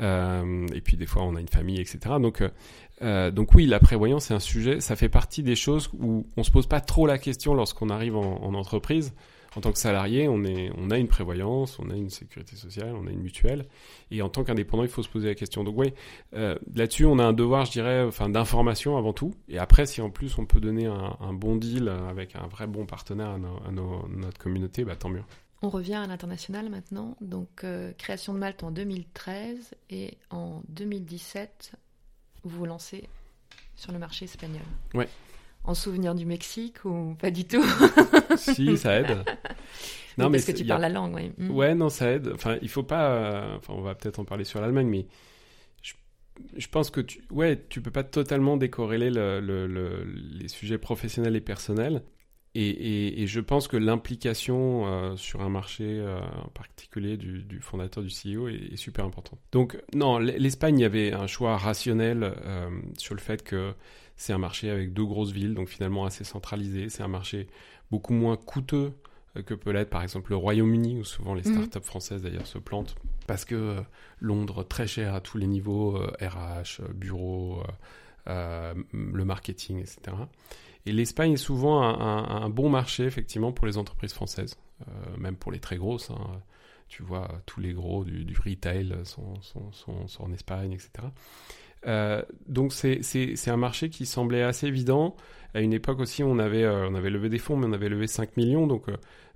Euh, 0.00 0.68
et 0.72 0.80
puis 0.80 0.96
des 0.96 1.04
fois 1.04 1.24
on 1.24 1.34
a 1.34 1.40
une 1.40 1.48
famille, 1.48 1.80
etc. 1.80 1.98
Donc, 2.22 2.44
donc 3.02 3.54
oui, 3.56 3.66
la 3.66 3.80
prévoyance 3.80 4.26
c'est 4.26 4.34
un 4.34 4.38
sujet, 4.38 4.80
ça 4.80 4.94
fait 4.94 5.08
partie 5.08 5.42
des 5.42 5.56
choses 5.56 5.90
où 5.98 6.28
on 6.36 6.44
se 6.44 6.52
pose 6.52 6.68
pas 6.68 6.80
trop 6.80 7.08
la 7.08 7.18
question 7.18 7.54
lorsqu'on 7.54 7.90
arrive 7.90 8.14
en 8.14 8.54
entreprise 8.54 9.12
en 9.56 9.60
tant 9.60 9.72
que 9.72 9.78
salarié, 9.78 10.28
on, 10.28 10.44
est, 10.44 10.70
on 10.76 10.90
a 10.90 10.98
une 10.98 11.08
prévoyance, 11.08 11.78
on 11.78 11.90
a 11.90 11.94
une 11.94 12.10
sécurité 12.10 12.56
sociale, 12.56 12.94
on 12.94 13.06
a 13.06 13.10
une 13.10 13.22
mutuelle. 13.22 13.66
Et 14.10 14.22
en 14.22 14.28
tant 14.28 14.44
qu'indépendant, 14.44 14.82
il 14.82 14.88
faut 14.88 15.02
se 15.02 15.08
poser 15.08 15.28
la 15.28 15.34
question. 15.34 15.64
Donc 15.64 15.74
oui, 15.78 15.92
euh, 16.34 16.56
là-dessus, 16.74 17.06
on 17.06 17.18
a 17.18 17.24
un 17.24 17.32
devoir, 17.32 17.64
je 17.64 17.72
dirais, 17.72 18.02
enfin, 18.02 18.28
d'information 18.28 18.96
avant 18.96 19.12
tout. 19.12 19.34
Et 19.48 19.58
après, 19.58 19.86
si 19.86 20.00
en 20.00 20.10
plus 20.10 20.38
on 20.38 20.46
peut 20.46 20.60
donner 20.60 20.86
un, 20.86 21.32
bon 21.32 21.56
deal 21.56 21.88
avec 21.88 22.36
un 22.36 22.46
vrai 22.46 22.66
bon 22.66 22.86
partenaire 22.86 23.30
à, 23.30 23.70
notre 23.70 24.38
communauté, 24.38 24.84
bah, 24.84 24.96
tant 24.96 25.08
mieux. 25.08 25.22
On 25.62 25.70
revient 25.70 25.94
à 25.94 26.06
l'international 26.06 26.68
maintenant. 26.68 27.16
Donc, 27.20 27.64
euh, 27.64 27.92
création 27.98 28.34
de 28.34 28.38
Malte 28.38 28.62
en 28.62 28.70
2013 28.70 29.74
et 29.90 30.16
en 30.30 30.62
2017, 30.68 31.72
vous 32.44 32.58
vous 32.58 32.66
lancez 32.66 33.08
sur 33.74 33.92
le 33.92 33.98
marché 33.98 34.26
espagnol. 34.26 34.62
Ouais 34.94 35.08
en 35.68 35.74
souvenir 35.74 36.14
du 36.14 36.24
Mexique 36.24 36.84
ou 36.84 37.14
pas 37.20 37.30
du 37.30 37.44
tout 37.44 37.62
Si, 38.36 38.76
ça 38.78 39.00
aide. 39.00 39.18
Non, 40.16 40.30
mais 40.30 40.38
parce 40.38 40.46
que 40.46 40.52
tu 40.52 40.64
parles 40.64 40.80
la 40.80 40.88
langue, 40.88 41.14
oui. 41.14 41.30
Mm. 41.36 41.50
Ouais, 41.50 41.74
non, 41.74 41.90
ça 41.90 42.10
aide. 42.10 42.32
Enfin, 42.34 42.56
il 42.62 42.68
faut 42.70 42.82
pas. 42.82 43.10
Euh, 43.10 43.56
enfin, 43.56 43.74
on 43.74 43.82
va 43.82 43.94
peut-être 43.94 44.18
en 44.18 44.24
parler 44.24 44.44
sur 44.44 44.60
l'Allemagne, 44.60 44.88
mais 44.88 45.06
je, 46.56 46.68
pense 46.68 46.90
que 46.90 47.00
tu, 47.00 47.22
ouais, 47.30 47.62
tu 47.68 47.82
peux 47.82 47.90
pas 47.90 48.02
totalement 48.02 48.56
décorréler 48.56 49.10
le, 49.10 50.04
les 50.04 50.48
sujets 50.48 50.78
professionnels 50.78 51.36
et 51.36 51.40
personnels. 51.40 52.02
Et, 52.54 53.26
je 53.26 53.38
pense 53.38 53.68
que 53.68 53.76
l'implication 53.76 54.86
euh, 54.86 55.16
sur 55.16 55.42
un 55.42 55.48
marché 55.48 55.84
euh, 55.84 56.18
en 56.44 56.48
particulier 56.48 57.16
du, 57.16 57.60
fondateur 57.60 58.02
du 58.02 58.08
CEO 58.08 58.48
est, 58.48 58.74
super 58.76 59.04
importante. 59.04 59.38
Donc, 59.52 59.80
non, 59.94 60.18
l'Espagne, 60.18 60.78
il 60.78 60.82
y 60.82 60.86
avait 60.86 61.12
un 61.12 61.26
choix 61.28 61.56
rationnel 61.58 62.32
sur 62.96 63.14
le 63.14 63.20
fait 63.20 63.44
que 63.44 63.74
c'est 64.18 64.32
un 64.32 64.38
marché 64.38 64.68
avec 64.68 64.92
deux 64.92 65.04
grosses 65.04 65.30
villes, 65.30 65.54
donc 65.54 65.68
finalement 65.68 66.04
assez 66.04 66.24
centralisé. 66.24 66.90
C'est 66.90 67.04
un 67.04 67.08
marché 67.08 67.46
beaucoup 67.90 68.12
moins 68.12 68.36
coûteux 68.36 68.92
euh, 69.36 69.42
que 69.42 69.54
peut 69.54 69.70
l'être 69.70 69.90
par 69.90 70.02
exemple 70.02 70.32
le 70.32 70.36
Royaume-Uni, 70.36 70.98
où 70.98 71.04
souvent 71.04 71.34
les 71.34 71.48
mhm. 71.48 71.66
startups 71.66 71.86
françaises 71.86 72.22
d'ailleurs 72.22 72.46
se 72.46 72.58
plantent, 72.58 72.96
parce 73.28 73.44
que 73.44 73.54
euh, 73.54 73.80
Londres, 74.18 74.64
très 74.64 74.88
cher 74.88 75.14
à 75.14 75.20
tous 75.20 75.38
les 75.38 75.46
niveaux, 75.46 75.98
RH, 76.20 76.80
euh, 76.80 76.92
bureau, 76.92 77.62
le 78.26 79.24
marketing, 79.24 79.78
etc. 79.78 80.16
Et 80.84 80.92
l'Espagne 80.92 81.32
est 81.32 81.36
souvent 81.38 81.82
un, 81.82 82.50
bon 82.50 82.68
marché, 82.68 83.04
effectivement, 83.04 83.52
pour 83.52 83.66
les 83.66 83.78
entreprises 83.78 84.12
françaises, 84.12 84.58
même 85.16 85.36
pour 85.36 85.50
les 85.50 85.60
très 85.60 85.78
grosses. 85.78 86.10
Hein. 86.10 86.42
Tu 86.88 87.02
vois, 87.02 87.26
tous 87.46 87.60
les 87.60 87.72
gros 87.72 88.04
du, 88.04 88.36
retail 88.44 88.94
sont, 89.04 89.40
sont, 89.40 90.22
en 90.22 90.32
Espagne, 90.32 90.72
etc. 90.72 91.06
Euh, 91.86 92.22
donc 92.46 92.72
c'est 92.72 93.48
un 93.48 93.56
marché 93.56 93.90
qui 93.90 94.06
semblait 94.06 94.42
assez 94.42 94.66
évident. 94.66 95.16
À 95.54 95.60
une 95.60 95.72
époque 95.72 96.00
aussi, 96.00 96.22
on 96.22 96.38
avait, 96.38 96.64
euh, 96.64 96.88
on 96.88 96.94
avait 96.94 97.10
levé 97.10 97.28
des 97.28 97.38
fonds, 97.38 97.56
mais 97.56 97.66
on 97.66 97.72
avait 97.72 97.88
levé 97.88 98.06
5 98.06 98.36
millions, 98.36 98.66
donc 98.66 98.86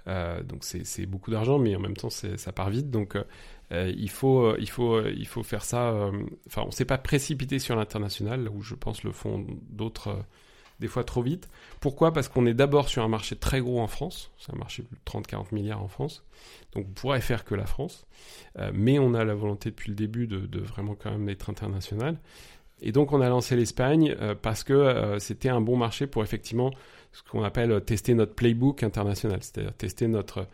euh, 0.08 0.42
donc 0.42 0.64
c'est 0.64 1.06
beaucoup 1.06 1.30
d'argent, 1.30 1.58
mais 1.58 1.76
en 1.76 1.80
même 1.80 1.96
temps 1.96 2.10
ça 2.10 2.52
part 2.52 2.70
vite. 2.70 2.90
Donc 2.90 3.16
il 3.70 4.10
faut 4.10 4.56
il 4.58 4.68
faut 4.68 5.00
il 5.06 5.26
faut 5.26 5.42
faire 5.42 5.64
ça. 5.64 6.10
Enfin, 6.46 6.64
on 6.66 6.70
s'est 6.70 6.84
pas 6.84 6.98
précipité 6.98 7.58
sur 7.58 7.76
l'international, 7.76 8.48
où 8.48 8.62
je 8.62 8.74
pense 8.74 9.04
le 9.04 9.12
font 9.12 9.46
d'autres 9.70 10.24
des 10.82 10.88
fois 10.88 11.04
trop 11.04 11.22
vite. 11.22 11.48
Pourquoi? 11.80 12.12
Parce 12.12 12.28
qu'on 12.28 12.44
est 12.44 12.54
d'abord 12.54 12.88
sur 12.88 13.02
un 13.02 13.08
marché 13.08 13.36
très 13.36 13.60
gros 13.60 13.80
en 13.80 13.86
France, 13.86 14.32
c'est 14.36 14.52
un 14.52 14.58
marché 14.58 14.82
de 14.82 15.10
30-40 15.10 15.54
milliards 15.54 15.82
en 15.82 15.88
France, 15.88 16.24
donc 16.74 16.86
on 16.90 16.92
pourrait 16.92 17.20
faire 17.20 17.44
que 17.44 17.54
la 17.54 17.66
France, 17.66 18.04
euh, 18.58 18.70
mais 18.74 18.98
on 18.98 19.14
a 19.14 19.24
la 19.24 19.34
volonté 19.34 19.70
depuis 19.70 19.90
le 19.90 19.94
début 19.94 20.26
de, 20.26 20.60
vraiment 20.60 20.94
quand 20.94 21.10
même 21.10 21.28
être 21.28 21.48
international. 21.48 22.18
Et 22.80 22.90
donc 22.90 23.12
on 23.12 23.20
a 23.20 23.28
lancé 23.28 23.54
l'Espagne 23.54 24.16
euh, 24.20 24.34
parce 24.34 24.64
que 24.64 24.72
euh, 24.72 25.18
c'était 25.20 25.48
un 25.48 25.60
bon 25.60 25.76
marché 25.76 26.08
pour 26.08 26.24
effectivement 26.24 26.72
ce 27.12 27.22
qu'on 27.22 27.44
appelle 27.44 27.80
tester 27.84 28.14
notre 28.14 28.34
playbook 28.34 28.82
international, 28.82 29.38
c'est-à-dire 29.40 29.72
tester 29.74 30.08
notre 30.08 30.46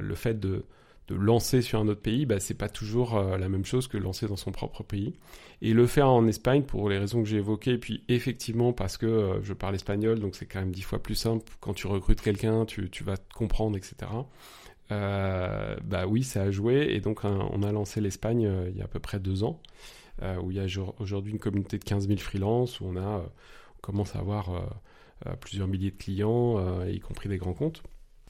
le 0.00 0.16
fait 0.16 0.40
de 0.40 0.64
de 1.10 1.16
lancer 1.16 1.60
sur 1.60 1.80
un 1.80 1.88
autre 1.88 2.00
pays, 2.00 2.24
bah, 2.24 2.38
c'est 2.38 2.54
pas 2.54 2.68
toujours 2.68 3.16
euh, 3.16 3.36
la 3.36 3.48
même 3.48 3.64
chose 3.64 3.88
que 3.88 3.96
lancer 3.96 4.28
dans 4.28 4.36
son 4.36 4.52
propre 4.52 4.84
pays. 4.84 5.14
Et 5.60 5.74
le 5.74 5.86
faire 5.86 6.08
en 6.08 6.26
Espagne, 6.26 6.62
pour 6.62 6.88
les 6.88 6.98
raisons 6.98 7.22
que 7.22 7.28
j'ai 7.28 7.38
évoquées, 7.38 7.72
et 7.72 7.78
puis 7.78 8.04
effectivement 8.08 8.72
parce 8.72 8.96
que 8.96 9.06
euh, 9.06 9.42
je 9.42 9.52
parle 9.52 9.74
espagnol, 9.74 10.20
donc 10.20 10.36
c'est 10.36 10.46
quand 10.46 10.60
même 10.60 10.70
dix 10.70 10.82
fois 10.82 11.02
plus 11.02 11.16
simple. 11.16 11.44
Quand 11.60 11.74
tu 11.74 11.88
recrutes 11.88 12.20
quelqu'un, 12.20 12.64
tu, 12.64 12.88
vas 13.02 13.16
te 13.16 13.34
comprendre, 13.34 13.76
etc. 13.76 14.10
bah 14.88 16.06
oui, 16.08 16.22
ça 16.22 16.42
a 16.42 16.50
joué. 16.50 16.94
Et 16.94 17.00
donc, 17.00 17.24
on 17.24 17.62
a 17.62 17.72
lancé 17.72 18.00
l'Espagne 18.00 18.50
il 18.68 18.76
y 18.76 18.80
a 18.80 18.84
à 18.84 18.88
peu 18.88 19.00
près 19.00 19.18
deux 19.18 19.42
ans, 19.44 19.60
où 20.42 20.50
il 20.50 20.56
y 20.56 20.60
a 20.60 20.66
aujourd'hui 20.98 21.32
une 21.32 21.38
communauté 21.38 21.78
de 21.78 21.84
15 21.84 22.06
000 22.08 22.18
freelances, 22.18 22.80
où 22.80 22.86
on, 22.86 22.96
a, 22.96 23.18
on 23.18 23.80
commence 23.80 24.16
à 24.16 24.20
avoir 24.20 24.50
plusieurs 25.40 25.68
milliers 25.68 25.90
de 25.90 25.96
clients, 25.96 26.84
y 26.84 26.98
compris 27.00 27.28
des 27.28 27.38
grands 27.38 27.54
comptes. 27.54 27.82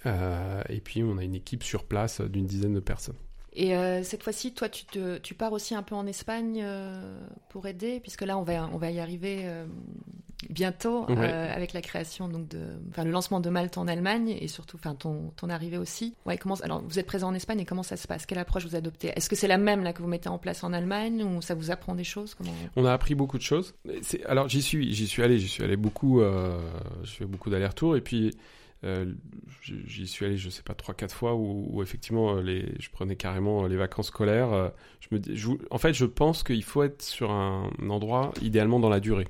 Et 0.04 0.80
puis, 0.80 1.02
on 1.02 1.18
a 1.18 1.24
une 1.24 1.34
équipe 1.34 1.62
sur 1.62 1.84
place 1.84 2.20
d'une 2.20 2.46
dizaine 2.46 2.74
de 2.74 2.80
personnes. 2.80 3.16
Et 3.52 3.76
euh, 3.76 4.02
cette 4.04 4.22
fois-ci, 4.22 4.54
toi, 4.54 4.68
tu, 4.68 4.84
te, 4.84 5.18
tu 5.18 5.34
pars 5.34 5.52
aussi 5.52 5.74
un 5.74 5.82
peu 5.82 5.94
en 5.94 6.06
Espagne 6.06 6.60
euh, 6.62 7.20
pour 7.48 7.66
aider, 7.66 8.00
puisque 8.00 8.22
là, 8.22 8.38
on 8.38 8.42
va, 8.42 8.70
on 8.72 8.78
va 8.78 8.90
y 8.90 9.00
arriver 9.00 9.40
euh, 9.42 9.66
bientôt 10.48 11.04
avec 11.08 11.72
la 11.72 11.80
création, 11.80 12.28
donc 12.28 12.46
de, 12.48 12.60
enfin, 12.90 13.02
le 13.02 13.10
lancement 13.10 13.40
de 13.40 13.50
Malte 13.50 13.76
en 13.76 13.88
Allemagne 13.88 14.36
et 14.40 14.46
surtout, 14.46 14.76
enfin, 14.76 14.94
ton, 14.94 15.32
ton 15.36 15.50
arrivée 15.50 15.78
aussi. 15.78 16.14
Ouais, 16.26 16.38
comment, 16.38 16.54
alors, 16.62 16.80
vous 16.82 17.00
êtes 17.00 17.06
présent 17.06 17.28
en 17.28 17.34
Espagne 17.34 17.58
et 17.58 17.64
comment 17.64 17.82
ça 17.82 17.96
se 17.96 18.06
passe? 18.06 18.24
Quelle 18.24 18.38
approche 18.38 18.64
vous 18.64 18.76
adoptez? 18.76 19.08
Est-ce 19.16 19.28
que 19.28 19.36
c'est 19.36 19.48
la 19.48 19.58
même 19.58 19.82
là 19.82 19.92
que 19.92 20.00
vous 20.00 20.08
mettez 20.08 20.28
en 20.28 20.38
place 20.38 20.62
en 20.62 20.72
Allemagne 20.72 21.24
ou 21.24 21.42
ça 21.42 21.54
vous 21.54 21.72
apprend 21.72 21.96
des 21.96 22.04
choses? 22.04 22.34
Comment... 22.34 22.52
On 22.76 22.84
a 22.84 22.92
appris 22.92 23.16
beaucoup 23.16 23.36
de 23.36 23.42
choses. 23.42 23.74
Alors, 24.26 24.48
j'y 24.48 24.62
suis, 24.62 24.94
j'y 24.94 25.08
suis 25.08 25.24
allé, 25.24 25.40
j'y 25.40 25.48
suis 25.48 25.64
allé 25.64 25.76
beaucoup. 25.76 26.20
je 26.22 27.10
fais 27.10 27.26
beaucoup 27.26 27.50
d'allers-retours 27.50 27.96
et 27.96 28.00
puis. 28.00 28.30
Euh, 28.84 29.12
j'y 29.62 30.06
suis 30.06 30.24
allé, 30.24 30.38
je 30.38 30.48
sais 30.48 30.62
pas, 30.62 30.74
trois, 30.74 30.94
quatre 30.94 31.14
fois 31.14 31.34
où, 31.34 31.82
effectivement, 31.82 32.36
euh, 32.36 32.42
les, 32.42 32.66
je 32.78 32.88
prenais 32.90 33.16
carrément 33.16 33.64
euh, 33.64 33.68
les 33.68 33.76
vacances 33.76 34.08
scolaires. 34.08 34.72
Je 35.00 35.14
me, 35.14 35.58
en 35.70 35.78
fait, 35.78 35.92
je 35.92 36.06
pense 36.06 36.42
qu'il 36.42 36.64
faut 36.64 36.82
être 36.82 37.02
sur 37.02 37.30
un 37.30 37.70
endroit, 37.88 38.32
idéalement 38.42 38.80
dans 38.80 38.88
la 38.88 39.00
durée 39.00 39.28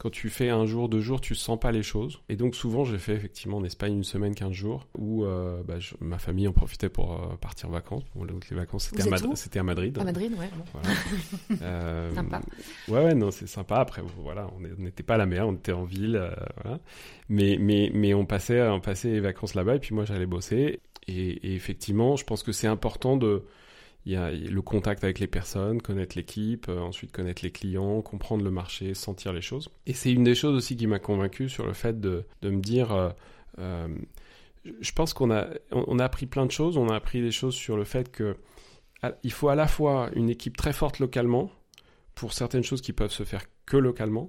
quand 0.00 0.08
tu 0.08 0.30
fais 0.30 0.48
un 0.48 0.64
jour, 0.64 0.88
deux 0.88 1.00
jours, 1.00 1.20
tu 1.20 1.34
sens 1.34 1.60
pas 1.60 1.72
les 1.72 1.82
choses. 1.82 2.22
Et 2.30 2.36
donc 2.36 2.54
souvent, 2.54 2.86
j'ai 2.86 2.96
fait 2.96 3.12
effectivement 3.12 3.58
en 3.58 3.64
Espagne 3.64 3.92
une 3.92 4.02
semaine, 4.02 4.34
quinze 4.34 4.54
jours, 4.54 4.88
où 4.96 5.24
euh, 5.24 5.62
bah, 5.62 5.74
ma 6.00 6.16
famille 6.18 6.48
en 6.48 6.54
profitait 6.54 6.88
pour 6.88 7.12
euh, 7.12 7.36
partir 7.38 7.68
en 7.68 7.72
vacances. 7.72 8.04
Bon, 8.14 8.24
les 8.24 8.56
vacances, 8.56 8.84
c'était 8.84 9.02
à, 9.02 9.62
Madrid. 9.62 9.98
À 9.98 10.04
Madrid, 10.04 10.32
ouais. 10.38 10.48
euh, 11.62 12.14
sympa. 12.14 12.40
Ouais, 12.88 13.04
ouais, 13.04 13.14
non, 13.14 13.30
c'est 13.30 13.46
sympa. 13.46 13.76
Après, 13.76 14.00
voilà, 14.16 14.48
on 14.56 14.82
n'était 14.82 15.02
pas 15.02 15.16
à 15.16 15.18
la 15.18 15.26
mer, 15.26 15.46
on 15.46 15.52
était 15.52 15.72
en 15.72 15.84
ville, 15.84 16.18
voilà. 16.62 16.80
Mais, 17.28 17.58
mais, 17.60 17.90
mais 17.92 18.14
on 18.14 18.24
passait, 18.24 18.66
on 18.68 18.80
passait 18.80 19.10
les 19.10 19.20
vacances 19.20 19.54
là-bas, 19.54 19.76
et 19.76 19.80
puis 19.80 19.94
moi, 19.94 20.06
j'allais 20.06 20.24
bosser. 20.24 20.80
et 21.08 21.54
effectivement, 21.54 22.16
je 22.16 22.24
pense 22.24 22.42
que 22.42 22.52
c'est 22.52 22.68
important 22.68 23.18
de 23.18 23.44
il 24.06 24.12
y 24.12 24.16
a 24.16 24.30
le 24.30 24.62
contact 24.62 25.04
avec 25.04 25.18
les 25.18 25.26
personnes, 25.26 25.82
connaître 25.82 26.16
l'équipe, 26.16 26.68
euh, 26.68 26.80
ensuite 26.80 27.12
connaître 27.12 27.42
les 27.44 27.50
clients, 27.50 28.00
comprendre 28.00 28.42
le 28.42 28.50
marché, 28.50 28.94
sentir 28.94 29.32
les 29.32 29.42
choses. 29.42 29.70
Et 29.86 29.92
c'est 29.92 30.12
une 30.12 30.24
des 30.24 30.34
choses 30.34 30.56
aussi 30.56 30.76
qui 30.76 30.86
m'a 30.86 30.98
convaincu 30.98 31.48
sur 31.48 31.66
le 31.66 31.74
fait 31.74 32.00
de, 32.00 32.24
de 32.40 32.50
me 32.50 32.60
dire, 32.60 32.92
euh, 32.92 33.10
euh, 33.58 33.88
je 34.80 34.92
pense 34.92 35.12
qu'on 35.12 35.30
a, 35.30 35.48
on, 35.70 35.98
a 35.98 36.04
appris 36.04 36.26
plein 36.26 36.46
de 36.46 36.50
choses. 36.50 36.78
On 36.78 36.88
a 36.88 36.96
appris 36.96 37.20
des 37.20 37.30
choses 37.30 37.54
sur 37.54 37.76
le 37.76 37.84
fait 37.84 38.10
que 38.10 38.36
il 39.22 39.32
faut 39.32 39.48
à 39.48 39.54
la 39.54 39.66
fois 39.66 40.10
une 40.14 40.28
équipe 40.28 40.58
très 40.58 40.74
forte 40.74 40.98
localement 40.98 41.50
pour 42.14 42.34
certaines 42.34 42.62
choses 42.62 42.82
qui 42.82 42.92
peuvent 42.92 43.12
se 43.12 43.22
faire 43.22 43.44
que 43.64 43.78
localement, 43.78 44.28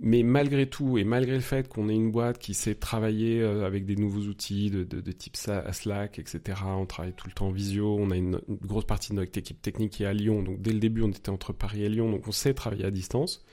mais 0.00 0.24
malgré 0.24 0.66
tout, 0.66 0.98
et 0.98 1.04
malgré 1.04 1.34
le 1.34 1.40
fait 1.40 1.68
qu'on 1.68 1.88
ait 1.88 1.94
une 1.94 2.10
boîte 2.10 2.38
qui 2.38 2.52
sait 2.52 2.74
travailler 2.74 3.40
euh, 3.40 3.64
avec 3.64 3.86
des 3.86 3.94
nouveaux 3.94 4.22
outils 4.22 4.70
de, 4.70 4.82
de, 4.82 5.00
de, 5.00 5.12
type 5.12 5.36
Slack, 5.36 6.18
etc., 6.18 6.40
on 6.66 6.86
travaille 6.86 7.12
tout 7.12 7.28
le 7.28 7.32
temps 7.32 7.46
en 7.46 7.52
visio, 7.52 7.96
on 7.98 8.10
a 8.10 8.16
une, 8.16 8.40
grosse 8.48 8.86
partie 8.86 9.10
de 9.10 9.16
notre 9.16 9.38
équipe 9.38 9.62
technique 9.62 9.92
qui 9.92 10.02
est 10.02 10.06
à 10.06 10.12
Lyon, 10.12 10.42
donc 10.42 10.60
dès 10.60 10.72
le 10.72 10.80
début 10.80 11.02
on 11.02 11.10
était 11.10 11.30
entre 11.30 11.52
Paris 11.52 11.84
et 11.84 11.88
Lyon, 11.88 12.10
donc 12.10 12.26
on 12.26 12.32
sait 12.32 12.54
travailler 12.54 12.84
à 12.84 12.90
distance. 12.90 13.44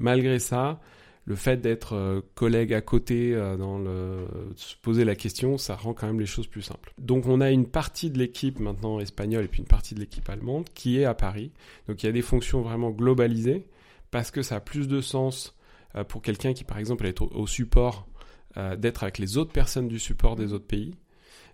Malgré 0.00 0.40
ça, 0.40 0.80
le 1.26 1.36
fait 1.36 1.60
d'être 1.60 1.94
euh, 1.94 2.20
collègue 2.34 2.74
à 2.74 2.80
côté, 2.80 3.32
euh, 3.32 3.56
le, 3.56 4.26
se 4.56 4.74
poser 4.82 5.04
la 5.04 5.14
question, 5.14 5.58
ça 5.58 5.76
rend 5.76 5.94
quand 5.94 6.08
même 6.08 6.18
les 6.18 6.26
choses 6.26 6.48
plus 6.48 6.62
simples. 6.62 6.92
Donc 6.98 7.26
on 7.26 7.40
a 7.40 7.52
une 7.52 7.66
partie 7.66 8.10
de 8.10 8.18
l'équipe 8.18 8.58
maintenant 8.58 8.98
espagnole 8.98 9.44
et 9.44 9.48
puis 9.48 9.60
une 9.60 9.68
partie 9.68 9.94
de 9.94 10.00
l'équipe 10.00 10.28
allemande 10.28 10.68
qui 10.74 10.98
est 10.98 11.04
à 11.04 11.14
Paris. 11.14 11.52
Donc 11.86 12.02
il 12.02 12.06
y 12.06 12.08
a 12.08 12.12
des 12.12 12.22
fonctions 12.22 12.62
vraiment 12.62 12.90
globalisées 12.90 13.64
parce 14.10 14.32
que 14.32 14.42
ça 14.42 14.56
a 14.56 14.60
plus 14.60 14.88
de 14.88 15.00
sens 15.00 15.54
pour 16.02 16.22
quelqu'un 16.22 16.52
qui, 16.52 16.64
par 16.64 16.78
exemple, 16.78 17.06
est 17.06 17.20
au, 17.20 17.46
support, 17.46 18.08
euh, 18.56 18.74
d'être 18.76 19.04
avec 19.04 19.18
les 19.18 19.36
autres 19.36 19.52
personnes 19.52 19.86
du 19.86 20.00
support 20.00 20.34
des 20.34 20.52
autres 20.52 20.66
pays, 20.66 20.94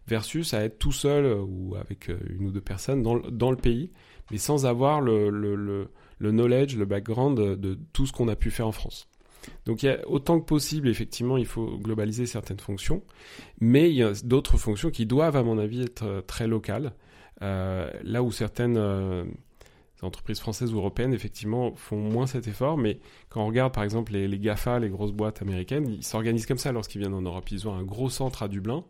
versus 0.06 0.54
à 0.54 0.64
être 0.64 0.78
tout 0.78 0.92
seul 0.92 1.26
euh, 1.26 1.42
ou 1.42 1.76
avec 1.76 2.08
une 2.08 2.46
ou 2.46 2.50
deux 2.50 2.60
personnes 2.60 3.02
dans, 3.02 3.18
dans 3.18 3.50
le 3.50 3.56
pays, 3.56 3.90
mais 4.30 4.38
sans 4.38 4.64
avoir 4.64 5.00
le, 5.00 5.28
le, 5.28 5.56
le, 5.56 5.88
le 6.18 6.30
knowledge, 6.30 6.76
le 6.76 6.86
background 6.86 7.36
de, 7.38 7.78
tout 7.92 8.06
ce 8.06 8.12
qu'on 8.12 8.28
a 8.28 8.36
pu 8.36 8.50
faire 8.50 8.66
en 8.66 8.72
France. 8.72 9.08
Donc 9.66 9.82
il 9.82 9.86
y 9.86 9.88
a 9.88 10.06
autant 10.08 10.38
que 10.38 10.44
possible, 10.44 10.88
effectivement, 10.88 11.36
il 11.36 11.46
faut 11.46 11.78
globaliser 11.78 12.26
certaines 12.26 12.60
fonctions, 12.60 13.02
mais 13.60 13.90
il 13.90 13.96
y 13.96 14.02
a 14.02 14.12
d'autres 14.24 14.58
fonctions 14.58 14.90
qui 14.90 15.06
doivent, 15.06 15.36
à 15.36 15.42
mon 15.42 15.58
avis, 15.58 15.82
être 15.82 16.22
très 16.26 16.46
locales. 16.46 16.92
Euh, 17.42 17.90
là 18.02 18.22
où 18.22 18.30
certaines 18.32 18.76
les 20.00 20.06
entreprises 20.06 20.40
françaises 20.40 20.72
ou 20.72 20.78
européennes, 20.78 21.12
effectivement, 21.12 21.72
font 21.74 21.98
moins 21.98 22.26
cet 22.26 22.48
effort. 22.48 22.78
Mais 22.78 22.98
quand 23.28 23.42
on 23.42 23.46
regarde, 23.46 23.72
par 23.72 23.84
exemple, 23.84 24.12
les, 24.12 24.38
GAFA, 24.38 24.78
les 24.78 24.88
grosses 24.88 25.12
boîtes 25.12 25.42
américaines, 25.42 25.88
ils 25.88 26.04
s'organisent 26.04 26.46
comme 26.46 26.58
ça 26.58 26.72
lorsqu'ils 26.72 27.00
viennent 27.00 27.14
en 27.14 27.22
Europe. 27.22 27.50
Ils 27.50 27.68
ont 27.68 27.74
un 27.74 27.82
gros 27.82 28.10
centre 28.10 28.42
à 28.42 28.48
Dublin. 28.48 28.84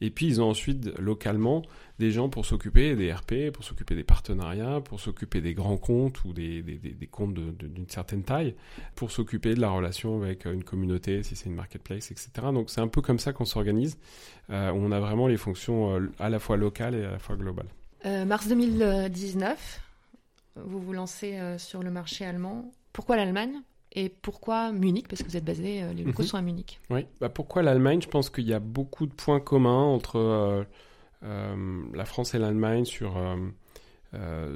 Et 0.00 0.10
puis, 0.10 0.26
ils 0.26 0.40
ont 0.40 0.50
ensuite, 0.50 0.98
localement, 0.98 1.62
des 1.98 2.10
gens 2.10 2.28
pour 2.28 2.44
s'occuper 2.44 2.96
des 2.96 3.12
RP, 3.12 3.50
pour 3.52 3.64
s'occuper 3.64 3.94
des 3.94 4.02
partenariats, 4.02 4.80
pour 4.80 5.00
s'occuper 5.00 5.40
des 5.40 5.54
grands 5.54 5.76
comptes 5.76 6.24
ou 6.24 6.32
des, 6.32 6.62
comptes 7.10 7.34
d'une 7.34 7.88
certaine 7.88 8.24
taille, 8.24 8.54
pour 8.96 9.12
s'occuper 9.12 9.54
de 9.54 9.60
la 9.60 9.70
relation 9.70 10.20
avec 10.20 10.46
une 10.46 10.64
communauté, 10.64 11.22
si 11.22 11.36
c'est 11.36 11.46
une 11.48 11.54
marketplace, 11.54 12.10
etc. 12.10 12.28
Donc, 12.52 12.70
c'est 12.70 12.80
un 12.80 12.88
peu 12.88 13.02
comme 13.02 13.20
ça 13.20 13.32
qu'on 13.32 13.44
s'organise, 13.44 13.96
euh, 14.50 14.72
on 14.74 14.90
a 14.90 14.98
vraiment 14.98 15.28
les 15.28 15.36
fonctions 15.36 15.96
euh, 15.96 16.12
à 16.18 16.28
la 16.28 16.40
fois 16.40 16.56
locales 16.56 16.96
et 16.96 17.04
à 17.04 17.12
la 17.12 17.18
fois 17.18 17.36
globales. 17.36 17.68
Euh, 18.06 18.24
mars 18.26 18.48
2019, 18.48 19.80
vous 20.56 20.80
vous 20.80 20.92
lancez 20.92 21.38
euh, 21.38 21.58
sur 21.58 21.82
le 21.82 21.90
marché 21.90 22.24
allemand. 22.24 22.72
Pourquoi 22.92 23.16
l'Allemagne 23.16 23.60
et 23.96 24.08
pourquoi 24.08 24.72
Munich? 24.72 25.06
Parce 25.08 25.22
que 25.22 25.28
vous 25.28 25.36
êtes 25.36 25.44
basé, 25.44 25.82
euh, 25.82 25.92
les 25.92 26.02
locaux 26.02 26.22
mhm. 26.22 26.28
sont 26.28 26.36
à 26.36 26.42
Munich. 26.42 26.80
Oui, 26.90 27.06
bah 27.20 27.28
pourquoi 27.28 27.62
l'Allemagne? 27.62 28.00
Je 28.02 28.08
pense 28.08 28.30
qu'il 28.30 28.46
y 28.46 28.54
a 28.54 28.58
beaucoup 28.58 29.06
de 29.06 29.12
points 29.12 29.40
communs 29.40 29.84
entre 29.84 30.66
euh, 31.22 31.84
la 31.92 32.04
France 32.04 32.34
et 32.34 32.38
l'Allemagne 32.38 32.84
sur, 32.84 33.14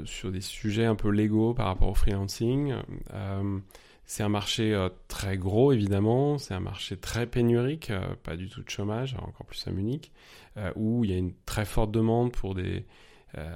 sur 0.04 0.32
des 0.32 0.40
sujets 0.40 0.84
un 0.84 0.96
peu 0.96 1.08
légaux 1.10 1.54
par 1.54 1.66
rapport 1.66 1.88
au 1.88 1.94
freelancing. 1.94 2.74
c'est 4.04 4.22
un 4.22 4.28
marché 4.28 4.88
très 5.06 5.38
gros, 5.38 5.72
évidemment. 5.72 6.36
C'est 6.36 6.52
un 6.52 6.60
marché 6.60 6.96
très 6.96 7.26
pénurique, 7.26 7.90
pas 8.22 8.36
du 8.36 8.48
tout 8.48 8.62
de 8.62 8.68
chômage, 8.68 9.14
encore 9.14 9.46
plus 9.46 9.66
à 9.66 9.70
Munich, 9.70 10.12
où 10.76 11.04
il 11.04 11.10
y 11.10 11.14
a 11.14 11.16
une 11.16 11.32
très 11.46 11.64
forte 11.64 11.90
demande 11.90 12.32
pour 12.32 12.54
des 12.54 12.84
euh, 13.36 13.54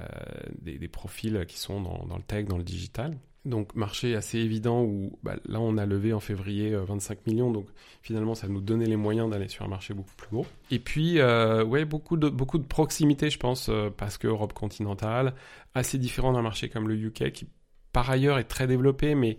des, 0.61 0.87
profils 0.87 1.45
qui 1.47 1.57
sont 1.57 1.81
dans, 1.81 2.15
le 2.15 2.21
tech, 2.21 2.45
dans 2.45 2.57
le 2.57 2.63
digital. 2.63 3.17
Donc 3.43 3.75
marché 3.75 4.15
assez 4.15 4.37
évident 4.37 4.83
où 4.83 5.17
bah, 5.23 5.35
là 5.45 5.59
on 5.59 5.77
a 5.77 5.85
levé 5.85 6.13
en 6.13 6.19
février 6.19 6.75
25 6.75 7.17
euh, 7.17 7.21
millions, 7.25 7.51
donc 7.51 7.65
finalement 8.01 8.35
ça 8.35 8.47
nous 8.47 8.61
donnait 8.61 8.85
les 8.85 8.95
moyens 8.95 9.29
d'aller 9.29 9.49
sur 9.49 9.65
un 9.65 9.67
marché 9.67 9.93
beaucoup 9.93 10.15
plus 10.15 10.29
gros. 10.29 10.45
Et 10.71 10.79
puis 10.79 11.19
euh, 11.19 11.65
ouais 11.65 11.83
beaucoup 11.83 12.15
de 12.15 12.29
beaucoup 12.29 12.57
de 12.57 12.63
proximité 12.63 13.29
je 13.29 13.39
pense 13.39 13.69
parce 13.97 14.17
que 14.17 14.27
Europe 14.27 14.53
continentale 14.53 15.33
assez 15.73 15.97
différent 15.97 16.31
d'un 16.31 16.41
marché 16.41 16.69
comme 16.69 16.87
le 16.87 16.95
UK 16.95 17.31
qui 17.31 17.47
par 17.91 18.09
ailleurs 18.09 18.37
est 18.37 18.45
très 18.45 18.67
développé 18.67 19.15
mais 19.15 19.37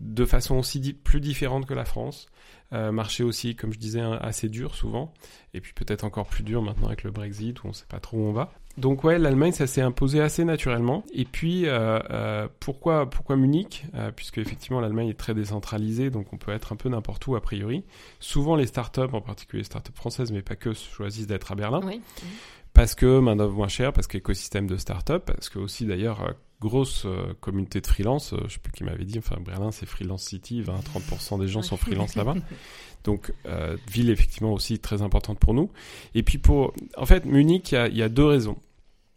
de 0.00 0.24
façon 0.26 0.56
aussi 0.56 0.92
plus 0.92 1.20
différente 1.20 1.64
que 1.64 1.74
la 1.74 1.84
France. 1.84 2.26
Marché 2.72 3.22
aussi, 3.22 3.54
comme 3.54 3.72
je 3.72 3.78
disais, 3.78 4.00
assez 4.00 4.48
dur 4.48 4.74
souvent, 4.74 5.12
et 5.54 5.60
puis 5.60 5.72
peut-être 5.72 6.04
encore 6.04 6.26
plus 6.26 6.44
dur 6.44 6.62
maintenant 6.62 6.88
avec 6.88 7.04
le 7.04 7.10
Brexit 7.10 7.62
où 7.62 7.66
on 7.66 7.70
ne 7.70 7.74
sait 7.74 7.86
pas 7.88 8.00
trop 8.00 8.18
où 8.18 8.22
on 8.22 8.32
va. 8.32 8.52
Donc 8.78 9.04
ouais, 9.04 9.18
l'Allemagne, 9.18 9.52
ça 9.52 9.66
s'est 9.66 9.80
imposé 9.80 10.20
assez 10.20 10.44
naturellement. 10.44 11.02
Et 11.12 11.24
puis 11.24 11.66
euh, 11.66 11.98
euh, 12.10 12.48
pourquoi 12.60 13.08
pourquoi 13.08 13.36
Munich? 13.36 13.84
Euh, 13.94 14.10
Puisque 14.14 14.38
effectivement 14.38 14.80
l'Allemagne 14.80 15.08
est 15.08 15.18
très 15.18 15.34
décentralisée, 15.34 16.10
donc 16.10 16.32
on 16.32 16.36
peut 16.36 16.52
être 16.52 16.72
un 16.72 16.76
peu 16.76 16.88
n'importe 16.88 17.26
où 17.26 17.36
a 17.36 17.40
priori. 17.40 17.84
Souvent 18.20 18.54
les 18.54 18.66
startups, 18.66 19.00
en 19.12 19.22
particulier 19.22 19.60
les 19.60 19.66
startups 19.66 19.94
françaises, 19.94 20.30
mais 20.30 20.42
pas 20.42 20.56
que, 20.56 20.74
choisissent 20.74 21.26
d'être 21.26 21.52
à 21.52 21.54
Berlin. 21.54 21.80
Oui. 21.84 22.02
Parce 22.76 22.94
que 22.94 23.18
main 23.20 23.36
d'œuvre 23.36 23.54
moins 23.54 23.68
chère, 23.68 23.92
parce 23.92 24.06
qu'écosystème 24.06 24.66
de 24.66 24.76
startup, 24.76 25.24
parce 25.24 25.48
que 25.48 25.58
aussi 25.58 25.86
d'ailleurs 25.86 26.34
grosse 26.60 27.06
communauté 27.40 27.80
de 27.80 27.86
freelance. 27.86 28.34
je 28.46 28.52
sais 28.52 28.58
plus 28.58 28.72
qui 28.72 28.84
m'avait 28.84 29.04
dit, 29.04 29.18
enfin 29.18 29.36
Berlin 29.44 29.72
c'est 29.72 29.86
freelance 29.86 30.24
city, 30.24 30.62
20-30% 30.62 31.40
des 31.40 31.48
gens 31.48 31.62
sont 31.62 31.76
freelance 31.76 32.14
là-bas. 32.14 32.36
Donc 33.04 33.32
ville 33.90 34.10
effectivement 34.10 34.52
aussi 34.52 34.78
très 34.78 35.02
importante 35.02 35.38
pour 35.38 35.54
nous. 35.54 35.70
Et 36.14 36.22
puis 36.22 36.38
pour, 36.38 36.74
en 36.96 37.06
fait 37.06 37.24
Munich, 37.24 37.72
il 37.72 37.96
y 37.96 38.02
a 38.02 38.08
deux 38.08 38.26
raisons. 38.26 38.58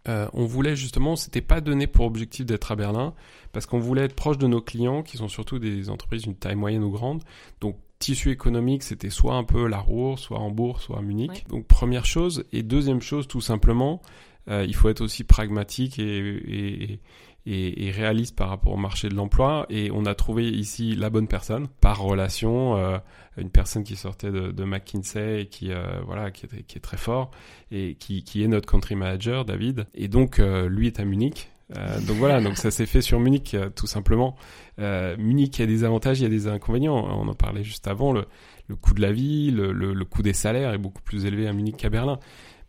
Euh, 0.08 0.28
on 0.34 0.46
voulait 0.46 0.76
justement, 0.76 1.16
c'était 1.16 1.42
pas 1.42 1.62
donné 1.62 1.86
pour 1.86 2.06
objectif 2.06 2.46
d'être 2.46 2.72
à 2.72 2.76
Berlin, 2.76 3.14
parce 3.52 3.66
qu'on 3.66 3.80
voulait 3.80 4.04
être 4.04 4.16
proche 4.16 4.38
de 4.38 4.48
nos 4.48 4.62
clients, 4.62 5.04
qui 5.04 5.18
sont 5.18 5.28
surtout 5.28 5.60
des 5.60 5.90
entreprises 5.90 6.24
d'une 6.24 6.36
taille 6.36 6.56
moyenne 6.56 6.84
ou 6.84 6.90
grande. 6.90 7.24
Donc, 7.62 7.78
tissu 8.00 8.32
économique, 8.32 8.84
c'était 8.84 9.10
soit 9.10 9.36
un 9.36 9.44
peu 9.44 9.68
la 9.68 9.80
Ruhr, 9.80 10.18
soit 10.18 10.40
Hambourg, 10.40 10.82
soit 10.82 11.02
Munich. 11.02 11.46
Donc, 11.50 11.68
première 11.68 12.06
chose. 12.06 12.46
Et 12.54 12.64
deuxième 12.64 13.02
chose, 13.02 13.28
tout 13.28 13.42
simplement, 13.42 14.02
euh, 14.50 14.66
il 14.66 14.74
faut 14.74 14.90
être 14.90 15.02
aussi 15.02 15.24
pragmatique 15.26 16.00
et, 16.00 17.00
et, 17.46 17.92
réaliste 17.92 18.36
par 18.36 18.50
rapport 18.50 18.74
au 18.74 18.78
marché 18.78 19.10
de 19.10 19.16
l'emploi. 19.16 19.66
Et 19.70 19.92
on 19.92 20.06
a 20.06 20.16
trouvé 20.16 20.50
ici 20.50 20.96
la 20.96 21.10
bonne 21.10 21.28
personne 21.28 21.68
par 21.82 22.02
relation, 22.02 22.78
euh, 22.78 22.98
une 23.38 23.50
personne 23.50 23.84
qui 23.84 23.96
sortait 23.96 24.32
de, 24.32 24.64
McKinsey 24.64 25.42
et 25.42 25.46
qui 25.48 25.72
euh, 25.72 26.00
voilà 26.06 26.32
qui 26.32 26.46
est, 26.46 26.64
qui 26.64 26.78
est, 26.78 26.82
très 26.82 26.98
fort 26.98 27.32
et 27.72 27.96
qui, 27.96 28.24
qui, 28.24 28.44
est 28.44 28.48
notre 28.48 28.70
country 28.70 28.96
manager 28.96 29.46
David. 29.46 29.88
Et 29.94 30.08
donc 30.08 30.38
lui 30.38 30.88
est 30.88 31.00
à 31.00 31.06
Munich. 31.06 31.52
Donc 31.70 32.18
voilà, 32.18 32.42
donc 32.42 32.58
ça 32.58 32.72
s'est 32.72 32.86
fait 32.86 33.02
sur 33.02 33.20
Munich 33.20 33.56
tout 33.76 33.88
simplement. 33.88 34.36
Munich 34.78 35.58
il 35.58 35.62
y 35.62 35.64
a 35.64 35.68
des 35.68 35.84
avantages, 35.84 36.20
il 36.20 36.24
y 36.24 36.26
a 36.26 36.30
des 36.30 36.48
inconvénients. 36.48 36.96
On 36.96 37.28
en 37.28 37.36
parlait 37.36 37.64
juste 37.64 37.88
avant. 37.88 38.12
Le, 38.12 38.26
le 38.68 38.76
coût 38.76 38.94
de 38.94 39.02
la 39.02 39.12
vie, 39.12 39.52
le, 39.52 39.72
le, 39.72 39.94
le 39.94 40.06
coût 40.06 40.22
des 40.22 40.34
salaires 40.34 40.74
est 40.74 40.78
beaucoup 40.78 41.02
plus 41.02 41.26
élevé 41.26 41.48
à 41.48 41.54
Munich 41.54 41.78
qu'à 41.78 41.90
Berlin. 41.90 42.20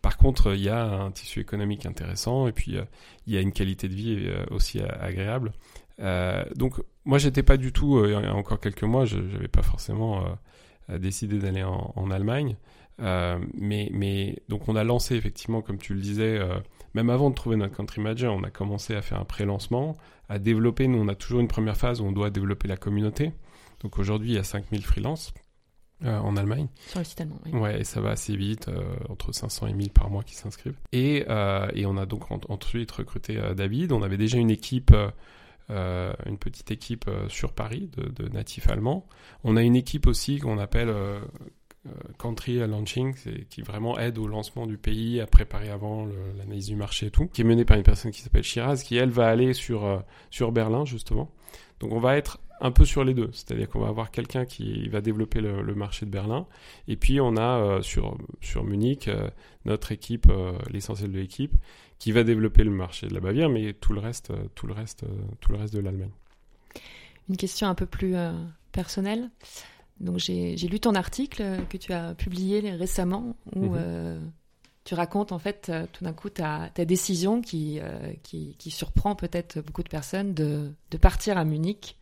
Par 0.03 0.17
contre, 0.17 0.55
il 0.55 0.63
y 0.63 0.71
a 0.71 0.83
un 0.83 1.11
tissu 1.11 1.41
économique 1.41 1.85
intéressant 1.85 2.49
et 2.49 2.53
puis 2.53 2.77
euh, 2.79 2.85
il 3.27 3.35
y 3.35 3.37
a 3.37 3.41
une 3.41 3.53
qualité 3.53 3.87
de 3.87 3.95
vie 3.95 4.17
euh, 4.29 4.45
aussi 4.51 4.81
agréable. 4.81 5.53
Euh, 6.01 6.43
donc 6.57 6.81
moi, 7.05 7.19
j'étais 7.19 7.43
pas 7.43 7.59
du 7.59 7.73
tout, 7.73 8.03
il 8.05 8.13
y 8.13 8.15
a 8.15 8.35
encore 8.35 8.61
quelques 8.61 8.85
mois, 8.85 9.05
je 9.05 9.19
n'avais 9.19 9.49
pas 9.49 9.63
forcément 9.63 10.25
décidé 10.99 11.39
d'aller 11.39 11.63
en, 11.63 12.11
Allemagne. 12.11 12.57
mais, 12.99 13.91
mais 13.93 14.43
donc 14.49 14.69
on 14.69 14.77
a 14.77 14.85
lancé 14.85 15.17
effectivement, 15.17 15.63
comme 15.63 15.79
tu 15.79 15.95
le 15.95 16.01
disais, 16.01 16.41
même 16.95 17.11
avant 17.11 17.31
de 17.31 17.35
trouver 17.35 17.57
notre 17.57 17.77
country 17.77 18.01
manager, 18.01 18.35
on 18.35 18.43
a 18.43 18.51
commencé 18.51 18.95
à 18.95 19.03
faire 19.03 19.21
un 19.21 19.25
pré-lancement, 19.25 19.97
à 20.29 20.39
développer. 20.39 20.89
Nous, 20.89 20.99
on 20.99 21.09
a 21.09 21.15
toujours 21.15 21.41
une 21.41 21.49
première 21.49 21.77
phase 21.77 22.01
où 22.01 22.05
on 22.05 22.13
doit 22.13 22.31
développer 22.31 22.69
la 22.69 22.77
communauté. 22.77 23.33
Donc 23.83 23.99
aujourd'hui, 23.99 24.31
il 24.31 24.35
y 24.35 24.39
a 24.39 24.45
5000 24.45 24.85
freelances. 24.85 25.33
Euh, 26.03 26.19
en 26.19 26.35
Allemagne. 26.39 26.69
Sur 26.89 27.01
le 27.01 27.05
site 27.05 27.21
allemand, 27.21 27.39
oui. 27.45 27.53
Ouais, 27.53 27.81
et 27.83 27.85
ça 27.85 28.01
va 28.01 28.13
assez 28.13 28.35
vite, 28.35 28.69
euh, 28.69 28.81
entre 29.11 29.33
500 29.33 29.67
et 29.67 29.75
1000 29.75 29.91
par 29.91 30.09
mois 30.09 30.23
qui 30.23 30.35
s'inscrivent. 30.35 30.79
Et, 30.93 31.27
euh, 31.29 31.69
et 31.75 31.85
on 31.85 31.99
a 31.99 32.07
donc 32.07 32.23
ensuite 32.49 32.91
recruté 32.91 33.39
David. 33.55 33.93
On 33.93 34.03
avait 34.03 34.17
déjà 34.17 34.39
une 34.39 34.51
équipe, 34.51 34.97
une 35.71 36.39
petite 36.39 36.71
équipe 36.71 37.09
sur 37.29 37.53
Paris 37.53 37.91
de, 37.97 38.29
natifs 38.29 38.69
allemands. 38.69 39.07
On 39.45 39.57
a 39.57 39.63
une 39.63 39.77
équipe 39.77 40.07
aussi 40.07 40.39
qu'on 40.39 40.59
appelle 40.59 40.93
Country 42.19 42.59
Launching, 42.59 43.15
qui 43.49 43.63
vraiment 43.63 43.99
aide 43.99 44.19
au 44.19 44.27
lancement 44.27 44.67
du 44.67 44.77
pays, 44.79 45.21
à 45.21 45.27
préparer 45.27 45.71
avant 45.71 46.07
l'analyse 46.37 46.67
du 46.67 46.77
marché 46.77 47.07
et 47.07 47.11
tout, 47.11 47.27
qui 47.27 47.43
est 47.43 47.45
menée 47.45 47.65
par 47.65 47.77
une 47.77 47.83
personne 47.83 48.11
qui 48.11 48.23
s'appelle 48.23 48.43
Shiraz, 48.43 48.83
qui 48.85 48.97
elle 48.97 49.11
va 49.11 49.29
aller 49.29 49.53
sur, 49.55 50.03
sur 50.31 50.53
Berlin 50.53 50.85
justement. 50.85 51.31
Donc 51.81 51.93
on 51.93 52.01
va 52.01 52.17
être 52.17 52.39
un 52.61 52.71
peu 52.71 52.85
sur 52.85 53.05
les 53.05 53.15
deux. 53.15 53.31
C'est-à-dire 53.33 53.69
qu'on 53.69 53.81
va 53.81 53.89
avoir 53.89 54.11
quelqu'un 54.11 54.45
qui 54.45 54.89
va 54.89 55.01
développer 55.01 55.41
le, 55.41 55.75
marché 55.75 56.07
de 56.07 56.11
Berlin. 56.11 56.47
Et 56.89 56.97
puis 56.97 57.21
on 57.21 57.37
a 57.37 57.59
euh, 57.59 57.83
sur, 57.83 58.17
sur 58.41 58.65
Munich 58.65 59.09
euh, 59.09 59.29
notre 59.65 59.93
équipe, 59.93 60.27
euh, 60.31 60.53
l'essentiel 60.71 61.11
de 61.11 61.19
l'équipe, 61.19 61.53
qui 62.01 62.11
va 62.11 62.25
développer 62.25 62.65
le 62.65 62.73
marché 62.73 63.07
de 63.07 63.15
la 63.15 63.21
Bavière, 63.21 63.49
mais 63.49 63.75
tout 63.75 63.93
le 63.93 64.01
reste, 64.01 64.33
tout 64.57 64.67
le 64.67 64.73
reste, 64.73 65.05
tout 65.39 65.53
le 65.53 65.59
reste 65.59 65.75
de 65.75 65.79
l'Allemagne. 65.81 66.11
Une 67.29 67.37
question 67.37 67.69
un 67.69 67.77
peu 67.77 67.87
plus 67.87 68.17
personnelle. 68.73 69.31
Donc 70.01 70.19
j'ai 70.19 70.57
lu 70.57 70.81
ton 70.81 70.95
article 70.95 71.45
que 71.69 71.77
tu 71.77 71.93
as 71.93 72.15
publié 72.15 72.61
récemment 72.71 73.37
où 73.55 73.75
mhm. 73.75 74.33
tu 74.85 74.95
racontes 74.95 75.31
en 75.31 75.39
fait 75.39 75.71
tout 75.93 76.03
d'un 76.03 76.15
coup 76.15 76.31
ta, 76.31 76.71
ta 76.73 76.87
décision 76.87 77.43
qui, 77.43 77.79
qui, 78.23 78.57
qui, 78.59 78.71
surprend 78.71 79.15
peut-être 79.15 79.61
beaucoup 79.61 79.83
de 79.83 79.91
personnes 79.91 80.33
de, 80.33 80.73
de 80.91 80.97
partir 80.97 81.37
à 81.37 81.45
Munich 81.45 81.99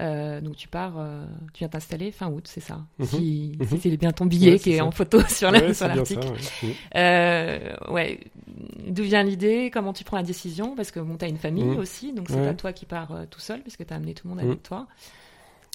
euh, 0.00 0.40
donc 0.40 0.56
tu 0.56 0.66
pars, 0.66 0.94
euh, 0.98 1.24
tu 1.52 1.60
viens 1.60 1.68
t'installer 1.68 2.10
fin 2.10 2.28
août, 2.28 2.46
c'est 2.48 2.60
ça. 2.60 2.80
Mhm. 2.98 3.06
Si, 3.06 3.52
mhm. 3.58 3.78
c'est 3.80 3.96
bien 3.96 4.10
ton 4.10 4.26
billet 4.26 4.58
qui 4.58 4.72
est, 4.72 4.80
en 4.80 4.90
photo 4.90 5.20
sur 5.28 5.50
l'article. 5.50 6.26
Ouais, 6.26 6.74
euh, 6.96 7.74
ouais. 7.90 8.20
D'où 8.88 9.04
vient 9.04 9.22
l'idée? 9.22 9.70
Comment 9.72 9.92
tu 9.92 10.04
prends 10.04 10.16
la 10.16 10.22
décision? 10.22 10.74
Parce 10.74 10.90
que 10.90 11.00
bon, 11.00 11.16
tu 11.16 11.24
as 11.24 11.28
une 11.28 11.38
famille 11.38 11.64
mhm. 11.64 11.78
aussi, 11.78 12.12
donc 12.12 12.26
c'est 12.28 12.44
pas 12.44 12.54
toi 12.54 12.72
qui 12.72 12.86
pars 12.86 13.12
tout 13.30 13.40
seul, 13.40 13.62
puisque 13.62 13.86
tu 13.86 13.92
as 13.92 13.96
amené 13.96 14.14
tout 14.14 14.26
le 14.26 14.34
monde 14.34 14.44
avec 14.44 14.62
toi. 14.62 14.86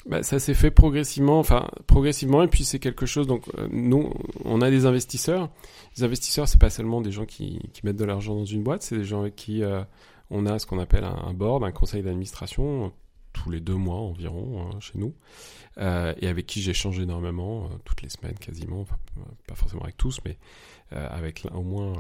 Bah, 0.06 0.24
ça 0.24 0.40
s'est 0.40 0.54
fait 0.54 0.72
progressivement, 0.72 1.40
enfin 1.40 1.68
progressivement, 1.86 2.42
et 2.42 2.48
puis 2.48 2.64
c'est 2.64 2.80
quelque 2.80 3.06
chose. 3.06 3.28
Donc 3.28 3.44
nous, 3.72 4.14
on 4.44 4.62
a 4.62 4.70
des 4.70 4.86
investisseurs. 4.86 5.50
Les 5.98 6.04
investisseurs, 6.04 6.48
c'est 6.48 6.60
pas 6.60 6.70
seulement 6.70 7.02
des 7.02 7.12
gens 7.12 7.26
qui, 7.26 7.60
qui 7.74 7.86
mettent 7.86 7.98
de 7.98 8.06
l'argent 8.06 8.36
dans 8.36 8.46
une 8.46 8.64
boîte, 8.64 8.82
c'est 8.82 8.98
des 8.98 9.04
gens 9.04 9.22
avec 9.22 9.36
qui 9.36 9.62
on 10.30 10.46
a 10.46 10.60
ce 10.60 10.66
qu'on 10.66 10.80
appelle 10.80 11.06
un 11.06 11.34
board, 11.34 11.64
un 11.64 11.72
conseil 11.72 12.02
d'administration 12.04 12.92
tous 13.40 13.50
les 13.50 13.62
deux 13.62 13.76
mois 13.76 13.96
environ 13.98 14.62
hein, 14.62 14.80
chez 14.82 14.98
nous, 14.98 15.14
euh, 15.78 16.14
et 16.20 16.28
avec 16.28 16.46
qui 16.46 16.62
j'échange 16.62 17.00
énormément, 17.00 17.66
euh, 17.66 17.68
toutes 17.86 18.02
les 18.02 18.10
semaines 18.10 18.38
quasiment, 18.38 18.82
enfin, 18.82 18.98
pas 19.48 19.56
forcément 19.56 19.84
avec 19.84 19.96
tous, 19.96 20.20
mais 20.26 20.38
euh, 20.92 21.08
avec 21.10 21.46
au 21.54 21.62
moins 21.62 21.94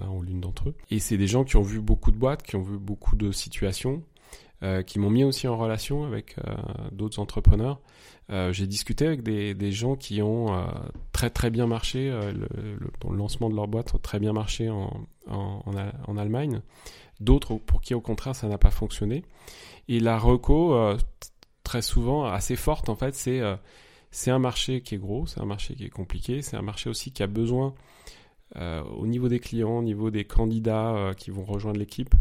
l'un 0.00 0.10
ou 0.10 0.22
l'une 0.22 0.40
d'entre 0.40 0.70
eux. 0.70 0.74
Et 0.90 0.98
c'est 0.98 1.18
des 1.18 1.26
gens 1.26 1.44
qui 1.44 1.56
ont 1.56 1.62
vu 1.62 1.80
beaucoup 1.80 2.10
de 2.10 2.16
boîtes, 2.16 2.42
qui 2.42 2.56
ont 2.56 2.62
vu 2.62 2.78
beaucoup 2.78 3.14
de 3.16 3.30
situations, 3.32 4.02
qui 4.86 4.98
m'ont 4.98 5.10
mis 5.10 5.22
aussi 5.22 5.46
en 5.46 5.56
relation 5.58 6.04
avec 6.04 6.36
d'autres 6.90 7.18
entrepreneurs. 7.18 7.78
J'ai 8.30 8.66
discuté 8.66 9.06
avec 9.06 9.22
des, 9.22 9.72
gens 9.72 9.96
qui 9.96 10.22
ont 10.22 10.66
très 11.12 11.28
très 11.28 11.50
bien 11.50 11.66
marché, 11.66 12.08
le, 12.08 12.48
le, 12.54 13.16
lancement 13.16 13.50
de 13.50 13.54
leur 13.54 13.68
boîte 13.68 13.94
a 13.94 13.98
très 13.98 14.18
bien 14.18 14.32
marché 14.32 14.70
en, 14.70 15.06
en 15.28 16.16
Allemagne, 16.16 16.62
d'autres 17.20 17.56
pour 17.56 17.80
qui 17.80 17.94
au 17.94 18.00
contraire 18.00 18.34
ça 18.34 18.48
n'a 18.48 18.58
pas 18.58 18.70
fonctionné. 18.70 19.24
Et 19.88 20.00
la 20.00 20.18
reco, 20.18 20.74
euh, 20.74 20.96
très 21.62 21.82
souvent, 21.82 22.24
assez 22.24 22.56
forte, 22.56 22.88
en 22.88 22.96
fait, 22.96 23.14
c'est 23.14 23.40
euh, 23.40 23.56
c'est 24.10 24.30
un 24.30 24.38
marché 24.38 24.80
qui 24.80 24.94
est 24.94 24.98
gros, 24.98 25.26
c'est 25.26 25.40
un 25.40 25.46
marché 25.46 25.74
qui 25.74 25.84
est 25.84 25.90
compliqué, 25.90 26.42
c'est 26.42 26.56
un 26.56 26.62
marché 26.62 26.88
aussi 26.90 27.12
qui 27.12 27.22
a 27.22 27.26
besoin, 27.26 27.74
euh, 28.56 28.82
au 28.82 29.06
niveau 29.06 29.28
des 29.28 29.40
clients, 29.40 29.78
au 29.78 29.82
niveau 29.82 30.10
des 30.10 30.24
candidats 30.24 31.12
qui 31.16 31.30
vont 31.30 31.44
rejoindre 31.44 31.78
l'équipe, 31.78 32.14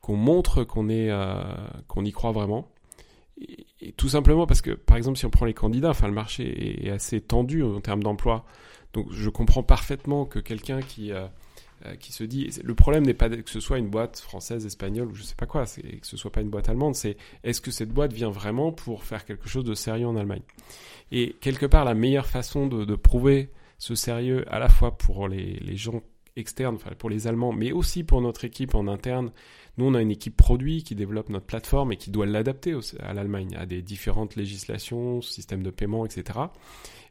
qu'on 0.00 0.16
montre 0.16 0.64
qu'on 0.64 0.88
y 0.88 2.12
croit 2.12 2.32
vraiment. 2.32 2.68
Et, 3.40 3.92
tout 3.96 4.10
simplement 4.10 4.46
parce 4.46 4.60
que, 4.60 4.72
par 4.72 4.96
exemple, 4.96 5.18
si 5.18 5.26
on 5.26 5.30
prend 5.30 5.46
les 5.46 5.54
candidats, 5.54 5.90
enfin, 5.90 6.06
le 6.06 6.14
marché 6.14 6.86
est, 6.86 6.90
assez 6.90 7.20
tendu 7.20 7.62
en 7.62 7.80
termes 7.80 8.02
d'emploi. 8.02 8.44
Donc, 8.92 9.10
je 9.10 9.30
comprends 9.30 9.62
parfaitement 9.62 10.26
que 10.26 10.38
quelqu'un 10.38 10.82
qui 10.82 11.12
qui 11.98 12.12
se 12.12 12.24
dit 12.24 12.50
le 12.62 12.74
problème 12.74 13.06
n'est 13.06 13.14
pas 13.14 13.28
que 13.28 13.50
ce 13.50 13.60
soit 13.60 13.78
une 13.78 13.88
boîte 13.88 14.20
française, 14.20 14.66
espagnole 14.66 15.08
ou 15.08 15.14
je 15.14 15.22
sais 15.22 15.34
pas 15.34 15.46
quoi, 15.46 15.66
c'est 15.66 15.82
que 15.82 16.06
ce 16.06 16.16
soit 16.16 16.30
pas 16.30 16.40
une 16.40 16.50
boîte 16.50 16.68
allemande, 16.68 16.94
c'est 16.94 17.16
est-ce 17.42 17.60
que 17.60 17.70
cette 17.70 17.90
boîte 17.90 18.12
vient 18.12 18.30
vraiment 18.30 18.72
pour 18.72 19.04
faire 19.04 19.24
quelque 19.24 19.48
chose 19.48 19.64
de 19.64 19.74
sérieux 19.74 20.06
en 20.06 20.16
Allemagne? 20.16 20.42
Et 21.12 21.36
quelque 21.40 21.66
part, 21.66 21.84
la 21.84 21.94
meilleure 21.94 22.26
façon 22.26 22.66
de, 22.66 22.94
prouver 22.94 23.50
ce 23.78 23.94
sérieux 23.94 24.44
à 24.52 24.58
la 24.58 24.68
fois 24.68 24.96
pour 24.96 25.28
les, 25.28 25.76
gens 25.76 26.02
externes, 26.36 26.78
pour 26.98 27.10
les 27.10 27.26
Allemands, 27.26 27.52
mais 27.52 27.72
aussi 27.72 28.04
pour 28.04 28.20
notre 28.20 28.44
équipe 28.44 28.74
en 28.74 28.86
interne. 28.86 29.32
Nous, 29.76 29.86
on 29.86 29.94
a 29.94 30.02
une 30.02 30.10
équipe 30.10 30.36
produit 30.36 30.82
qui 30.82 30.94
développe 30.94 31.28
notre 31.30 31.46
plateforme 31.46 31.92
et 31.92 31.96
qui 31.96 32.10
doit 32.10 32.26
l'adapter 32.26 32.78
à 33.00 33.14
l'Allemagne, 33.14 33.56
à 33.56 33.66
des 33.66 33.82
différentes 33.82 34.36
législations, 34.36 35.22
systèmes 35.22 35.62
de 35.62 35.70
paiement, 35.70 36.04
etc. 36.04 36.38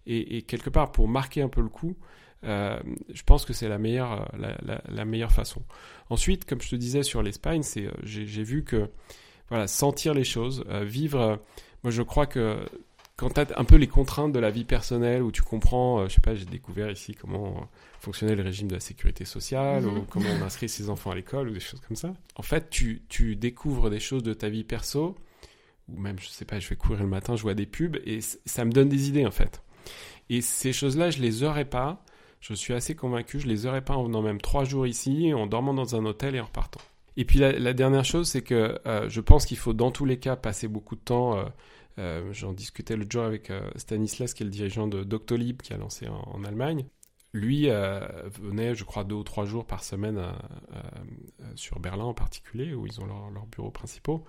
Et, 0.05 0.37
et, 0.37 0.41
quelque 0.43 0.69
part, 0.69 0.91
pour 0.91 1.07
marquer 1.07 1.41
un 1.41 1.49
peu 1.49 1.61
le 1.61 1.69
coup, 1.69 1.95
euh, 2.45 2.79
je 3.13 3.23
pense 3.23 3.45
que 3.45 3.53
c'est 3.53 3.67
la 3.67 3.77
meilleure, 3.77 4.31
la, 4.37 4.81
la, 4.87 5.05
meilleure 5.05 5.31
façon. 5.31 5.61
Ensuite, 6.09 6.45
comme 6.45 6.61
je 6.61 6.69
te 6.69 6.75
disais 6.75 7.03
sur 7.03 7.21
l'Espagne, 7.21 7.63
c'est, 7.63 7.85
euh, 7.85 7.91
j'ai, 8.03 8.43
vu 8.43 8.63
que 8.63 8.89
voilà, 9.49 9.67
sentir 9.67 10.13
les 10.13 10.23
choses, 10.23 10.63
euh, 10.69 10.83
vivre. 10.83 11.41
moi, 11.83 11.91
je 11.91 12.01
crois 12.01 12.27
que 12.27 12.57
quand 13.17 13.31
tu 13.31 13.41
as 13.41 13.47
un 13.57 13.65
peu 13.65 13.75
les 13.75 13.87
contraintes 13.87 14.31
de 14.31 14.39
la 14.39 14.51
vie 14.51 14.63
personnelle, 14.63 15.21
où 15.21 15.31
tu 15.31 15.41
comprends, 15.41 16.07
je 16.07 16.13
sais 16.13 16.21
pas, 16.21 16.35
j'ai 16.35 16.45
découvert 16.45 16.89
ici 16.89 17.13
comment 17.13 17.67
fonctionnait 17.99 18.35
le 18.35 18.43
régime 18.43 18.69
de 18.69 18.75
la 18.75 18.79
sécurité 18.79 19.25
sociale, 19.25 19.85
ou 19.85 19.91
mhm. 19.91 20.05
comment 20.05 20.29
on 20.39 20.45
inscrit 20.45 20.69
ses 20.69 20.89
enfants 20.89 21.11
à 21.11 21.15
l'école, 21.15 21.49
ou 21.49 21.53
des 21.53 21.59
choses 21.59 21.81
comme 21.85 21.97
ça. 21.97 22.13
En 22.35 22.43
fait, 22.43 22.69
tu, 22.69 23.01
tu 23.09 23.35
découvres 23.35 23.89
des 23.89 23.99
choses 23.99 24.23
de 24.23 24.33
ta 24.33 24.47
vie 24.47 24.63
perso, 24.63 25.17
ou 25.89 25.99
même, 25.99 26.17
je 26.17 26.29
sais 26.29 26.45
pas, 26.45 26.59
je 26.59 26.69
vais 26.69 26.77
courir 26.77 27.01
le 27.01 27.09
matin, 27.09 27.35
je 27.35 27.41
vois 27.41 27.55
des 27.55 27.65
pubs, 27.65 27.97
et 28.05 28.21
ça 28.21 28.63
me 28.63 28.71
donne 28.71 28.87
des 28.87 29.09
idées, 29.09 29.25
en 29.25 29.31
fait. 29.31 29.61
Et 30.29 30.39
ces 30.39 30.71
choses-là, 30.71 31.09
je 31.11 31.21
les 31.21 31.43
aurais 31.43 31.65
pas 31.65 32.01
je 32.39 32.53
suis 32.53 32.73
assez 32.73 32.95
convaincu, 32.95 33.39
je 33.39 33.47
les 33.47 33.65
aurais 33.65 33.83
pas 33.83 33.95
en 33.95 34.03
venant 34.03 34.21
même 34.21 34.39
trois 34.39 34.63
jours 34.63 34.87
ici, 34.87 35.33
en 35.33 35.47
dormant 35.47 35.73
dans 35.73 35.95
un 35.95 36.05
hôtel 36.05 36.35
et 36.35 36.39
en 36.39 36.45
repartant. 36.45 36.81
Et 37.17 37.25
puis 37.25 37.39
la, 37.39 37.73
dernière 37.73 38.05
chose, 38.05 38.29
c'est 38.29 38.41
que 38.41 38.79
euh, 38.87 39.09
je 39.09 39.19
pense 39.19 39.45
qu'il 39.45 39.57
faut 39.57 39.73
dans 39.73 39.91
tous 39.91 40.05
les 40.05 40.19
cas 40.19 40.37
passer 40.37 40.69
beaucoup 40.69 40.95
de 40.95 41.01
temps. 41.01 41.37
Euh, 41.37 41.43
euh, 41.97 42.31
j'en 42.31 42.53
discutais 42.53 42.95
le 42.95 43.05
jour 43.09 43.23
avec 43.23 43.51
Stanislas, 43.75 44.33
qui 44.33 44.43
est 44.43 44.45
le 44.45 44.51
dirigeant 44.51 44.87
de 44.87 45.03
Doctolib, 45.03 45.61
qui 45.61 45.73
a 45.73 45.77
lancé 45.77 46.07
en, 46.07 46.45
Allemagne. 46.45 46.85
Lui 47.33 47.67
venait, 47.67 48.73
je 48.73 48.83
crois, 48.83 49.03
deux 49.03 49.15
ou 49.15 49.23
trois 49.23 49.45
jours 49.45 49.65
par 49.65 49.83
semaine 49.83 50.19
sur 51.55 51.79
Berlin 51.79 52.05
en 52.05 52.13
particulier, 52.13 52.73
où 52.73 52.87
ils 52.87 52.99
ont 53.01 53.05
leurs 53.05 53.45
bureaux 53.45 53.71
principaux 53.71 54.25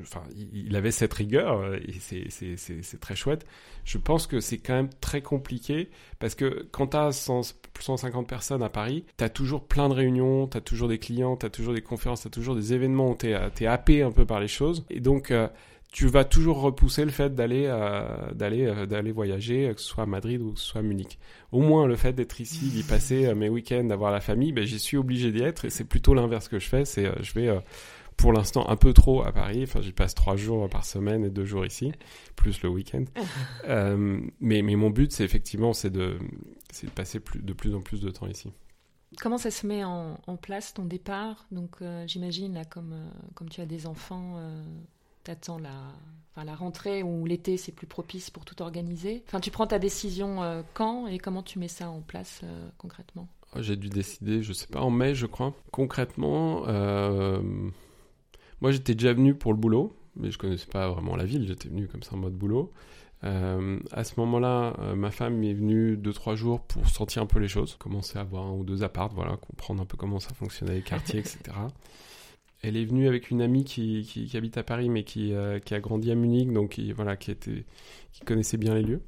enfin, 0.00 0.22
il 0.36 0.76
avait 0.76 0.92
cette 0.92 1.12
rigueur 1.12 1.60
euh, 1.60 1.78
et 1.86 1.98
c'est 1.98 3.00
très 3.00 3.16
chouette. 3.16 3.44
Je 3.84 3.98
pense 3.98 4.26
que 4.26 4.40
c'est 4.40 4.58
quand 4.58 4.74
même 4.74 4.90
très 5.00 5.20
compliqué 5.20 5.90
parce 6.20 6.34
que 6.34 6.66
quand 6.70 6.88
tu 6.88 6.96
as 6.96 7.12
150 7.12 8.28
personnes 8.28 8.62
à 8.62 8.68
Paris, 8.68 9.04
tu 9.18 9.24
as 9.24 9.28
toujours 9.28 9.64
plein 9.64 9.88
de 9.88 9.94
réunions, 9.94 10.46
tu 10.46 10.56
as 10.56 10.60
toujours 10.60 10.88
des 10.88 10.98
clients, 10.98 11.36
tu 11.36 11.46
as 11.46 11.50
toujours 11.50 11.74
des 11.74 11.82
conférences, 11.82 12.22
tu 12.22 12.28
as 12.28 12.30
toujours 12.30 12.54
des 12.54 12.72
événements 12.72 13.10
où 13.10 13.16
tu 13.16 13.30
es, 13.30 13.66
happé 13.66 14.02
un 14.02 14.12
peu 14.12 14.24
par 14.24 14.40
les 14.40 14.48
choses. 14.48 14.86
Et 14.90 15.00
donc, 15.00 15.30
euh, 15.30 15.48
tu 15.94 16.08
vas 16.08 16.24
toujours 16.24 16.60
repousser 16.60 17.04
le 17.04 17.12
fait 17.12 17.36
d'aller 17.36 17.66
euh, 17.68 18.32
d'aller 18.32 18.86
d'aller 18.86 19.12
voyager, 19.12 19.72
que 19.74 19.80
ce 19.80 19.86
soit 19.86 20.02
à 20.02 20.06
Madrid 20.06 20.42
ou 20.42 20.52
que 20.52 20.58
ce 20.58 20.66
soit 20.66 20.80
à 20.80 20.82
Munich. 20.82 21.20
Au 21.52 21.60
moins, 21.60 21.86
le 21.86 21.94
fait 21.94 22.12
d'être 22.12 22.40
ici, 22.40 22.66
d'y 22.66 22.82
passer 22.82 23.32
mes 23.34 23.48
week-ends, 23.48 23.84
d'avoir 23.84 24.10
la 24.10 24.20
famille, 24.20 24.52
ben, 24.52 24.64
j'y 24.64 24.80
suis 24.80 24.96
obligé 24.96 25.30
d'y 25.30 25.42
être 25.42 25.64
et 25.64 25.70
c'est 25.70 25.84
plutôt 25.84 26.12
l'inverse 26.12 26.48
que 26.48 26.58
je 26.58 26.68
fais. 26.68 26.84
C'est 26.84 27.08
je 27.22 27.32
vais 27.34 27.48
pour 28.16 28.32
l'instant 28.32 28.68
un 28.68 28.76
peu 28.76 28.92
trop 28.92 29.22
à 29.22 29.32
Paris. 29.32 29.62
Enfin, 29.62 29.80
j'y 29.80 29.92
passe 29.92 30.14
trois 30.14 30.36
jours 30.36 30.68
par 30.68 30.84
semaine 30.84 31.24
et 31.24 31.30
deux 31.30 31.44
jours 31.44 31.64
ici, 31.64 31.92
plus 32.36 32.62
le 32.62 32.68
week-end. 32.68 33.04
euh, 33.68 34.20
mais, 34.40 34.62
mais 34.62 34.76
mon 34.76 34.90
but, 34.90 35.12
c'est 35.12 35.24
effectivement, 35.24 35.72
c'est 35.72 35.90
de, 35.90 36.18
passer 36.94 37.20
plus, 37.20 37.40
de 37.40 37.52
plus 37.52 37.74
en 37.74 37.80
plus 37.80 38.00
de 38.00 38.10
temps 38.10 38.26
ici. 38.26 38.52
Comment 39.20 39.38
ça 39.38 39.50
se 39.50 39.66
met 39.66 39.84
en, 39.84 40.18
en 40.26 40.36
place 40.36 40.74
ton 40.74 40.84
départ? 40.84 41.46
Donc, 41.52 41.76
euh, 41.82 42.04
j'imagine 42.06 42.54
là, 42.54 42.64
comme 42.64 42.92
euh, 42.92 43.08
comme 43.34 43.48
tu 43.48 43.60
as 43.60 43.66
des 43.66 43.86
enfants, 43.86 44.34
euh, 44.38 44.64
t'attends 45.24 45.58
la, 45.58 45.74
enfin, 46.30 46.44
la 46.44 46.54
rentrée 46.54 47.02
ou 47.02 47.26
l'été, 47.26 47.56
c'est 47.56 47.72
plus 47.72 47.86
propice 47.86 48.30
pour 48.30 48.44
tout 48.44 48.60
organiser. 48.62 49.24
Enfin, 49.26 49.40
tu 49.40 49.50
prends 49.50 49.66
ta 49.66 49.78
décision 49.78 50.42
euh, 50.42 50.62
quand 50.74 51.06
et 51.06 51.18
comment 51.18 51.42
tu 51.42 51.58
mets 51.58 51.68
ça 51.68 51.88
en 51.90 52.00
place 52.00 52.40
euh, 52.44 52.68
concrètement? 52.78 53.28
Oh, 53.56 53.62
J'ai 53.62 53.76
dû 53.76 53.88
décider, 53.88 54.42
je 54.42 54.52
sais 54.52 54.66
pas, 54.66 54.80
en 54.80 54.90
mai, 54.90 55.14
je 55.14 55.26
crois. 55.26 55.54
Concrètement, 55.72 56.64
euh, 56.66 57.40
moi 58.60 58.70
j'étais 58.72 58.94
déjà 58.94 59.12
venu 59.12 59.34
pour 59.34 59.52
le 59.52 59.58
boulot, 59.58 59.96
mais 60.16 60.30
je 60.30 60.38
connaissais 60.38 60.66
pas 60.66 60.88
vraiment 60.90 61.16
la 61.16 61.24
ville. 61.24 61.46
J'étais 61.46 61.68
venu 61.68 61.88
comme 61.88 62.02
ça 62.02 62.14
en 62.14 62.18
mode 62.18 62.34
boulot. 62.34 62.72
Euh, 63.24 63.78
à 63.90 64.04
ce 64.04 64.18
moment-là, 64.20 64.74
euh, 64.80 64.94
ma 64.94 65.10
femme 65.10 65.42
est 65.44 65.54
venue 65.54 65.96
deux 65.96 66.12
trois 66.12 66.34
jours 66.34 66.60
pour 66.60 66.86
sentir 66.88 67.22
un 67.22 67.26
peu 67.26 67.38
les 67.38 67.48
choses, 67.48 67.76
commencer 67.76 68.18
à 68.18 68.24
voir 68.24 68.44
un 68.44 68.52
ou 68.52 68.64
deux 68.64 68.82
apparts, 68.82 69.14
voilà, 69.14 69.36
comprendre 69.36 69.82
un 69.82 69.86
peu 69.86 69.96
comment 69.96 70.20
ça 70.20 70.34
fonctionnait 70.34 70.74
les 70.74 70.82
quartiers, 70.82 71.20
etc. 71.20 71.38
Elle 72.66 72.78
est 72.78 72.84
venue 72.86 73.08
avec 73.08 73.30
une 73.30 73.42
amie 73.42 73.64
qui, 73.64 74.30
habite 74.34 74.56
à 74.56 74.62
Paris, 74.62 74.88
mais 74.88 75.04
qui, 75.04 75.34
euh, 75.34 75.58
qui 75.58 75.74
a 75.74 75.80
grandi 75.80 76.10
à 76.10 76.14
Munich, 76.14 76.50
donc 76.50 76.70
qui, 76.70 76.92
voilà, 76.92 77.14
qui, 77.16 77.36
connaissait 78.24 78.56
bien 78.56 78.74
les 78.74 78.82
lieux. 78.82 79.02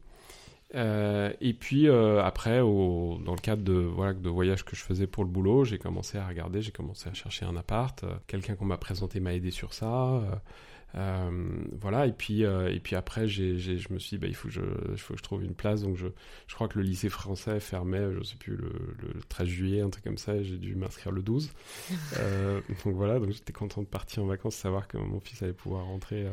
Euh, 0.75 1.33
et 1.41 1.55
puis 1.55 1.89
euh, 1.89 2.23
après, 2.23 2.59
dans 2.59 3.19
le 3.25 3.41
cadre 3.41 3.63
de, 3.63 4.13
de 4.13 4.29
voyages 4.29 4.65
que 4.65 4.77
je 4.77 4.83
faisais 4.83 5.07
pour 5.07 5.25
le 5.25 5.31
boulot, 5.31 5.65
j'ai 5.65 5.79
commencé 5.79 6.19
à 6.19 6.27
regarder, 6.27 6.61
j'ai 6.61 6.71
commencé 6.71 7.09
à 7.09 7.15
chercher 7.15 7.47
un 7.47 7.57
appart. 7.57 8.05
Quelqu'un 8.27 8.57
qu'on 8.57 8.67
m'a 8.67 8.77
présenté 8.77 9.21
m'a 9.21 9.33
aidé 9.33 9.51
sur 9.51 9.73
ça. 9.73 10.23
Euh, 10.95 11.31
voilà, 11.79 12.07
et 12.07 12.13
puis, 12.13 12.45
euh, 12.45 12.73
et 12.73 12.81
puis 12.81 12.97
après, 12.97 13.29
j'ai, 13.29 13.59
j'ai- 13.59 13.77
je 13.79 13.93
me 13.93 13.99
suis 13.99 14.17
dit, 14.17 14.19
bah, 14.19 14.29
il 14.29 14.35
faut 14.35 14.49
que, 14.49 14.55
je, 14.55 14.63
il 14.93 14.97
faut 14.99 15.13
que 15.13 15.19
je 15.19 15.23
trouve 15.23 15.45
une 15.45 15.55
place. 15.55 15.83
Donc, 15.83 15.97
je, 15.97 16.07
je 16.47 16.55
crois 16.55 16.69
que 16.69 16.79
le 16.79 16.85
lycée 16.85 17.09
français 17.11 17.61
fermait, 17.61 18.13
je 18.15 18.23
sais 18.23 18.37
plus, 18.37 18.57
le, 18.57 18.71
le 19.03 19.21
13 19.29 19.47
juillet, 19.49 19.81
un 19.83 19.91
truc 19.91 20.05
comme 20.05 20.17
ça, 20.17 20.35
et 20.37 20.45
j'ai 20.45 20.57
dû 20.57 20.75
m'inscrire 20.75 21.13
le 21.13 21.23
12. 21.23 21.51
Euh, 22.19 22.61
donc 22.85 22.95
voilà, 22.95 23.19
donc 23.19 23.31
j'étais 23.31 23.53
content 23.53 23.83
de 23.83 23.87
partir 23.87 24.23
en 24.23 24.27
vacances, 24.27 24.55
savoir 24.55 24.89
que 24.89 24.97
mon 24.97 25.21
fils 25.21 25.43
allait 25.43 25.53
pouvoir 25.53 25.85
rentrer 25.85 26.27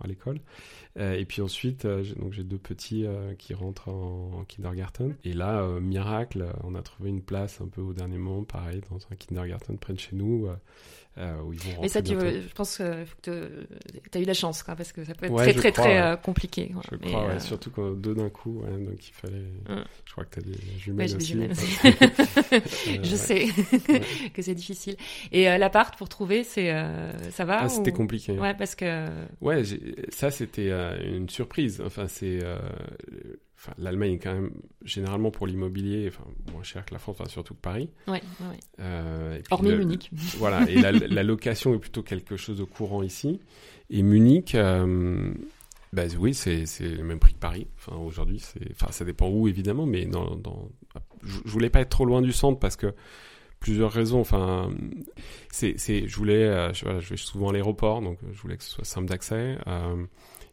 à 0.00 0.06
l'école. 0.06 0.38
Et 0.98 1.24
puis 1.24 1.42
ensuite, 1.42 1.86
j'ai- 2.02 2.14
donc 2.14 2.32
j'ai 2.32 2.44
deux 2.44 2.58
petits 2.58 3.06
qui 3.38 3.54
rentrent 3.54 3.88
en, 3.88 4.38
en 4.40 4.44
kindergarten. 4.44 5.14
Et 5.24 5.32
là, 5.32 5.66
miracle, 5.80 6.46
on 6.64 6.74
a 6.74 6.82
trouvé 6.82 7.10
une 7.10 7.22
place 7.22 7.60
un 7.60 7.66
peu 7.68 7.80
au 7.80 7.92
dernier 7.92 8.18
moment, 8.18 8.44
pareil, 8.44 8.80
dans 8.90 8.98
un 9.10 9.16
kindergarten 9.16 9.78
près 9.78 9.94
de 9.94 9.98
chez 10.00 10.14
nous, 10.16 10.48
euh, 11.18 11.40
où 11.42 11.52
ils 11.52 11.60
vont 11.60 11.82
Mais 11.82 11.88
ça, 11.88 12.02
tu, 12.02 12.14
veux- 12.14 12.42
je 12.42 12.54
pense 12.54 12.78
que 12.78 13.04
tu 14.12 14.18
as 14.18 14.20
eu 14.20 14.24
la 14.24 14.34
chance, 14.34 14.62
quoi, 14.62 14.74
parce 14.76 14.92
que 14.92 15.04
ça 15.04 15.14
peut 15.14 15.26
être 15.26 15.32
Ouais, 15.32 15.44
très, 15.52 15.54
très, 15.54 15.72
crois, 15.72 15.84
très 15.84 15.94
ouais. 15.94 16.00
euh, 16.00 16.16
compliqué. 16.16 16.68
quoi. 16.72 16.82
Je 16.90 16.96
Mais, 17.00 17.08
crois, 17.12 17.26
ouais, 17.26 17.34
euh, 17.34 17.38
surtout 17.40 17.70
quand 17.70 17.90
deux 17.92 18.14
d'un 18.14 18.28
coup, 18.30 18.62
donc 18.62 19.08
il 19.08 19.12
fallait. 19.12 19.42
Hum. 19.68 19.84
Je 20.04 20.12
crois 20.12 20.24
que 20.24 20.40
tu 20.40 20.48
as 20.48 20.50
des 20.52 20.78
jumelles 20.78 21.08
j'ai 21.08 21.14
des 21.16 21.22
aussi. 21.22 21.32
jumelles 21.32 21.50
aussi. 21.52 21.78
euh, 21.86 22.60
je 23.02 23.10
ouais. 23.10 23.16
sais 23.16 23.46
que 24.34 24.42
c'est 24.42 24.54
difficile. 24.54 24.96
Et 25.32 25.48
euh, 25.48 25.58
l'appart 25.58 25.96
pour 25.96 26.08
trouver, 26.08 26.44
c'est 26.44 26.72
euh, 26.72 27.12
ça 27.30 27.44
va 27.44 27.60
Ah, 27.62 27.68
c'était 27.68 27.92
compliqué. 27.92 28.32
Ouais, 28.32 28.54
parce 28.54 28.74
que 28.74 29.06
Ouais, 29.40 29.62
ça 30.10 30.30
c'était 30.30 30.70
euh, 30.70 30.96
une 31.04 31.28
surprise. 31.28 31.82
Enfin, 31.84 32.06
c'est, 32.08 32.40
euh, 32.42 32.58
enfin, 33.56 33.72
l'Allemagne 33.78 34.12
est 34.14 34.18
quand 34.18 34.34
même 34.34 34.50
généralement 34.84 35.30
pour 35.30 35.46
l'immobilier, 35.46 36.08
enfin 36.08 36.24
moins 36.52 36.62
cher 36.62 36.84
que 36.84 36.92
la 36.94 36.98
France, 36.98 37.16
enfin, 37.20 37.28
surtout 37.28 37.54
que 37.54 37.60
Paris. 37.60 37.90
ouais, 38.08 38.22
ouais. 38.40 38.56
Euh, 38.80 39.36
et 39.36 39.42
puis 39.42 39.46
hormis 39.52 39.70
le- 39.70 39.78
Munich. 39.78 40.10
Voilà, 40.38 40.68
et 40.70 40.76
la, 40.80 40.92
la 40.92 41.22
location 41.22 41.74
est 41.74 41.78
plutôt 41.78 42.02
quelque 42.02 42.36
chose 42.36 42.58
de 42.58 42.64
courant 42.64 43.02
ici. 43.02 43.40
Et 43.90 44.02
Munich, 44.02 44.54
euh, 44.54 45.32
bah, 45.92 46.02
oui, 46.18 46.34
c'est 46.34 46.64
le 46.80 47.02
même 47.04 47.18
prix 47.18 47.32
que 47.34 47.38
Paris. 47.38 47.66
Enfin, 47.78 47.96
aujourd'hui, 47.96 48.42
enfin, 48.72 48.90
ça 48.92 49.04
dépend 49.04 49.28
où 49.28 49.48
évidemment, 49.48 49.86
mais 49.86 50.04
dans, 50.06 50.36
dans, 50.36 50.68
je, 51.24 51.38
je 51.44 51.50
voulais 51.50 51.70
pas 51.70 51.80
être 51.80 51.88
trop 51.90 52.04
loin 52.04 52.20
du 52.22 52.32
centre 52.32 52.58
parce 52.58 52.76
que 52.76 52.92
plusieurs 53.60 53.92
raisons. 53.92 54.20
Enfin, 54.20 54.70
c'est, 55.50 55.78
c'est, 55.78 56.06
je 56.08 56.16
voulais, 56.16 56.44
euh, 56.44 56.72
je, 56.74 56.84
voilà, 56.84 57.00
je 57.00 57.08
vais 57.10 57.16
souvent 57.16 57.48
à 57.50 57.52
l'aéroport, 57.52 58.02
donc 58.02 58.18
euh, 58.22 58.26
je 58.32 58.40
voulais 58.42 58.56
que 58.56 58.64
ce 58.64 58.70
soit 58.70 58.84
simple 58.84 59.08
d'accès. 59.08 59.56
Euh, 59.66 60.04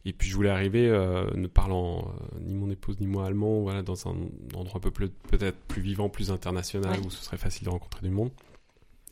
et 0.06 0.14
puis 0.14 0.30
je 0.30 0.36
voulais 0.36 0.49
arriver, 0.49 0.88
euh, 0.89 1.30
ne 1.36 1.47
parlant 1.47 1.99
euh, 2.36 2.39
ni 2.41 2.54
mon 2.54 2.70
épouse 2.70 2.99
ni 2.99 3.08
moi 3.08 3.26
allemand, 3.26 3.62
voilà, 3.62 3.82
dans 3.84 4.08
un 4.08 4.16
endroit 4.56 4.78
un 4.78 4.80
peu 4.82 4.91
plus, 4.91 5.10
peut-être 5.10 5.58
plus 5.68 5.82
vivant, 5.82 6.10
plus 6.10 6.32
international, 6.32 6.91
Ouais. 6.99 7.06
où 7.06 7.10
ce 7.10 7.24
serait 7.24 7.38
facile 7.38 7.66
de 7.66 7.70
rencontrer 7.70 8.01
du 8.08 8.14
monde. 8.14 8.32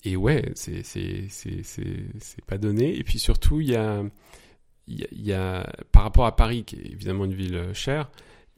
Et 0.04 0.16
ouais, 0.16 0.52
c'est 0.56 0.82
c'est 0.84 2.46
pas 2.48 2.58
donné. 2.58 2.98
Et 2.98 3.04
puis 3.04 3.20
surtout, 3.20 3.62
il 3.62 3.70
y 3.70 3.76
a 3.76 4.04
il 4.88 5.00
y 5.00 5.04
a, 5.04 5.08
il 5.12 5.26
y 5.26 5.34
a 5.34 5.72
par 5.92 6.04
rapport 6.04 6.26
à 6.26 6.36
Paris, 6.36 6.64
qui 6.66 6.76
est 6.76 6.86
évidemment 6.92 7.26
une 7.26 7.34
ville 7.36 7.56
euh, 7.56 7.74
chère, 7.74 8.10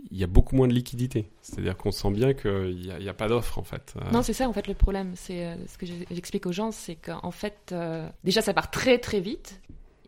il 0.09 0.17
y 0.17 0.23
a 0.23 0.27
beaucoup 0.27 0.55
moins 0.55 0.67
de 0.67 0.73
liquidité. 0.73 1.29
C'est-à-dire 1.41 1.77
qu'on 1.77 1.91
sent 1.91 2.11
bien 2.11 2.33
qu'il 2.33 2.85
y 2.85 2.91
a, 2.91 2.97
il 2.99 3.05
y 3.05 3.09
a 3.09 3.13
pas 3.13 3.27
d'offre 3.27 3.59
en 3.59 3.63
fait. 3.63 3.93
Non, 4.11 4.21
c'est 4.21 4.33
ça 4.33 4.47
en 4.49 4.53
fait 4.53 4.67
le 4.67 4.73
problème. 4.73 5.11
C'est 5.15 5.55
ce 5.67 5.77
que 5.77 5.85
j'explique 5.85 6.45
aux 6.45 6.51
gens, 6.51 6.71
c'est 6.71 6.95
qu'en 6.95 7.31
fait, 7.31 7.69
euh, 7.71 8.07
déjà 8.23 8.41
ça 8.41 8.53
part 8.53 8.71
très 8.71 8.97
très 8.99 9.19
vite. 9.19 9.61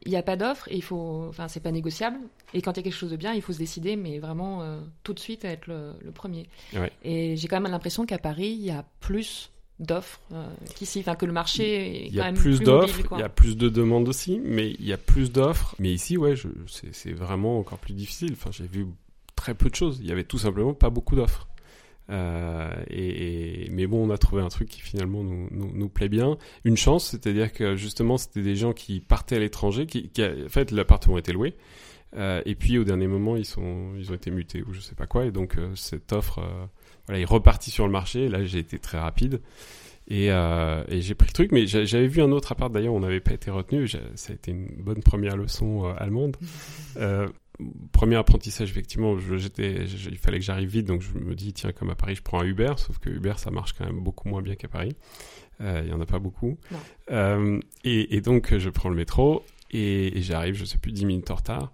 Il 0.06 0.12
n'y 0.12 0.18
a 0.18 0.24
pas 0.24 0.36
d'offre 0.36 0.68
il 0.72 0.84
faut, 0.84 1.26
enfin 1.30 1.48
c'est 1.48 1.60
pas 1.60 1.72
négociable. 1.72 2.18
Et 2.54 2.62
quand 2.62 2.74
il 2.74 2.78
y 2.78 2.80
a 2.82 2.84
quelque 2.84 2.94
chose 2.94 3.12
de 3.12 3.18
bien, 3.18 3.34
il 3.34 3.42
faut 3.42 3.54
se 3.54 3.58
décider, 3.58 3.96
mais 3.96 4.20
vraiment 4.20 4.62
euh, 4.62 4.80
tout 5.04 5.14
de 5.14 5.20
suite 5.20 5.46
à 5.46 5.50
être 5.50 5.68
le, 5.68 5.94
le 6.04 6.12
premier. 6.12 6.48
Ouais. 6.74 6.92
Et 7.04 7.36
j'ai 7.36 7.48
quand 7.48 7.60
même 7.60 7.72
l'impression 7.72 8.06
qu'à 8.06 8.20
Paris, 8.20 8.56
il 8.58 8.66
y 8.66 8.72
a 8.72 8.86
plus 9.00 9.52
d'offres 9.80 10.22
euh, 10.32 10.48
qu'ici, 10.76 11.00
enfin 11.00 11.16
que 11.16 11.26
le 11.26 11.34
marché 11.34 12.04
est 12.04 12.08
il 12.08 12.14
y 12.14 12.18
quand 12.18 12.24
a 12.24 12.26
même 12.26 12.36
plus 12.36 12.58
plus 12.58 12.66
d'offres, 12.66 13.00
il 13.12 13.20
y 13.20 13.24
a 13.24 13.30
plus 13.30 13.58
de 13.58 13.70
demandes 13.70 14.08
aussi, 14.08 14.40
mais 14.44 14.72
il 14.72 14.86
y 14.86 14.94
a 14.94 14.98
plus 14.98 15.32
d'offres. 15.32 15.76
Mais 15.80 15.92
ici, 15.92 16.18
ouais, 16.18 16.36
c'est 16.92 17.14
vraiment 17.14 17.60
encore 17.60 17.80
plus 17.80 17.94
difficile. 17.94 18.34
Enfin, 18.34 18.52
j'ai 18.52 18.68
vu 18.68 18.88
très 19.36 19.54
peu 19.54 19.70
de 19.70 19.76
choses. 19.76 20.00
Il 20.02 20.08
y 20.08 20.12
avait 20.12 20.24
tout 20.24 20.38
simplement 20.38 20.74
pas 20.74 20.90
beaucoup 20.90 21.16
d'offres. 21.16 21.48
Euh, 22.10 22.72
et, 22.90 23.66
et- 23.66 23.70
mais 23.72 23.88
bon, 23.88 24.08
on 24.08 24.12
a 24.12 24.18
trouvé 24.18 24.42
un 24.42 24.50
truc 24.50 24.70
qui 24.70 24.82
finalement 24.82 25.24
nous, 25.24 25.48
nous, 25.52 25.72
nous 25.74 25.90
plaît 25.90 26.10
bien. 26.10 26.38
Une 26.64 26.78
chance, 26.78 27.08
c'est-à-dire 27.10 27.52
que 27.52 27.76
justement, 27.76 28.18
c'était 28.18 28.44
des 28.44 28.56
gens 28.56 28.74
qui 28.74 29.00
partaient 29.00 29.38
à 29.38 29.40
l'étranger, 29.40 29.86
qui, 29.88 30.10
qui 30.10 30.24
en 30.24 30.50
fait, 30.50 30.72
l'appartement 30.72 31.18
était 31.18 31.34
loué. 31.34 31.56
Euh, 32.16 32.42
et 32.46 32.56
puis 32.56 32.78
au 32.78 32.84
dernier 32.86 33.08
moment, 33.08 33.36
ils 33.36 33.44
sont, 33.46 33.94
ils 33.98 34.12
ont 34.12 34.16
été 34.16 34.32
mutés 34.32 34.64
ou 34.64 34.74
je 34.74 34.80
sais 34.80 34.96
pas 34.96 35.06
quoi. 35.08 35.26
Et 35.26 35.32
donc 35.32 35.58
euh, 35.58 35.74
cette 35.76 36.14
offre, 36.14 36.40
euh, 36.40 36.66
voilà, 37.08 37.20
est 37.22 37.26
repartie 37.26 37.72
sur 37.72 37.86
le 37.86 37.92
marché. 37.92 38.30
Là, 38.30 38.46
j'ai 38.46 38.60
été 38.60 38.80
très 38.80 39.00
rapide. 39.00 39.42
Et, 40.08 40.32
euh, 40.32 40.84
et 40.88 41.02
j'ai 41.02 41.16
pris 41.16 41.28
le 41.30 41.34
truc, 41.34 41.52
mais 41.52 41.66
j'a- 41.66 41.84
j'avais 41.84 42.08
vu 42.08 42.22
un 42.22 42.32
autre 42.32 42.52
appart 42.52 42.72
d'ailleurs, 42.72 42.94
on 42.94 43.00
n'avait 43.00 43.20
pas 43.20 43.34
été 43.34 43.50
retenu. 43.50 43.88
Ça 43.88 43.98
a 44.30 44.34
été 44.34 44.52
une 44.52 44.68
bonne 44.84 45.02
première 45.02 45.36
leçon 45.36 45.86
euh, 45.88 45.94
allemande. 45.98 46.38
Euh, 47.62 47.66
premier 47.92 48.16
apprentissage, 48.16 48.70
effectivement, 48.70 49.18
j'étais, 49.38 49.86
il 49.86 50.18
fallait 50.18 50.40
que 50.40 50.46
j'arrive 50.46 50.70
vite, 50.70 50.86
donc 50.86 51.02
je 51.02 51.14
me 51.18 51.36
dis, 51.36 51.54
tiens, 51.54 51.72
comme 51.72 51.90
à 51.90 51.96
Paris, 51.96 52.16
je 52.16 52.22
prends 52.22 52.42
un 52.42 52.46
Uber, 52.46 52.74
sauf 52.78 53.00
que 53.00 53.10
Uber, 53.10 53.34
ça 53.38 53.52
marche 53.52 53.74
quand 53.74 53.86
même 53.86 54.00
beaucoup 54.00 54.28
moins 54.30 54.42
bien 54.42 54.56
qu'à 54.56 54.68
Paris. 54.68 54.96
Euh, 55.62 55.82
Il 55.86 55.90
y 55.90 55.94
en 55.94 56.02
a 56.02 56.06
pas 56.06 56.20
beaucoup. 56.20 56.58
Euh, 57.12 57.60
et, 57.84 58.16
et 58.16 58.22
donc, 58.22 58.58
je 58.58 58.70
prends 58.70 58.90
le 58.90 58.96
métro 58.96 59.44
et, 59.72 60.18
et 60.18 60.22
j'arrive, 60.22 60.56
je 60.56 60.66
sais 60.66 60.78
plus, 60.78 60.92
10 60.92 61.06
minutes 61.06 61.32
en 61.32 61.36
retard. 61.36 61.72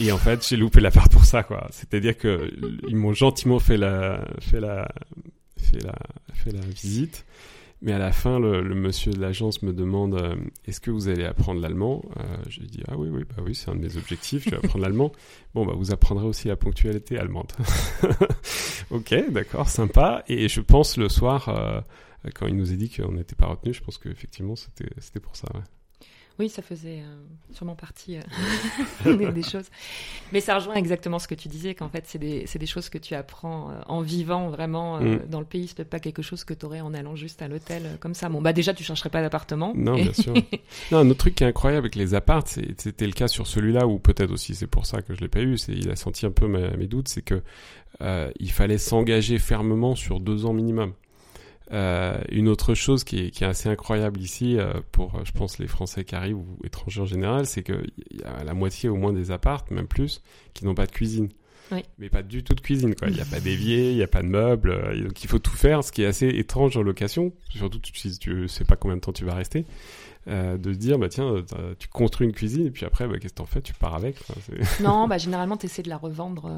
Et 0.00 0.10
en 0.10 0.18
fait, 0.18 0.46
j'ai 0.48 0.56
loupé 0.56 0.80
l'appart 0.80 1.10
pour 1.12 1.24
ça, 1.24 1.42
quoi. 1.42 1.68
C'est-à-dire 1.70 2.16
que 2.16 2.50
ils 2.88 2.96
m'ont 2.96 3.12
gentiment 3.12 3.58
fait 3.58 3.76
la, 3.76 4.26
fait 4.40 4.58
la, 4.58 4.88
fait 5.58 5.82
la, 5.84 5.94
fait 6.34 6.50
la 6.50 6.60
visite. 6.60 7.24
Mais 7.84 7.92
à 7.92 7.98
la 7.98 8.12
fin, 8.12 8.38
le, 8.38 8.62
monsieur 8.76 9.12
de 9.12 9.20
l'agence 9.20 9.60
me 9.62 9.72
demande 9.72 10.14
euh, 10.14 10.36
Est-ce 10.66 10.80
que 10.80 10.92
vous 10.92 11.08
allez 11.08 11.24
apprendre 11.24 11.60
l'allemand? 11.60 12.04
Euh, 12.16 12.36
Je 12.48 12.60
lui 12.60 12.68
dis 12.68 12.80
Ah 12.86 12.96
oui, 12.96 13.08
oui, 13.10 13.24
bah 13.28 13.42
oui, 13.44 13.56
c'est 13.56 13.70
un 13.70 13.74
de 13.74 13.80
mes 13.80 13.96
objectifs, 13.96 14.44
je 14.44 14.50
vais 14.50 14.56
apprendre 14.56 14.84
l'allemand. 14.84 15.12
Bon, 15.54 15.66
bah 15.66 15.74
vous 15.76 15.92
apprendrez 15.92 16.24
aussi 16.24 16.48
la 16.48 16.56
ponctualité 16.56 17.18
allemande. 17.18 17.52
ok, 18.90 19.30
d'accord, 19.30 19.68
sympa. 19.68 20.24
Et 20.28 20.48
je 20.48 20.62
pense 20.62 20.96
le 20.96 21.10
soir, 21.10 21.50
euh, 21.50 21.80
quand 22.34 22.46
il 22.46 22.56
nous 22.56 22.72
a 22.72 22.76
dit 22.76 22.88
qu'on 22.88 23.12
n'était 23.12 23.34
pas 23.34 23.46
retenu, 23.48 23.74
je 23.74 23.82
pense 23.82 23.98
qu'effectivement, 23.98 24.54
c'était 24.56 25.20
pour 25.20 25.36
ça. 25.36 25.48
Oui, 26.38 26.48
ça 26.48 26.62
faisait 26.62 27.00
euh, 27.00 27.22
sûrement 27.52 27.74
partie 27.76 28.16
euh, 28.16 29.16
des, 29.16 29.30
des 29.32 29.42
choses. 29.42 29.66
Mais 30.32 30.40
ça 30.40 30.54
rejoint 30.54 30.74
exactement 30.74 31.18
ce 31.18 31.28
que 31.28 31.34
tu 31.34 31.48
disais, 31.48 31.74
qu'en 31.74 31.88
fait, 31.88 32.04
c'est 32.06 32.18
des, 32.18 32.66
choses 32.66 32.88
que 32.88 32.98
tu 32.98 33.14
apprends 33.14 33.70
euh, 33.70 33.74
en 33.86 34.00
vivant 34.00 34.48
vraiment 34.48 34.98
Mm. 35.00 35.20
dans 35.30 35.40
le 35.40 35.46
pays. 35.46 35.68
C'est 35.68 35.76
peut-être 35.76 35.90
pas 35.90 36.00
quelque 36.00 36.22
chose 36.22 36.44
que 36.44 36.54
tu 36.54 36.64
aurais 36.66 36.80
en 36.80 36.94
allant 36.94 37.16
juste 37.16 37.42
à 37.42 37.48
l'hôtel 37.48 37.98
comme 38.00 38.14
ça. 38.14 38.28
Bon, 38.28 38.40
bah 38.40 38.52
déjà, 38.52 38.72
tu 38.74 38.82
chercherais 38.84 39.10
pas 39.10 39.20
d'appartement. 39.22 39.72
Non, 39.76 39.96
Et- 39.96 40.02
bien 40.04 40.12
sûr. 40.12 40.34
non, 40.90 40.98
un 40.98 41.10
autre 41.10 41.18
truc 41.18 41.34
qui 41.34 41.44
est 41.44 41.48
incroyable 41.48 41.84
avec 41.86 41.94
les 41.96 42.14
apparts, 42.14 42.44
c'était 42.48 43.06
le 43.06 43.12
cas 43.12 43.28
sur 43.28 43.46
celui-là, 43.46 43.86
ou 43.86 43.98
peut-être 43.98 44.30
aussi 44.32 44.54
c'est 44.54 44.66
pour 44.66 44.86
ça 44.86 45.02
que 45.02 45.14
je 45.14 45.20
l'ai 45.20 45.28
pas 45.28 45.40
eu, 45.40 45.56
il 45.68 45.90
a 45.90 45.96
senti 45.96 46.24
un 46.26 46.30
peu 46.30 46.46
ma- 46.46 46.76
mes 46.76 46.86
doutes, 46.86 47.08
c'est 47.08 47.22
que 47.22 47.42
euh, 48.00 48.30
il 48.40 48.50
fallait 48.50 48.78
s'engager 48.78 49.38
fermement 49.38 49.94
sur 49.94 50.18
deux 50.20 50.46
ans 50.46 50.52
minimum. 50.54 50.94
Euh, 51.72 52.20
une 52.30 52.48
autre 52.48 52.74
chose 52.74 53.02
qui 53.02 53.26
est, 53.26 53.30
qui 53.30 53.44
est 53.44 53.46
assez 53.46 53.68
incroyable 53.68 54.20
ici, 54.20 54.58
euh, 54.58 54.74
pour, 54.92 55.14
euh, 55.14 55.22
je 55.24 55.32
pense, 55.32 55.58
les 55.58 55.66
Français 55.66 56.04
qui 56.04 56.14
arrivent 56.14 56.36
ou 56.36 56.58
étrangers 56.64 57.00
en 57.00 57.06
général, 57.06 57.46
c'est 57.46 57.62
qu'il 57.62 57.92
y 58.10 58.22
a 58.24 58.44
la 58.44 58.52
moitié 58.52 58.90
au 58.90 58.96
moins 58.96 59.12
des 59.12 59.30
appartes, 59.30 59.70
même 59.70 59.86
plus, 59.86 60.22
qui 60.52 60.66
n'ont 60.66 60.74
pas 60.74 60.86
de 60.86 60.92
cuisine. 60.92 61.30
Oui. 61.70 61.82
Mais 61.98 62.10
pas 62.10 62.22
du 62.22 62.42
tout 62.42 62.54
de 62.54 62.60
cuisine, 62.60 62.94
quoi. 62.94 63.08
Il 63.08 63.14
n'y 63.14 63.22
a 63.22 63.24
pas 63.24 63.40
d'évier, 63.40 63.90
il 63.90 63.96
n'y 63.96 64.02
a 64.02 64.08
pas 64.08 64.22
de 64.22 64.26
meubles, 64.26 64.70
euh, 64.70 65.04
donc 65.04 65.24
il 65.24 65.28
faut 65.28 65.38
tout 65.38 65.56
faire, 65.56 65.82
ce 65.82 65.92
qui 65.92 66.02
est 66.02 66.06
assez 66.06 66.28
étrange 66.28 66.76
en 66.76 66.82
location, 66.82 67.32
surtout 67.48 67.80
si 67.94 68.18
tu 68.18 68.48
sais 68.48 68.64
pas 68.64 68.76
combien 68.76 68.96
de 68.96 69.00
temps 69.00 69.12
tu 69.12 69.24
vas 69.24 69.34
rester. 69.34 69.64
Euh, 70.28 70.56
de 70.56 70.72
se 70.72 70.78
dire, 70.78 70.98
bah 70.98 71.08
tiens, 71.08 71.26
euh, 71.26 71.74
tu 71.78 71.88
construis 71.88 72.26
une 72.26 72.32
cuisine 72.32 72.66
et 72.66 72.70
puis 72.70 72.86
après, 72.86 73.08
bah, 73.08 73.18
qu'est-ce 73.18 73.32
que 73.32 73.38
t'en 73.38 73.46
fais? 73.46 73.60
Tu 73.60 73.74
pars 73.74 73.94
avec 73.94 74.16
Non, 74.80 75.08
bah, 75.08 75.18
généralement, 75.18 75.56
tu 75.56 75.66
essaies 75.66 75.82
de 75.82 75.88
la 75.88 75.96
revendre 75.96 76.50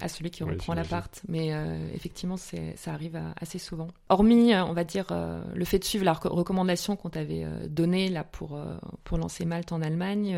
à 0.00 0.08
celui 0.08 0.30
qui 0.30 0.42
reprend 0.42 0.74
l'appart. 0.74 1.22
Mais 1.28 1.52
effectivement, 1.94 2.36
ça 2.36 2.92
arrive 2.92 3.20
assez 3.40 3.58
souvent. 3.58 3.88
Hormis, 4.08 4.54
on 4.54 4.72
va 4.72 4.84
dire, 4.84 5.06
le 5.54 5.64
fait 5.64 5.78
de 5.78 5.84
suivre 5.84 6.04
la 6.04 6.12
recommandation 6.12 6.96
qu'on 6.96 7.10
t'avait 7.10 7.46
donnée 7.68 8.08
là, 8.08 8.24
pour, 8.24 8.58
pour 9.04 9.18
lancer 9.18 9.44
Malte 9.44 9.72
en 9.72 9.82
Allemagne, 9.82 10.36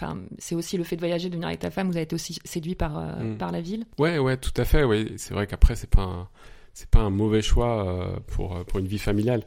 Enfin, 0.00 0.16
c'est 0.38 0.54
aussi 0.54 0.76
le 0.76 0.84
fait 0.84 0.94
de 0.94 1.00
voyager, 1.00 1.28
de 1.28 1.34
venir 1.34 1.48
avec 1.48 1.58
ta 1.58 1.72
femme. 1.72 1.88
Vous 1.88 1.96
avez 1.96 2.04
été 2.04 2.14
aussi 2.14 2.38
séduit 2.44 2.76
par, 2.76 3.00
mm. 3.00 3.36
par 3.36 3.50
la 3.50 3.60
ville. 3.60 3.84
Ouais, 3.98 4.16
ouais, 4.18 4.36
tout 4.36 4.52
à 4.56 4.64
fait. 4.64 4.84
Ouais. 4.84 5.06
C'est 5.16 5.34
vrai 5.34 5.48
qu'après, 5.48 5.74
c'est 5.74 5.90
pas 5.90 6.30
c'est 6.72 6.88
pas 6.88 7.00
un 7.00 7.10
mauvais 7.10 7.42
choix 7.42 8.22
pour, 8.28 8.64
pour 8.66 8.78
une 8.78 8.86
vie 8.86 9.00
familiale. 9.00 9.42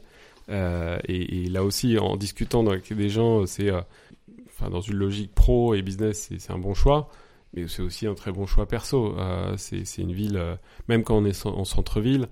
Euh, 0.52 0.98
et, 1.06 1.48
là 1.48 1.64
aussi, 1.64 1.98
en 1.98 2.16
discutant 2.16 2.66
avec 2.66 2.92
des 2.92 3.08
gens, 3.08 3.46
c'est 3.46 3.70
euh, 3.70 3.80
dans 4.70 4.80
une 4.80 4.96
logique 4.96 5.34
pro 5.34 5.74
et 5.74 5.82
business, 5.82 6.30
c'est 6.38 6.52
un 6.52 6.58
bon 6.58 6.74
choix, 6.74 7.08
mais 7.54 7.66
c'est 7.66 7.82
aussi 7.82 8.06
un 8.06 8.14
très 8.14 8.32
bon 8.32 8.46
choix 8.46 8.66
perso. 8.66 9.18
Euh, 9.18 9.56
c'est 9.56 9.98
une 9.98 10.12
ville, 10.12 10.40
même 10.88 11.02
quand 11.02 11.16
on 11.16 11.24
est 11.24 11.46
en 11.46 11.64
centre-ville, 11.64 12.28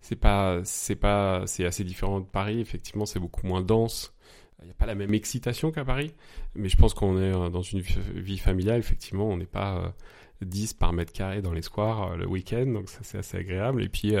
c'est 0.00 0.16
pas, 0.16 0.60
c'est 0.64 0.96
pas, 0.96 1.42
c'est 1.46 1.64
assez 1.64 1.84
différent 1.84 2.20
de 2.20 2.26
Paris. 2.26 2.60
Effectivement, 2.60 3.06
c'est 3.06 3.20
beaucoup 3.20 3.46
moins 3.46 3.62
dense. 3.62 4.14
Il 4.60 4.66
n'y 4.66 4.70
a 4.70 4.74
pas 4.74 4.86
la 4.86 4.94
même 4.94 5.12
excitation 5.12 5.72
qu'à 5.72 5.84
Paris, 5.84 6.12
mais 6.54 6.68
je 6.68 6.76
pense 6.76 6.94
qu'on 6.94 7.20
est 7.20 7.32
dans 7.50 7.62
une 7.62 7.80
vie 7.80 8.38
familiale. 8.38 8.78
Effectivement, 8.78 9.28
on 9.28 9.36
n'est 9.36 9.44
pas 9.44 9.92
10 10.40 10.74
par 10.74 10.92
mètre 10.92 11.12
carré 11.12 11.42
dans 11.42 11.52
les 11.52 11.62
squares 11.62 12.16
le 12.16 12.28
week-end, 12.28 12.66
donc 12.66 12.88
ça 12.88 13.00
c'est 13.02 13.18
assez 13.18 13.38
agréable. 13.38 13.82
Et 13.82 13.88
puis 13.88 14.14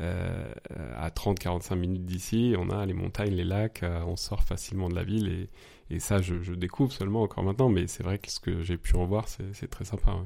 euh, 0.00 0.52
à 0.96 1.10
30-45 1.10 1.74
minutes 1.74 2.04
d'ici, 2.04 2.54
on 2.56 2.70
a 2.70 2.86
les 2.86 2.92
montagnes, 2.92 3.34
les 3.34 3.44
lacs, 3.44 3.82
euh, 3.82 4.02
on 4.06 4.16
sort 4.16 4.42
facilement 4.42 4.88
de 4.88 4.94
la 4.94 5.02
ville 5.02 5.28
et, 5.28 5.94
et 5.94 5.98
ça, 5.98 6.20
je, 6.20 6.52
découvre 6.52 6.92
seulement 6.92 7.22
encore 7.22 7.42
maintenant, 7.42 7.68
mais 7.68 7.86
c'est 7.86 8.02
vrai 8.02 8.18
que 8.18 8.30
ce 8.30 8.38
que 8.38 8.62
j'ai 8.62 8.76
pu 8.76 8.94
en 8.96 9.06
voir, 9.06 9.26
c'est 9.28 9.68
très 9.68 9.84
sympa. 9.84 10.16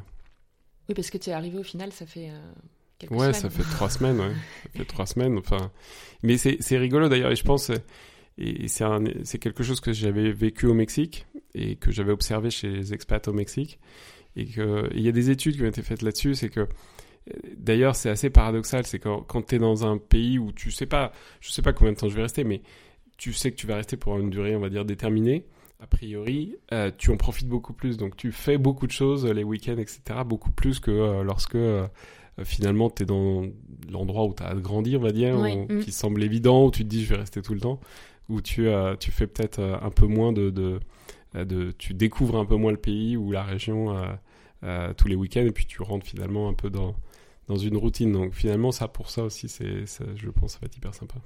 Oui, 0.88 0.94
parce 0.94 1.10
que 1.10 1.18
tu 1.18 1.30
es 1.30 1.32
arrivé 1.32 1.58
au 1.58 1.62
final, 1.62 1.92
ça 1.92 2.04
fait 2.04 2.30
euh, 2.30 2.52
quelques 2.98 3.12
ouais, 3.12 3.32
semaines. 3.32 3.34
ça 3.34 3.50
fait 3.50 3.62
trois 3.62 3.88
semaines, 3.90 4.20
ouais. 4.20 4.34
ça 4.64 4.78
fait 4.78 4.84
trois 4.84 5.06
semaines, 5.06 5.38
enfin. 5.38 5.70
Mais 6.22 6.36
c'est 6.36 6.78
rigolo 6.78 7.08
d'ailleurs, 7.08 7.30
et 7.30 7.36
je 7.36 7.44
pense, 7.44 7.70
et 8.38 8.66
c'est 8.68 9.38
quelque 9.38 9.62
chose 9.62 9.80
que 9.80 9.92
j'avais 9.92 10.32
vécu 10.32 10.66
au 10.66 10.74
Mexique 10.74 11.26
et 11.54 11.76
que 11.76 11.92
j'avais 11.92 12.12
observé 12.12 12.50
chez 12.50 12.68
les 12.68 12.92
expats 12.92 13.26
au 13.28 13.32
Mexique, 13.32 13.78
et 14.36 14.46
qu'il 14.46 15.00
y 15.00 15.08
a 15.08 15.12
des 15.12 15.30
études 15.30 15.56
qui 15.56 15.62
ont 15.62 15.66
été 15.66 15.82
faites 15.82 16.02
là-dessus, 16.02 16.34
c'est 16.34 16.48
que 16.48 16.66
D'ailleurs, 17.56 17.94
c'est 17.94 18.10
assez 18.10 18.30
paradoxal, 18.30 18.84
c'est 18.86 18.98
quand, 18.98 19.22
quand 19.22 19.42
tu 19.42 19.54
es 19.54 19.58
dans 19.58 19.86
un 19.86 19.98
pays 19.98 20.38
où 20.38 20.52
tu 20.52 20.70
sais 20.70 20.86
pas, 20.86 21.12
je 21.40 21.50
sais 21.50 21.62
pas 21.62 21.72
combien 21.72 21.92
de 21.92 21.96
temps 21.98 22.08
je 22.08 22.16
vais 22.16 22.22
rester, 22.22 22.42
mais 22.42 22.62
tu 23.16 23.32
sais 23.32 23.52
que 23.52 23.56
tu 23.56 23.66
vas 23.66 23.76
rester 23.76 23.96
pour 23.96 24.18
une 24.18 24.30
durée, 24.30 24.56
on 24.56 24.60
va 24.60 24.68
dire, 24.68 24.84
déterminée, 24.84 25.46
a 25.82 25.86
priori, 25.86 26.56
euh, 26.72 26.92
tu 26.96 27.10
en 27.10 27.16
profites 27.16 27.48
beaucoup 27.48 27.72
plus. 27.72 27.96
Donc 27.96 28.16
tu 28.16 28.30
fais 28.30 28.56
beaucoup 28.56 28.86
de 28.86 28.92
choses 28.92 29.26
les 29.26 29.42
week-ends, 29.42 29.78
etc., 29.78 30.00
beaucoup 30.24 30.52
plus 30.52 30.78
que 30.78 30.90
euh, 30.90 31.22
lorsque 31.24 31.56
euh, 31.56 31.88
finalement 32.44 32.88
tu 32.88 33.02
es 33.02 33.06
dans 33.06 33.44
l'endroit 33.90 34.24
où 34.26 34.34
tu 34.34 34.44
as 34.44 34.54
grandi, 34.54 34.96
on 34.96 35.00
va 35.00 35.10
dire, 35.10 35.36
mm. 35.36 35.80
qui 35.80 35.90
semble 35.90 36.22
évident, 36.22 36.66
où 36.66 36.70
tu 36.70 36.84
te 36.84 36.88
dis 36.88 37.04
je 37.04 37.10
vais 37.10 37.16
rester 37.16 37.42
tout 37.42 37.52
le 37.52 37.60
temps, 37.60 37.80
où 38.28 38.40
tu, 38.40 38.68
tu 39.00 39.10
fais 39.10 39.26
peut-être 39.26 39.60
un 39.60 39.90
peu 39.90 40.06
moins 40.06 40.32
de, 40.32 40.50
de, 40.50 40.78
de, 41.34 41.72
Tu 41.72 41.94
découvres 41.94 42.38
un 42.38 42.46
peu 42.46 42.56
moins 42.56 42.70
le 42.70 42.78
pays 42.78 43.16
ou 43.16 43.32
la 43.32 43.42
région 43.42 43.94
tous 44.96 45.08
les 45.08 45.16
week-ends, 45.16 45.44
et 45.44 45.50
puis 45.50 45.66
tu 45.66 45.82
rentres 45.82 46.06
finalement 46.06 46.48
un 46.48 46.54
peu 46.54 46.70
dans 46.70 46.94
dans 47.48 47.56
une 47.56 47.76
routine. 47.76 48.12
Donc 48.12 48.34
finalement, 48.34 48.72
ça 48.72 48.88
pour 48.88 49.10
ça 49.10 49.24
aussi, 49.24 49.48
c'est, 49.48 49.84
je 49.86 50.30
pense, 50.30 50.52
ça 50.52 50.58
va 50.60 50.66
être 50.66 50.76
hyper 50.76 50.94
sympa. 50.94 51.16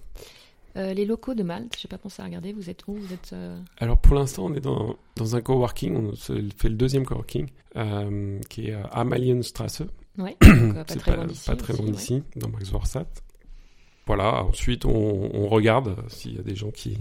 Euh, 0.77 0.93
les 0.93 1.07
locaux 1.07 1.35
de 1.35 1.43
Malte, 1.43 1.77
j'ai 1.81 1.89
pas 1.89 1.99
pensé 1.99 2.21
à 2.21 2.27
regarder. 2.27 2.53
Vous 2.53 2.69
êtes 2.69 2.87
où? 2.87 2.95
Vous 2.95 3.13
êtes 3.13 3.31
euh, 3.33 3.59
Alors 3.79 3.99
pour 3.99 4.15
l'instant, 4.15 4.45
on 4.47 4.55
est 4.55 4.61
dans, 4.61 4.97
dans 5.17 5.35
un 5.35 5.41
coworking. 5.41 5.97
On 5.97 6.13
fait 6.15 6.69
le 6.69 6.77
deuxième 6.77 7.07
coworking 7.07 7.49
euh, 7.77 8.39
qui 8.51 8.69
est 8.69 8.75
à 8.75 8.85
Amalienstrasse. 8.87 9.83
Ouais, 10.19 10.37
pas, 10.41 10.85
très 10.85 11.17
loin 11.17 11.27
d'ici. 11.27 11.47
Pas 11.47 11.57
très 11.57 11.73
loin 11.75 11.91
d'ici, 11.91 12.23
dans 12.37 12.49
Max 12.49 12.71
Voilà. 14.07 14.45
Ensuite, 14.45 14.85
on, 14.85 15.31
on 15.35 15.49
regarde 15.49 15.97
s'il 16.09 16.35
y 16.37 16.39
a 16.39 16.43
des 16.43 16.55
gens 16.55 16.71
qui 16.71 16.99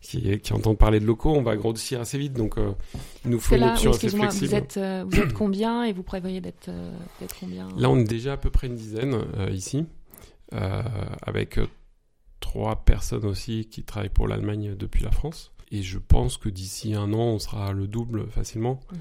qui, 0.00 0.38
qui, 0.38 0.52
entendent 0.52 0.78
parler 0.78 1.00
de 1.00 1.06
locaux, 1.06 1.34
on 1.34 1.42
va 1.42 1.56
grossir 1.56 2.00
assez 2.00 2.18
vite. 2.18 2.32
Donc, 2.32 2.58
euh, 2.58 2.72
il 3.24 3.30
nous 3.30 3.40
faut 3.40 3.56
une 3.56 3.64
option 3.64 3.90
assez 3.90 4.08
flexible. 4.08 4.46
Vous 4.46 4.54
êtes, 4.54 4.76
euh, 4.76 5.04
vous 5.06 5.18
êtes 5.18 5.32
combien 5.32 5.84
et 5.84 5.92
vous 5.92 6.02
prévoyez 6.02 6.40
d'être 6.40 6.68
euh, 6.68 6.92
combien 7.40 7.68
Là, 7.76 7.90
on 7.90 7.98
est 7.98 8.04
déjà 8.04 8.34
à 8.34 8.36
peu 8.36 8.50
près 8.50 8.68
une 8.68 8.76
dizaine 8.76 9.16
ici, 9.50 9.86
avec 10.52 11.58
trois 12.40 12.84
personnes 12.84 13.26
aussi 13.26 13.66
qui 13.66 13.82
travaillent 13.82 14.08
pour 14.08 14.28
l'Allemagne 14.28 14.74
depuis 14.76 15.02
la 15.02 15.10
France. 15.10 15.52
Et 15.70 15.82
je 15.82 15.98
pense 15.98 16.38
que 16.38 16.48
d'ici 16.48 16.94
un 16.94 17.12
an, 17.12 17.34
on 17.34 17.38
sera 17.38 17.72
le 17.72 17.86
double 17.86 18.28
facilement. 18.30 18.80
Mhm. 18.90 18.98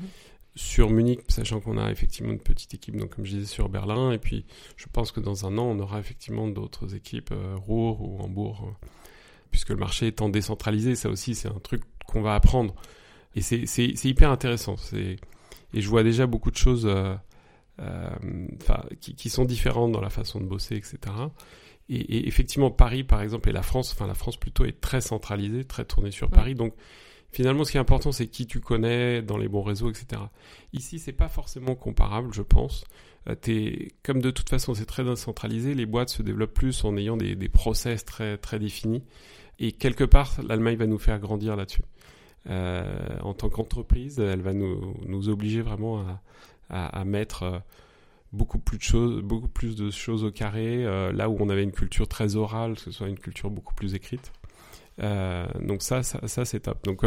Sur 0.55 0.89
Munich, 0.89 1.19
sachant 1.27 1.59
qu'on 1.59 1.77
a 1.77 1.91
effectivement 1.91 2.33
une 2.33 2.39
petite 2.39 2.73
équipe, 2.73 2.97
donc 2.97 3.15
comme 3.15 3.25
je 3.25 3.35
disais, 3.35 3.45
sur 3.45 3.69
Berlin. 3.69 4.11
Et 4.11 4.17
puis, 4.17 4.43
je 4.75 4.87
pense 4.91 5.11
que 5.11 5.19
dans 5.19 5.45
un 5.45 5.55
an, 5.59 5.65
on 5.65 5.79
aura 5.79 5.99
effectivement 5.99 6.47
d'autres 6.47 6.95
équipes, 6.95 7.31
Rouen 7.67 7.95
ou 8.01 8.17
Hambourg 8.19 8.73
puisque 9.51 9.69
le 9.69 9.77
marché 9.77 10.07
étant 10.07 10.29
décentralisé, 10.29 10.95
ça 10.95 11.09
aussi 11.09 11.35
c'est 11.35 11.47
un 11.47 11.59
truc 11.59 11.81
qu'on 12.05 12.21
va 12.21 12.35
apprendre. 12.35 12.75
Et 13.35 13.41
c'est 13.41 14.05
hyper 14.05 14.31
intéressant. 14.31 14.75
Et 14.93 15.81
je 15.81 15.87
vois 15.89 16.03
déjà 16.03 16.25
beaucoup 16.25 16.49
de 16.49 16.57
choses 16.57 16.87
euh, 16.87 17.13
euh, 17.79 18.09
qui, 18.99 19.13
qui, 19.13 19.29
sont 19.29 19.45
différentes 19.45 19.91
dans 19.91 20.01
la 20.01 20.09
façon 20.09 20.39
de 20.39 20.45
bosser, 20.45 20.75
etc. 20.75 20.97
Et, 21.89 22.27
effectivement, 22.27 22.71
Paris, 22.71 23.03
par 23.03 23.21
exemple, 23.21 23.49
et 23.49 23.51
la 23.51 23.61
France, 23.61 23.93
enfin 23.93 24.07
la 24.07 24.13
France 24.13 24.37
plutôt, 24.37 24.65
est 24.65 24.81
très 24.81 25.01
centralisée, 25.01 25.63
très 25.63 25.85
tournée 25.85 26.11
sur 26.11 26.29
Paris. 26.29 26.55
Donc 26.55 26.73
finalement, 27.31 27.63
ce 27.63 27.71
qui 27.71 27.77
est 27.77 27.79
important, 27.81 28.11
c'est 28.11 28.27
qui 28.27 28.47
tu 28.47 28.59
connais 28.59 29.21
dans 29.21 29.37
les 29.37 29.47
bons 29.47 29.61
réseaux, 29.61 29.89
etc. 29.89 30.21
Ici, 30.73 30.99
c'est 30.99 31.13
pas 31.13 31.29
forcément 31.29 31.75
comparable, 31.75 32.33
je 32.33 32.41
pense. 32.41 32.83
Euh, 33.29 33.35
comme 34.03 34.21
de 34.21 34.31
toute 34.31 34.49
façon, 34.49 34.73
c'est 34.73 34.85
très 34.85 35.03
décentralisé, 35.03 35.73
les 35.73 35.85
boîtes 35.85 36.09
se 36.09 36.21
développent 36.21 36.53
plus 36.53 36.83
en 36.85 36.95
ayant 36.97 37.17
des, 37.17 37.35
des 37.35 37.49
process 37.49 38.05
très, 38.05 38.37
très 38.37 38.59
définis. 38.59 39.03
Et 39.59 39.71
quelque 39.71 40.03
part, 40.03 40.35
l'Allemagne 40.47 40.77
va 40.77 40.87
nous 40.87 40.99
faire 40.99 41.19
grandir 41.19 41.55
là-dessus. 41.55 41.83
Euh, 42.49 43.17
en 43.21 43.33
tant 43.33 43.49
qu'entreprise, 43.49 44.19
elle 44.19 44.41
va 44.41 44.53
nous, 44.53 44.95
nous 45.05 45.29
obliger 45.29 45.61
vraiment 45.61 46.05
à, 46.69 46.99
à, 46.99 47.03
mettre 47.03 47.43
euh, 47.43 47.59
beaucoup 48.31 48.59
plus 48.59 48.77
de 48.77 48.83
choses, 48.83 49.21
beaucoup 49.21 49.49
plus 49.49 49.75
de 49.75 49.89
choses 49.89 50.23
au 50.23 50.31
carré, 50.31 50.83
là 51.11 51.29
où 51.29 51.37
on 51.39 51.49
avait 51.49 51.63
une 51.63 51.71
culture 51.71 52.07
très 52.07 52.35
orale, 52.35 52.75
que 52.75 52.81
ce 52.81 52.91
soit 52.91 53.07
une 53.07 53.19
culture 53.19 53.49
beaucoup 53.49 53.73
plus 53.73 53.95
écrite. 53.95 54.31
Donc 54.99 55.81
ça, 55.81 56.03
ça, 56.03 56.27
ça 56.27 56.45
c'est 56.45 56.61
top. 56.61 56.83
Donc 56.83 57.03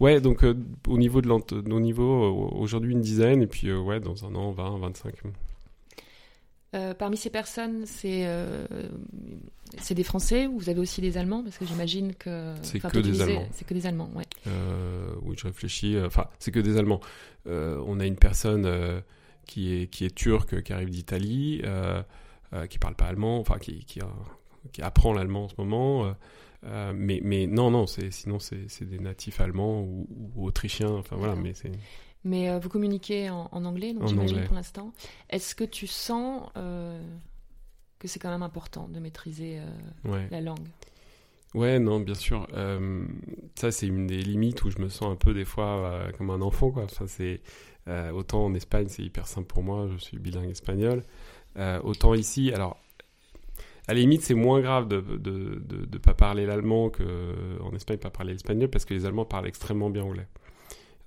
ouais, 0.00 0.20
donc 0.20 0.44
au 0.86 0.98
niveau 0.98 1.20
de 1.20 1.28
nos 1.68 1.80
niveaux, 1.80 2.50
aujourd'hui 2.52 2.92
une 2.92 3.00
dizaine, 3.00 3.42
et 3.42 3.46
puis 3.46 3.72
ouais, 3.72 3.98
dans 4.00 4.24
un 4.24 4.34
an, 4.34 4.52
20, 4.52 4.78
25. 4.78 5.14
Euh, 6.74 6.92
parmi 6.92 7.16
ces 7.16 7.30
personnes, 7.30 7.86
c'est 7.86 8.26
euh, 8.26 8.66
c'est 9.78 9.94
des 9.94 10.02
Français 10.02 10.46
ou 10.46 10.58
vous 10.58 10.68
avez 10.68 10.80
aussi 10.80 11.00
des 11.00 11.16
Allemands? 11.16 11.42
Parce 11.42 11.56
que 11.56 11.64
j'imagine 11.64 12.14
que. 12.14 12.54
C'est 12.62 12.78
que 12.78 12.98
des 12.98 13.22
Allemands. 13.22 13.48
C'est 13.52 13.66
que 13.66 13.74
des 13.74 13.86
Allemands, 13.86 14.10
ouais. 14.14 14.26
Euh, 14.46 15.14
oui, 15.22 15.34
je 15.38 15.46
réfléchis. 15.46 15.96
Enfin, 16.04 16.26
c'est 16.38 16.50
que 16.50 16.60
des 16.60 16.76
Allemands. 16.76 17.00
on 17.46 18.00
a 18.00 18.06
une 18.06 18.16
personne 18.16 19.02
qui, 19.46 19.74
est, 19.74 19.86
qui 19.86 20.04
est 20.04 20.14
turque, 20.14 20.62
qui 20.62 20.72
arrive 20.72 20.90
d'Italie, 20.90 21.62
qui 22.68 22.78
parle 22.78 22.94
pas 22.94 23.06
allemand, 23.06 23.38
enfin, 23.40 23.58
qui, 23.58 23.84
qui, 23.86 24.00
qui 24.72 24.82
apprend 24.82 25.14
l'allemand 25.14 25.44
en 25.44 25.48
ce 25.48 25.54
moment. 25.56 26.14
mais, 26.94 27.20
mais 27.22 27.46
non, 27.46 27.70
non, 27.70 27.86
sinon 27.86 28.38
c'est 28.38 28.84
des 28.84 28.98
natifs 28.98 29.40
allemands 29.40 29.80
ou, 29.80 30.06
ou 30.36 30.46
autrichiens. 30.46 30.90
Enfin 30.90 31.16
voilà, 31.16 31.34
mais 31.34 31.54
c'est. 31.54 31.72
Mais 32.24 32.50
euh, 32.50 32.58
vous 32.58 32.68
communiquez 32.68 33.30
en, 33.30 33.48
anglais, 33.52 33.94
donc 33.94 34.08
j'imagine 34.08 34.44
pour 34.44 34.54
l'instant. 34.54 34.92
Est-ce 35.30 35.54
que 35.54 35.64
tu 35.64 35.86
sens 35.86 36.48
euh, 36.56 37.00
que 37.98 38.08
c'est 38.08 38.18
quand 38.18 38.30
même 38.30 38.42
important 38.42 38.88
de 38.88 38.98
maîtriser 38.98 39.60
euh, 39.60 40.26
la 40.30 40.40
langue? 40.40 40.66
Ouais, 41.54 41.78
non, 41.78 42.00
bien 42.00 42.14
sûr. 42.14 42.46
ça, 43.54 43.70
c'est 43.70 43.86
une 43.86 44.06
des 44.06 44.20
limites 44.20 44.64
où 44.64 44.70
je 44.70 44.78
me 44.80 44.88
sens 44.88 45.10
un 45.10 45.16
peu 45.16 45.32
des 45.32 45.44
fois 45.44 46.08
comme 46.18 46.30
un 46.30 46.42
enfant, 46.42 46.70
quoi. 46.70 46.84
Enfin, 46.84 47.06
c'est 47.06 47.40
autant 48.12 48.44
en 48.44 48.54
Espagne, 48.54 48.86
c'est 48.88 49.02
hyper 49.02 49.26
simple 49.26 49.46
pour 49.46 49.62
moi. 49.62 49.88
Je 49.92 49.96
suis 49.96 50.18
bilingue 50.18 50.50
espagnol. 50.50 51.02
autant 51.82 52.14
ici, 52.14 52.52
alors 52.52 52.78
à 53.88 53.94
la 53.94 54.00
limite, 54.00 54.20
c'est 54.20 54.34
moins 54.34 54.60
grave 54.60 54.86
de 54.86 54.96
ne 54.96 55.16
de, 55.16 55.62
de, 55.64 55.86
de, 55.86 55.98
pas 55.98 56.12
parler 56.12 56.44
l'allemand 56.44 56.90
qu'en 56.90 57.72
Espagne, 57.74 57.96
pas 57.96 58.10
parler 58.10 58.32
l'espagnol, 58.32 58.68
parce 58.68 58.84
que 58.84 58.92
les 58.92 59.06
Allemands 59.06 59.24
parlent 59.24 59.46
extrêmement 59.46 59.88
bien 59.88 60.02
anglais. 60.02 60.26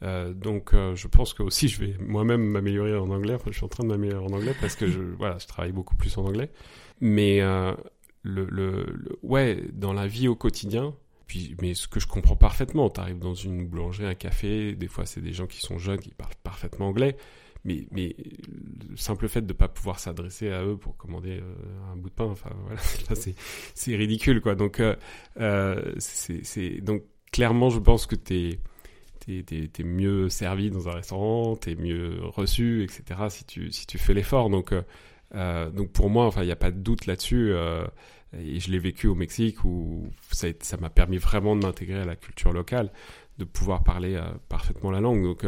Euh, 0.03 0.33
donc 0.33 0.73
euh, 0.73 0.95
je 0.95 1.07
pense 1.07 1.33
que 1.33 1.43
aussi 1.43 1.67
je 1.67 1.79
vais 1.79 1.95
moi-même 1.99 2.43
m'améliorer 2.43 2.95
en 2.95 3.09
anglais. 3.09 3.35
Enfin, 3.35 3.51
je 3.51 3.57
suis 3.57 3.65
en 3.65 3.69
train 3.69 3.83
de 3.83 3.89
m'améliorer 3.89 4.23
en 4.23 4.33
anglais 4.33 4.55
parce 4.59 4.75
que 4.75 4.87
je 4.87 4.99
voilà, 5.17 5.37
je 5.37 5.47
travaille 5.47 5.71
beaucoup 5.71 5.95
plus 5.95 6.17
en 6.17 6.25
anglais. 6.25 6.49
Mais 6.99 7.41
euh, 7.41 7.73
le, 8.23 8.45
le, 8.45 8.85
ouais, 9.23 9.63
dans 9.73 9.93
la 9.93 10.07
vie 10.07 10.27
au 10.27 10.35
quotidien, 10.35 10.95
puis 11.27 11.55
mais 11.61 11.73
ce 11.73 11.87
que 11.87 11.99
je 11.99 12.07
comprends 12.07 12.35
parfaitement, 12.35 12.89
tu 12.89 12.99
arrives 12.99 13.19
dans 13.19 13.33
une 13.35 13.67
boulangerie, 13.67 14.05
un 14.05 14.15
café, 14.15 14.75
des 14.75 14.87
fois 14.87 15.05
c'est 15.05 15.21
des 15.21 15.33
gens 15.33 15.47
qui 15.47 15.59
sont 15.59 15.77
jeunes 15.77 15.99
qui 15.99 16.11
parlent 16.11 16.33
parfaitement 16.43 16.87
anglais. 16.87 17.15
Mais, 17.63 17.85
mais 17.91 18.15
le 18.89 18.97
simple 18.97 19.27
fait 19.27 19.41
de 19.41 19.47
ne 19.47 19.53
pas 19.53 19.67
pouvoir 19.67 19.99
s'adresser 19.99 20.49
à 20.49 20.63
eux 20.65 20.77
pour 20.77 20.97
commander 20.97 21.43
un 21.91 21.95
bout 21.95 22.09
de 22.09 22.15
pain, 22.15 22.25
enfin 22.25 22.49
voilà, 22.65 22.81
c'est 23.75 23.95
ridicule 23.95 24.41
quoi. 24.41 24.55
Donc 24.55 24.81
c'est 25.99 26.81
donc 26.81 27.03
clairement, 27.31 27.69
je 27.69 27.79
pense 27.79 28.07
que 28.07 28.15
tu 28.15 28.35
es, 28.35 28.59
mieux 29.83 30.29
servi 30.29 30.69
dans 30.69 30.89
un 30.89 30.93
restaurant, 30.93 31.55
tu 31.55 31.71
es 31.71 31.75
mieux 31.75 32.19
reçu, 32.23 32.83
etc. 32.83 33.21
si 33.29 33.45
tu, 33.45 33.71
si 33.71 33.85
tu 33.85 33.97
fais 33.97 34.13
l'effort. 34.13 34.49
Donc, 34.49 34.73
euh, 35.35 35.69
donc 35.69 35.91
pour 35.91 36.09
moi, 36.09 36.25
enfin, 36.25 36.43
il 36.43 36.47
n'y 36.47 36.51
a 36.51 36.57
pas 36.57 36.71
de 36.71 36.79
doute 36.79 37.05
là-dessus. 37.05 37.53
et 38.37 38.59
je 38.59 38.71
l'ai 38.71 38.79
vécu 38.79 39.07
au 39.07 39.15
Mexique 39.15 39.63
où 39.65 40.07
ça 40.31 40.77
m'a 40.79 40.89
permis 40.89 41.17
vraiment 41.17 41.55
de 41.55 41.65
m'intégrer 41.65 42.01
à 42.01 42.05
la 42.05 42.15
culture 42.15 42.53
locale, 42.53 42.91
de 43.37 43.45
pouvoir 43.45 43.83
parler 43.83 44.19
parfaitement 44.49 44.91
la 44.91 45.01
langue. 45.01 45.23
Donc 45.23 45.45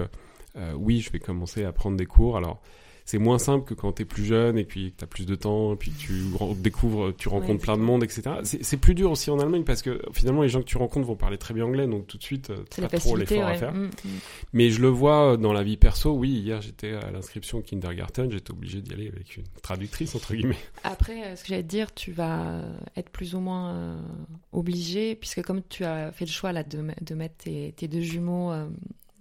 oui, 0.75 1.01
je 1.01 1.11
vais 1.11 1.19
commencer 1.19 1.63
à 1.63 1.71
prendre 1.71 1.97
des 1.97 2.05
cours. 2.05 2.37
Alors 2.37 2.61
c'est 3.05 3.17
moins 3.17 3.37
simple 3.37 3.65
que 3.65 3.73
quand 3.73 3.93
tu 3.93 4.03
es 4.03 4.05
plus 4.05 4.25
jeune 4.25 4.57
et 4.57 4.63
puis 4.63 4.93
tu 4.97 5.03
as 5.03 5.07
plus 5.07 5.25
de 5.25 5.35
temps, 5.35 5.73
et 5.73 5.75
puis 5.75 5.91
tu 5.91 6.13
découvres, 6.57 7.13
tu 7.15 7.27
rencontres 7.27 7.61
plein 7.61 7.77
de 7.77 7.81
monde, 7.81 8.03
etc. 8.03 8.21
C'est 8.43 8.77
plus 8.77 8.95
dur 8.95 9.11
aussi 9.11 9.29
en 9.29 9.39
Allemagne 9.39 9.63
parce 9.63 9.81
que 9.81 10.01
finalement 10.13 10.41
les 10.41 10.49
gens 10.49 10.61
que 10.61 10.67
tu 10.67 10.77
rencontres 10.77 11.07
vont 11.07 11.15
parler 11.15 11.37
très 11.37 11.53
bien 11.53 11.65
anglais, 11.65 11.87
donc 11.87 12.07
tout 12.07 12.17
de 12.17 12.23
suite, 12.23 12.49
euh, 12.49 12.63
tu 12.69 12.81
pas 12.81 12.87
trop 12.87 13.15
l'effort 13.15 13.45
à 13.45 13.55
faire. 13.55 13.73
Mm, 13.73 13.85
mm. 13.85 14.09
Mais 14.53 14.69
je 14.69 14.81
le 14.81 14.87
vois 14.87 15.37
dans 15.37 15.53
la 15.53 15.63
vie 15.63 15.77
perso, 15.77 16.13
oui, 16.13 16.29
hier 16.29 16.61
j'étais 16.61 16.93
à 16.93 17.11
l'inscription 17.11 17.61
kindergarten, 17.61 18.31
j'étais 18.31 18.51
obligé 18.51 18.81
d'y 18.81 18.93
aller 18.93 19.09
avec 19.09 19.37
une 19.37 19.43
traductrice, 19.61 20.15
entre 20.15 20.33
guillemets. 20.33 20.57
Après, 20.83 21.23
euh, 21.23 21.35
ce 21.35 21.43
que 21.43 21.49
j'allais 21.49 21.63
te 21.63 21.67
dire, 21.67 21.93
tu 21.93 22.11
vas 22.11 22.61
être 22.95 23.09
plus 23.09 23.35
ou 23.35 23.39
moins 23.39 23.73
euh, 23.73 24.01
obligé, 24.53 25.15
puisque 25.15 25.41
comme 25.41 25.61
tu 25.67 25.83
as 25.83 26.11
fait 26.11 26.25
le 26.25 26.31
choix 26.31 26.53
là, 26.53 26.63
de, 26.63 26.83
de 27.01 27.15
mettre 27.15 27.35
tes, 27.35 27.73
tes 27.73 27.87
deux 27.87 28.01
jumeaux 28.01 28.51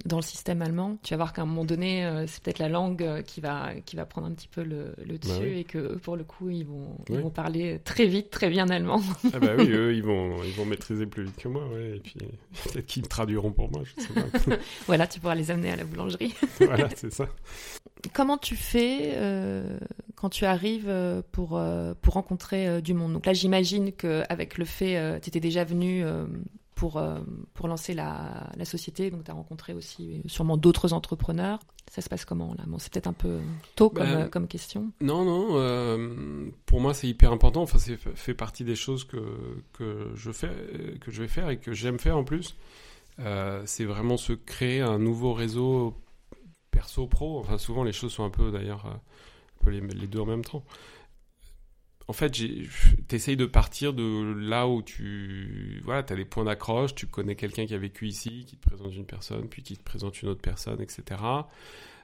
dans 0.04 0.16
le 0.16 0.22
système 0.22 0.62
allemand, 0.62 0.98
tu 1.02 1.14
vas 1.14 1.18
voir 1.18 1.32
qu'à 1.32 1.42
un 1.42 1.46
moment 1.46 1.64
donné, 1.64 2.04
euh, 2.04 2.24
c'est 2.26 2.42
peut-être 2.42 2.58
la 2.58 2.68
langue 2.68 3.02
euh, 3.02 3.22
qui 3.22 3.40
va, 3.40 3.74
qui 3.84 3.96
va 3.96 4.04
prendre 4.04 4.26
un 4.26 4.32
petit 4.32 4.48
peu 4.48 4.62
le, 4.62 4.94
le 5.04 5.14
bah 5.14 5.18
dessus 5.18 5.58
et 5.58 5.64
que 5.64 5.96
pour 5.98 6.16
le 6.16 6.24
coup, 6.24 6.50
ils 6.50 6.66
vont, 6.66 6.96
ils 7.08 7.18
vont 7.18 7.30
parler 7.30 7.80
très 7.84 8.06
vite, 8.06 8.30
très 8.30 8.50
bien 8.50 8.68
allemand. 8.68 9.00
ah 9.32 9.38
bah 9.38 9.52
oui, 9.56 9.70
eux, 9.70 9.94
ils 9.94 10.02
vont, 10.02 10.42
ils 10.42 10.52
vont 10.52 10.64
maîtriser 10.64 11.06
plus 11.06 11.24
vite 11.24 11.36
que 11.36 11.48
moi, 11.48 11.66
ouais. 11.68 11.96
Et 11.96 12.00
puis 12.00 12.14
peut-être 12.72 12.86
qu'ils 12.86 13.06
traduiront 13.06 13.52
pour 13.52 13.70
moi, 13.70 13.82
je 13.84 14.02
sais 14.02 14.12
pas. 14.12 14.56
voilà, 14.86 15.06
tu 15.06 15.20
pourras 15.20 15.34
les 15.34 15.50
amener 15.50 15.70
à 15.70 15.76
la 15.76 15.84
boulangerie. 15.84 16.34
voilà, 16.60 16.88
c'est 16.96 17.12
ça. 17.12 17.28
Comment 18.12 18.38
tu 18.38 18.56
fais 18.56 19.12
euh, 19.14 19.78
quand 20.16 20.30
tu 20.30 20.44
arrives 20.44 20.92
pour, 21.30 21.60
pour 22.00 22.14
rencontrer 22.14 22.82
du 22.82 22.94
monde? 22.94 23.12
Donc 23.12 23.26
là, 23.26 23.32
j'imagine 23.32 23.92
qu'avec 23.92 24.58
le 24.58 24.64
fait, 24.64 25.20
tu 25.20 25.28
étais 25.28 25.40
déjà 25.40 25.62
venu 25.62 26.04
pour, 26.82 26.96
euh, 26.96 27.20
pour 27.54 27.68
lancer 27.68 27.94
la, 27.94 28.50
la 28.56 28.64
société. 28.64 29.12
Donc, 29.12 29.22
tu 29.22 29.30
as 29.30 29.34
rencontré 29.34 29.72
aussi 29.72 30.20
sûrement 30.26 30.56
d'autres 30.56 30.92
entrepreneurs. 30.92 31.60
Ça 31.88 32.02
se 32.02 32.08
passe 32.08 32.24
comment 32.24 32.54
là? 32.58 32.64
Bon, 32.66 32.80
C'est 32.80 32.92
peut-être 32.92 33.06
un 33.06 33.12
peu 33.12 33.38
tôt 33.76 33.88
comme, 33.88 34.04
ben, 34.04 34.22
euh, 34.22 34.28
comme 34.28 34.48
question. 34.48 34.90
Non, 35.00 35.24
non. 35.24 35.50
Euh, 35.58 36.50
pour 36.66 36.80
moi, 36.80 36.92
c'est 36.92 37.06
hyper 37.06 37.30
important. 37.30 37.62
Enfin, 37.62 37.78
c'est 37.78 37.96
fait 37.96 38.34
partie 38.34 38.64
des 38.64 38.74
choses 38.74 39.04
que, 39.04 39.16
que, 39.74 40.10
je 40.16 40.32
fais, 40.32 40.50
que 41.00 41.12
je 41.12 41.22
vais 41.22 41.28
faire 41.28 41.50
et 41.50 41.58
que 41.58 41.72
j'aime 41.72 42.00
faire 42.00 42.18
en 42.18 42.24
plus. 42.24 42.56
c'est 43.64 43.84
vraiment 43.84 44.16
se 44.16 44.32
créer 44.32 44.80
un 44.80 44.98
nouveau 44.98 45.34
réseau 45.34 45.94
perso-pro. 46.72 47.38
Enfin, 47.38 47.58
souvent, 47.58 47.84
les 47.84 47.92
choses 47.92 48.10
sont 48.10 48.24
un 48.24 48.30
peu 48.30 48.50
d'ailleurs 48.50 48.98
les 49.70 50.08
deux 50.08 50.18
en 50.18 50.26
même 50.26 50.44
temps 50.44 50.64
en 52.08 52.12
fait, 52.12 52.32
t'essayes 53.08 53.36
de 53.36 53.46
partir 53.46 53.94
de 53.94 54.34
là 54.36 54.66
où 54.66 54.82
tu, 54.82 55.80
voilà, 55.84 56.04
as 56.08 56.16
des 56.16 56.24
points 56.24 56.44
d'accroche, 56.44 56.94
tu 56.94 57.06
connais 57.06 57.36
quelqu'un 57.36 57.66
qui 57.66 57.74
a 57.74 57.78
vécu 57.78 58.08
ici, 58.08 58.44
qui 58.46 58.56
te 58.56 58.68
présente 58.68 58.94
une 58.94 59.06
personne, 59.06 59.48
puis 59.48 59.62
qui 59.62 59.76
te 59.76 59.82
présente 59.82 60.20
une 60.22 60.30
autre 60.30 60.40
personne, 60.40 60.80
etc. 60.80 61.20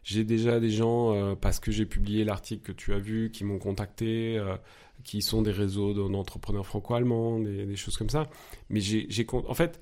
J'ai 0.05 0.25
déjà 0.25 0.61
des 0.61 0.71
gens, 0.71 1.15
euh, 1.15 1.35
parce 1.35 1.59
que 1.59 1.73
j'ai 1.73 1.85
publié 1.85 2.25
l'article 2.25 2.63
que 2.63 2.73
tu 2.73 2.95
as 2.95 2.99
vu, 2.99 3.31
qui 3.31 3.45
m'ont 3.45 3.59
contacté, 3.59 4.39
euh, 4.39 4.57
qui 5.05 5.21
sont 5.21 5.43
des 5.43 5.51
réseaux 5.51 5.93
d'entrepreneurs 6.09 6.67
franco-allemands, 6.67 7.41
des, 7.41 7.77
choses 7.77 7.97
comme 7.97 8.11
ça. 8.11 8.29
Mais 8.71 8.81
j'ai, 8.81 9.27
en 9.33 9.55
fait, 9.55 9.81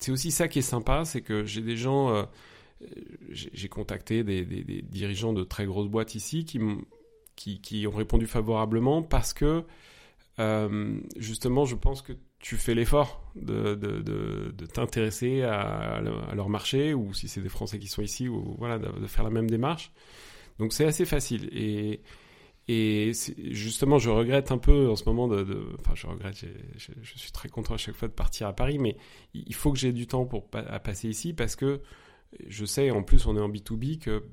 c'est 0.00 0.12
aussi 0.12 0.30
ça 0.30 0.48
qui 0.48 0.58
est 0.58 0.62
sympa, 0.62 1.04
c'est 1.04 1.22
que 1.22 1.44
j'ai 1.44 1.62
des 1.62 1.76
gens, 1.76 2.10
euh, 2.10 2.24
j'ai 3.30 3.68
contacté 3.68 4.22
des, 4.22 4.44
des, 4.44 4.82
dirigeants 4.82 5.32
de 5.32 5.44
très 5.44 5.64
grosses 5.64 5.88
boîtes 5.88 6.14
ici 6.14 6.44
qui 6.44 6.60
m'ont 7.36 7.58
qui, 7.62 7.86
ont 7.86 7.96
répondu 7.96 8.26
favorablement 8.26 9.02
parce 9.02 9.32
que 9.32 9.64
euh, 10.38 10.98
justement, 11.16 11.64
je 11.64 11.76
pense 11.76 12.02
que 12.02 12.12
tu 12.38 12.56
fais 12.56 12.74
l'effort 12.74 13.22
de, 13.34 13.74
de, 13.74 14.66
t'intéresser 14.66 15.42
à, 15.42 16.00
leur 16.34 16.48
marché, 16.48 16.94
ou 16.94 17.14
si 17.14 17.28
c'est 17.28 17.40
des 17.40 17.48
Français 17.48 17.78
qui 17.78 17.88
sont 17.88 18.02
ici, 18.02 18.28
ou 18.28 18.54
voilà, 18.58 18.78
de, 18.78 19.06
faire 19.06 19.24
la 19.24 19.30
même 19.30 19.48
démarche. 19.48 19.92
Donc 20.58 20.72
c'est 20.72 20.84
assez 20.84 21.06
facile. 21.06 21.48
Et, 21.52 22.02
et 22.68 23.12
justement, 23.50 23.98
je 23.98 24.10
regrette 24.10 24.52
un 24.52 24.58
peu 24.58 24.90
en 24.90 24.96
ce 24.96 25.04
moment 25.04 25.28
de. 25.28 25.66
enfin, 25.80 25.94
je 25.94 26.06
regrette, 26.06 26.44
je 26.76 27.18
suis 27.18 27.32
très 27.32 27.48
content 27.48 27.74
à 27.74 27.78
chaque 27.78 27.94
fois 27.94 28.08
de 28.08 28.12
partir 28.12 28.46
à 28.48 28.52
Paris, 28.52 28.78
mais 28.78 28.96
il 29.34 29.54
faut 29.54 29.72
que 29.72 29.78
j'ai 29.78 29.92
du 29.92 30.06
temps 30.06 30.26
pour 30.26 30.46
à 30.52 30.78
passer 30.78 31.08
ici 31.08 31.32
parce 31.32 31.56
que 31.56 31.80
je 32.46 32.64
sais, 32.64 32.90
en 32.90 33.02
plus, 33.02 33.26
on 33.26 33.36
est 33.36 33.40
en 33.40 33.48
B2B, 33.48 33.98
que 33.98 34.24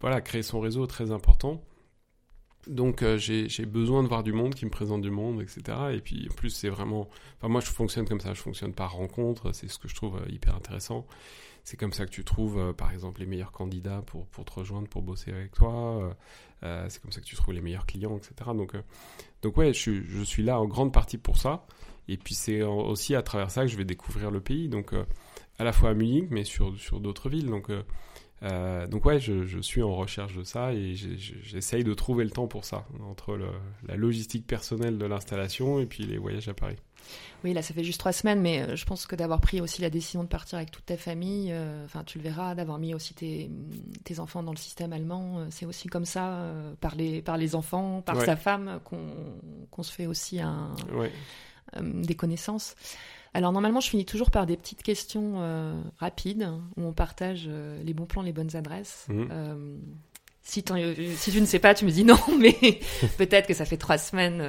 voilà, 0.00 0.20
créer 0.20 0.42
son 0.42 0.60
réseau 0.60 0.84
est 0.84 0.88
très 0.88 1.10
important. 1.10 1.62
Donc 2.66 3.02
euh, 3.02 3.18
j'ai 3.18 3.66
besoin 3.66 4.02
de 4.02 4.08
voir 4.08 4.22
du 4.22 4.32
monde 4.32 4.54
qui 4.54 4.64
me 4.64 4.70
présente 4.70 5.02
du 5.02 5.10
monde, 5.10 5.42
etc. 5.42 5.62
Et 5.92 6.00
puis 6.00 6.28
en 6.30 6.34
plus 6.34 6.50
c'est 6.50 6.68
vraiment... 6.68 7.08
Enfin 7.38 7.48
moi 7.48 7.60
je 7.60 7.66
fonctionne 7.66 8.06
comme 8.06 8.20
ça, 8.20 8.34
je 8.34 8.40
fonctionne 8.40 8.72
par 8.72 8.92
rencontre, 8.92 9.52
c'est 9.52 9.68
ce 9.68 9.78
que 9.78 9.88
je 9.88 9.94
trouve 9.94 10.16
euh, 10.16 10.30
hyper 10.30 10.54
intéressant. 10.54 11.06
C'est 11.64 11.76
comme 11.76 11.92
ça 11.92 12.06
que 12.06 12.10
tu 12.10 12.24
trouves 12.24 12.58
euh, 12.58 12.72
par 12.72 12.92
exemple 12.92 13.20
les 13.20 13.26
meilleurs 13.26 13.50
candidats 13.50 14.02
pour, 14.06 14.26
pour 14.26 14.44
te 14.44 14.52
rejoindre, 14.52 14.88
pour 14.88 15.02
bosser 15.02 15.32
avec 15.32 15.52
toi. 15.52 16.16
c'est 16.62 17.02
comme 17.02 17.10
ça 17.10 17.20
que 17.20 17.26
tu 17.26 17.34
trouves 17.34 17.54
les 17.54 17.60
meilleurs 17.60 17.86
clients, 17.86 18.16
etc. 18.16 18.50
Donc, 18.54 18.76
donc 19.42 19.56
ouais, 19.56 19.72
je, 19.72 20.02
je, 20.04 20.22
suis 20.22 20.44
là 20.44 20.60
en 20.60 20.66
grande 20.66 20.92
partie 20.92 21.18
pour 21.18 21.38
ça. 21.38 21.66
Et 22.06 22.16
puis 22.16 22.34
c'est 22.34 22.62
aussi 22.62 23.16
à 23.16 23.22
travers 23.22 23.50
ça 23.50 23.62
que 23.62 23.68
je 23.68 23.76
vais 23.76 23.84
découvrir 23.84 24.30
le 24.30 24.40
pays. 24.40 24.68
Donc 24.68 24.94
à 25.58 25.64
la 25.64 25.72
fois 25.72 25.90
à 25.90 25.94
Munich, 25.94 26.26
mais 26.30 26.44
sur, 26.44 26.78
sur 26.78 27.00
d'autres 27.00 27.28
villes. 27.28 27.46
Donc 27.46 27.70
euh, 28.42 28.86
donc 28.86 29.04
ouais, 29.04 29.20
je, 29.20 29.60
suis 29.60 29.82
en 29.82 29.94
recherche 29.94 30.34
de 30.34 30.42
ça 30.42 30.72
et 30.72 30.94
j'essaye 30.94 31.84
de 31.84 31.94
trouver 31.94 32.24
le 32.24 32.30
temps 32.30 32.48
pour 32.48 32.64
ça, 32.64 32.86
entre 33.08 33.38
la 33.86 33.96
logistique 33.96 34.46
personnelle 34.46 34.98
de 34.98 35.06
l'installation 35.06 35.80
et 35.80 35.86
puis 35.86 36.04
les 36.04 36.18
voyages 36.18 36.48
à 36.48 36.54
Paris. 36.54 36.76
Oui, 37.44 37.52
là 37.52 37.62
ça 37.62 37.74
fait 37.74 37.82
juste 37.82 37.98
trois 37.98 38.12
semaines, 38.12 38.40
mais 38.40 38.62
euh, 38.62 38.76
je 38.76 38.84
pense 38.84 39.06
que 39.06 39.16
d'avoir 39.16 39.40
pris 39.40 39.60
aussi 39.60 39.82
la 39.82 39.90
décision 39.90 40.22
de 40.22 40.28
partir 40.28 40.58
avec 40.58 40.70
toute 40.70 40.86
ta 40.86 40.96
famille, 40.96 41.50
euh, 41.50 41.84
enfin 41.84 42.04
tu 42.04 42.18
le 42.18 42.24
verras, 42.24 42.54
d'avoir 42.54 42.78
mis 42.78 42.94
aussi 42.94 43.14
tes, 43.14 43.50
enfants 44.18 44.42
dans 44.42 44.52
le 44.52 44.58
système 44.58 44.92
allemand, 44.92 45.46
c'est 45.50 45.66
aussi 45.66 45.88
comme 45.88 46.04
ça, 46.04 46.52
par, 46.80 46.94
les, 46.94 47.22
par 47.22 47.38
les 47.38 47.54
enfants, 47.54 48.02
par 48.02 48.20
sa 48.20 48.36
femme, 48.36 48.80
qu'on 48.84 49.82
se 49.82 49.92
fait 49.92 50.06
aussi 50.06 50.40
un, 50.40 50.74
des 51.80 52.14
connaisses. 52.14 52.76
Alors 53.34 53.52
normalement, 53.52 53.80
je 53.80 53.88
finis 53.88 54.04
toujours 54.04 54.30
par 54.30 54.46
des 54.46 54.56
petites 54.56 54.82
questions 54.82 55.34
euh, 55.36 55.80
rapides 55.98 56.50
où 56.76 56.84
on 56.84 56.92
partage 56.92 57.44
euh, 57.48 57.82
les 57.82 57.94
bons 57.94 58.04
plans, 58.04 58.22
les 58.22 58.32
bonnes 58.32 58.54
adresses. 58.56 59.06
Mhm. 59.08 59.28
Euh, 59.30 59.76
si, 60.42 60.62
si, 61.16 61.30
tu 61.30 61.40
ne 61.40 61.46
sais 61.46 61.58
pas, 61.58 61.72
tu 61.72 61.84
me 61.84 61.90
dis 61.90 62.04
non, 62.04 62.18
mais 62.38 62.80
peut-être 63.16 63.46
que 63.46 63.54
ça 63.54 63.64
fait 63.64 63.76
trois 63.76 63.96
semaines. 63.96 64.42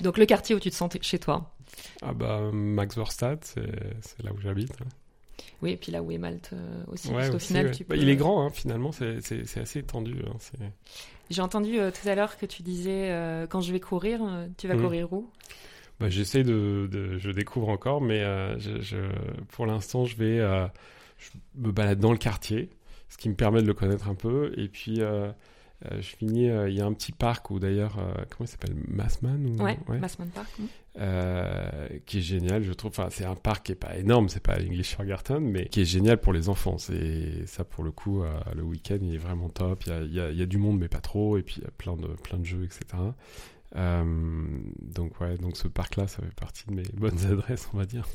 donc 0.00 0.18
le 0.18 0.26
quartier 0.26 0.54
où 0.54 0.60
tu 0.60 0.70
te 0.70 0.74
sens 0.74 0.90
chez 1.00 1.18
toi 1.18 1.50
Ah 2.02 2.12
bah 2.12 2.50
Max 2.52 2.96
Verstadt, 2.96 3.42
c'est 3.44 4.22
là 4.22 4.32
où 4.32 4.40
j'habite. 4.40 4.74
Oui, 5.62 5.70
et 5.70 5.76
puis 5.78 5.90
là 5.90 6.02
où 6.02 6.10
est 6.10 6.18
Malte 6.18 6.50
aussi, 6.88 7.08
parce 7.08 7.30
qu'au 7.30 7.38
final, 7.38 7.70
tu 7.70 7.84
bah, 7.84 7.96
il 7.96 8.10
est 8.10 8.16
grand, 8.16 8.46
hein, 8.46 8.50
finalement, 8.50 8.92
c'est 8.92 9.16
assez 9.58 9.78
étendu. 9.78 10.16
Hein, 10.28 10.66
J'ai 11.30 11.42
entendu 11.42 11.78
tout 11.78 12.08
à 12.08 12.14
l'heure 12.14 12.36
que 12.36 12.44
tu 12.46 12.62
disais 12.62 13.10
quand 13.48 13.62
je 13.62 13.72
vais 13.72 13.80
courir, 13.80 14.20
tu 14.58 14.68
vas 14.68 14.74
mhm. 14.74 14.82
courir 14.82 15.12
où? 15.12 15.28
Bah, 16.00 16.08
J'essaie 16.10 16.42
de, 16.42 17.18
Je 17.18 17.30
découvre 17.30 17.68
encore, 17.68 18.00
mais 18.00 18.22
euh, 18.22 18.58
je, 18.58 18.96
pour 19.48 19.66
l'instant, 19.66 20.04
je 20.04 20.16
vais. 20.16 20.40
Euh, 20.40 20.66
je 21.18 21.30
me 21.56 21.72
balade 21.72 21.98
dans 21.98 22.12
le 22.12 22.18
quartier, 22.18 22.68
ce 23.08 23.16
qui 23.16 23.28
me 23.30 23.34
permet 23.34 23.62
de 23.62 23.66
le 23.66 23.74
connaître 23.74 24.08
un 24.08 24.14
peu. 24.14 24.52
Et 24.56 24.68
puis. 24.68 25.00
Euh, 25.00 25.30
je 25.90 26.16
finis, 26.16 26.46
il 26.46 26.72
y 26.72 26.80
a 26.80 26.86
un 26.86 26.94
petit 26.94 27.12
parc 27.12 27.50
où 27.50 27.58
d'ailleurs, 27.58 27.96
comment 28.30 28.46
il 28.46 28.48
s'appelle? 28.48 28.74
Massman 28.88 29.46
ou... 29.46 29.62
ouais, 29.62 29.78
Massman 29.98 30.30
Park. 30.30 30.48
qui 32.06 32.18
est 32.18 32.22
génial, 32.22 32.62
je 32.62 32.72
trouve. 32.72 32.92
Enfin, 32.92 33.08
c'est 33.10 33.26
un 33.26 33.34
parc 33.34 33.66
qui 33.66 33.72
est 33.72 33.76
pas 33.76 33.94
énorme, 33.94 34.30
c'est 34.30 34.42
pas 34.42 34.58
l'English 34.58 34.96
Garden, 34.98 35.40
mais 35.40 35.66
qui 35.66 35.82
est 35.82 35.84
génial 35.84 36.18
pour 36.18 36.32
les 36.32 36.48
enfants. 36.48 36.78
C'est 36.78 37.44
ça 37.44 37.62
pour 37.62 37.84
le 37.84 37.90
coup, 37.90 38.22
le 38.54 38.62
week-end, 38.62 38.96
il 39.02 39.14
est 39.14 39.18
vraiment 39.18 39.50
top. 39.50 39.84
Il 39.84 39.90
y 39.90 39.92
a, 39.92 40.00
il 40.00 40.14
y, 40.14 40.20
a, 40.20 40.30
il 40.30 40.38
y 40.38 40.42
a 40.42 40.46
du 40.46 40.56
monde, 40.56 40.78
mais 40.78 40.88
pas 40.88 41.00
trop. 41.00 41.36
Et 41.36 41.42
puis 41.42 41.56
il 41.58 41.64
y 41.64 41.66
a 41.66 41.70
plein 41.76 41.94
de 41.94 42.06
plein 42.06 42.38
de 42.38 42.46
jeux, 42.46 42.64
etc. 42.64 42.96
Euh, 43.74 44.04
donc 44.80 45.20
ouais, 45.20 45.36
donc 45.38 45.56
ce 45.56 45.68
parc-là, 45.68 46.06
ça 46.06 46.22
fait 46.22 46.34
partie 46.34 46.64
de 46.66 46.74
mes 46.74 46.82
bonnes 46.94 47.26
adresses, 47.26 47.68
on 47.74 47.78
va 47.78 47.86
dire. 47.86 48.06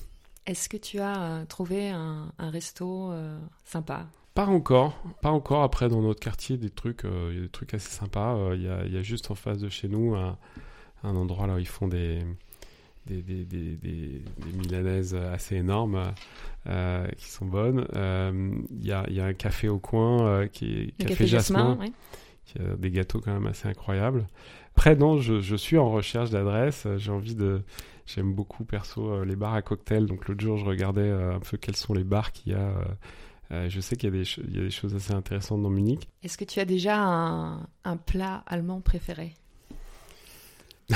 Est-ce 0.46 0.70
que 0.70 0.78
tu 0.78 1.00
as 1.00 1.22
euh, 1.22 1.46
trouvé 1.46 1.90
un, 1.90 2.32
resto 2.40 3.12
euh, 3.12 3.38
sympa? 3.64 4.08
Pas 4.34 4.46
encore, 4.46 4.98
pas 5.22 5.30
encore. 5.30 5.64
Après, 5.64 5.90
dans 5.90 6.02
notre 6.02 6.20
quartier, 6.20 6.58
des 6.58 6.70
trucs, 6.70 7.02
il 7.04 7.36
y 7.36 7.38
a 7.38 7.42
des 7.42 7.50
trucs 7.50 7.74
assez 7.74 7.92
sympas. 7.92 8.54
Il 8.56 8.64
y, 8.64 8.70
a, 8.70 8.86
y, 8.86 8.98
a, 8.98 9.04
juste 9.04 9.30
en 9.30 9.36
face 9.36 9.60
de 9.60 9.68
chez 9.68 9.90
nous 9.90 10.16
un, 10.16 10.38
un 11.04 11.16
endroit 11.16 11.48
là 11.48 11.56
où 11.56 11.60
ils 11.60 11.68
font 11.68 11.88
des 11.88 12.24
des, 13.08 13.22
des, 13.24 13.44
des, 13.44 13.76
des, 13.76 14.22
milanaises 14.56 15.16
assez 15.16 15.56
énormes 15.56 16.14
qui 17.18 17.30
sont 17.30 17.46
bonnes. 17.46 17.86
Il 18.72 18.86
y, 18.86 18.94
a, 18.94 19.10
y, 19.10 19.20
a, 19.20 19.26
un 19.26 19.34
café 19.34 19.68
au 19.68 19.80
coin 19.80 20.48
qui 20.48 20.94
est 21.00 21.06
Café, 21.06 21.28
Jasmin, 21.28 21.78
qui 22.46 22.60
a 22.60 22.76
des 22.76 22.92
gâteaux 22.92 23.20
quand 23.20 23.34
même 23.34 23.48
assez 23.48 23.68
incroyables. 23.68 24.28
Après, 24.76 24.96
non, 24.96 25.20
je, 25.20 25.42
je 25.42 25.56
suis 25.56 25.78
en 25.78 25.90
recherche 25.90 26.30
d'adresses. 26.30 26.88
J'ai 26.98 27.12
envie 27.12 27.36
de. 27.36 27.62
J'aime 28.06 28.34
beaucoup 28.34 28.66
perso 28.66 29.24
les 29.24 29.36
bars 29.36 29.54
à 29.54 29.62
cocktails. 29.62 30.06
Donc 30.06 30.28
l'autre 30.28 30.42
jour, 30.42 30.58
je 30.58 30.66
regardais 30.66 31.10
un 31.10 31.40
peu 31.40 31.58
quels 31.58 31.76
sont 31.76 31.94
les 31.94 32.04
bars 32.04 32.32
qu'il 32.32 32.54
y 32.54 32.56
a. 32.56 32.74
Euh, 33.52 33.70
je 33.70 33.82
sais 33.82 33.96
qu'il 33.98 34.14
y, 34.14 34.18
y, 34.18 34.60
a 34.60 34.62
des 34.62 34.70
choses 34.70 34.96
assez 34.96 35.14
intéressantes 35.14 35.62
dans 35.62 35.70
Munich. 35.70 36.08
Est-ce 36.24 36.38
que 36.38 36.46
tu 36.46 36.60
as 36.60 36.66
déjà 36.66 36.98
un, 36.98 37.68
un 37.84 37.98
plat 37.98 38.44
allemand 38.48 38.80
préféré? 38.80 39.34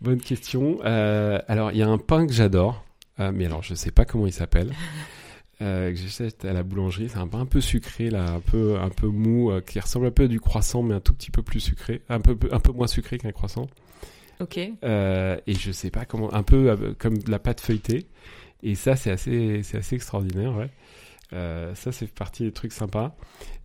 Bonne 0.00 0.20
question. 0.20 0.78
Euh, 0.84 1.38
alors, 1.46 1.72
il 1.72 1.78
y 1.78 1.82
a 1.82 1.88
un 1.88 1.98
pain 1.98 2.26
que 2.26 2.32
j'adore, 2.32 2.84
euh, 3.18 3.32
mais 3.34 3.44
alors 3.46 3.62
je 3.62 3.72
ne 3.72 3.76
sais 3.76 3.90
pas 3.90 4.06
comment 4.06 4.26
il 4.26 4.32
s'appelle. 4.32 4.72
Euh, 5.62 5.90
que 5.90 5.96
j'achète 5.98 6.44
à 6.44 6.52
la 6.52 6.62
boulangerie, 6.62 7.08
c'est 7.10 7.18
un 7.18 7.26
pain 7.26 7.40
un 7.40 7.46
peu 7.46 7.60
sucré 7.60 8.08
là, 8.08 8.24
un 8.32 8.40
peu 8.40 8.78
un 8.78 8.88
peu 8.88 9.08
mou, 9.08 9.52
qui 9.66 9.78
ressemble 9.78 10.06
un 10.06 10.10
peu 10.10 10.24
à 10.24 10.28
du 10.28 10.40
croissant, 10.40 10.82
mais 10.82 10.94
un 10.94 11.00
tout 11.00 11.12
petit 11.12 11.30
peu 11.30 11.42
plus 11.42 11.60
sucré, 11.60 12.00
un 12.08 12.20
peu 12.20 12.36
un 12.50 12.60
peu 12.60 12.72
moins 12.72 12.86
sucré 12.86 13.18
qu'un 13.18 13.32
croissant. 13.32 13.66
Ok. 14.40 14.56
et 14.56 14.72
je 14.82 15.70
sais 15.70 15.90
pas 15.90 16.06
comment, 16.06 16.32
un 16.32 16.42
peu 16.42 16.94
comme 16.98 17.18
de 17.18 17.30
la 17.30 17.38
pâte 17.38 17.60
feuilletée. 17.60 18.06
Et 18.62 18.74
ça, 18.74 18.96
c'est 18.96 19.10
assez 19.10 19.62
c'est 19.62 19.78
assez 19.78 19.96
extraordinaire, 19.96 20.56
ouais. 20.56 20.70
Euh, 21.32 21.74
ça, 21.74 21.92
c'est 21.92 22.06
partie 22.12 22.44
des 22.44 22.52
trucs 22.52 22.72
sympas. 22.72 23.14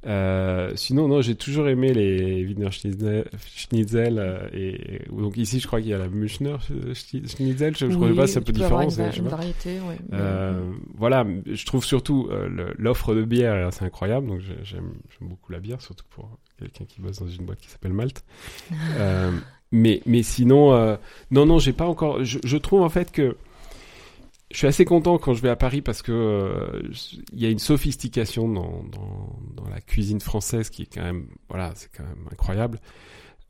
Euh, 0.06 0.72
sinon, 0.76 1.08
non, 1.08 1.22
j'ai 1.22 1.36
toujours 1.36 1.68
aimé 1.68 1.94
les 1.94 2.46
Wiener 2.46 2.70
Schnitzel. 2.72 4.20
Euh, 4.20 4.48
et, 4.54 5.02
donc 5.12 5.36
ici, 5.38 5.60
je 5.60 5.68
crois 5.68 5.82
qu'il 5.82 5.90
y 5.90 5.94
a 5.94 5.98
la 5.98 6.08
Münchner 6.08 6.58
Schnitzel. 6.94 7.76
Je 7.76 7.86
ne 7.88 7.96
connais 7.96 8.16
pas, 8.16 8.28
c'est 8.28 8.40
un 8.40 8.44
peu 8.44 8.54
différent. 8.54 8.88
Une, 8.88 9.28
variété, 9.28 9.80
Voilà, 10.96 11.26
je 11.46 11.66
trouve 11.66 11.84
surtout 11.84 12.30
l'offre 12.78 13.16
de 13.16 13.24
bière 13.24 13.70
c'est 13.72 13.86
incroyable. 13.86 14.28
Donc 14.28 14.42
j'aime 14.64 14.94
beaucoup 15.22 15.52
la 15.52 15.60
bière, 15.60 15.82
surtout 15.82 16.06
pour 16.10 16.38
quelqu'un 16.60 16.86
qui 16.86 17.02
bosse 17.02 17.20
dans 17.20 17.28
une 17.28 17.46
boîte 17.46 17.60
qui 17.60 17.70
s'appelle 17.70 17.94
Malte. 17.94 18.24
mais, 19.72 20.02
mais 20.06 20.22
sinon, 20.22 20.98
non, 21.32 21.46
non, 21.48 21.58
j'ai 21.58 21.74
pas 21.74 21.86
encore. 21.86 22.24
Je, 22.24 22.38
je 22.44 22.58
trouve 22.58 22.82
en 22.82 22.90
fait 22.90 23.12
que 23.12 23.36
je 24.52 24.58
suis 24.58 24.68
assez 24.68 24.86
content 24.86 25.18
quand 25.18 25.34
je 25.34 25.42
vais 25.42 25.50
à 25.50 25.56
Paris 25.56 25.82
parce 25.82 26.02
que 26.02 26.12
euh, 26.12 26.92
il 27.34 27.42
y 27.42 27.46
a 27.46 27.50
une 27.50 27.60
sophistication 27.60 28.48
dans, 28.48 28.84
dans, 28.84 29.40
dans, 29.56 29.70
la 29.70 29.82
cuisine 29.82 30.22
française 30.22 30.70
qui 30.70 30.84
est 30.84 30.94
quand 30.94 31.02
même 31.02 31.28
voilà 31.50 31.72
c'est 31.76 31.90
quand 31.96 32.04
même 32.04 32.28
incroyable. 32.32 32.80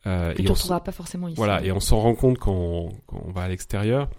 Euh, 0.07 0.33
et, 0.37 0.47
on 0.47 0.51
ne 0.51 0.55
trouvera 0.55 0.83
pas 0.83 0.91
forcément 0.91 1.27
ici. 1.27 1.35
Voilà 1.35 1.63
et 1.63 1.71
on 1.71 1.79
s'en 1.79 1.99
rend 1.99 2.15
compte 2.15 2.37
quand, 2.37 2.89
quand 3.07 3.23
on 3.25 3.31
va 3.31 3.41
à 3.41 3.47
l'extérieur. 3.47 4.09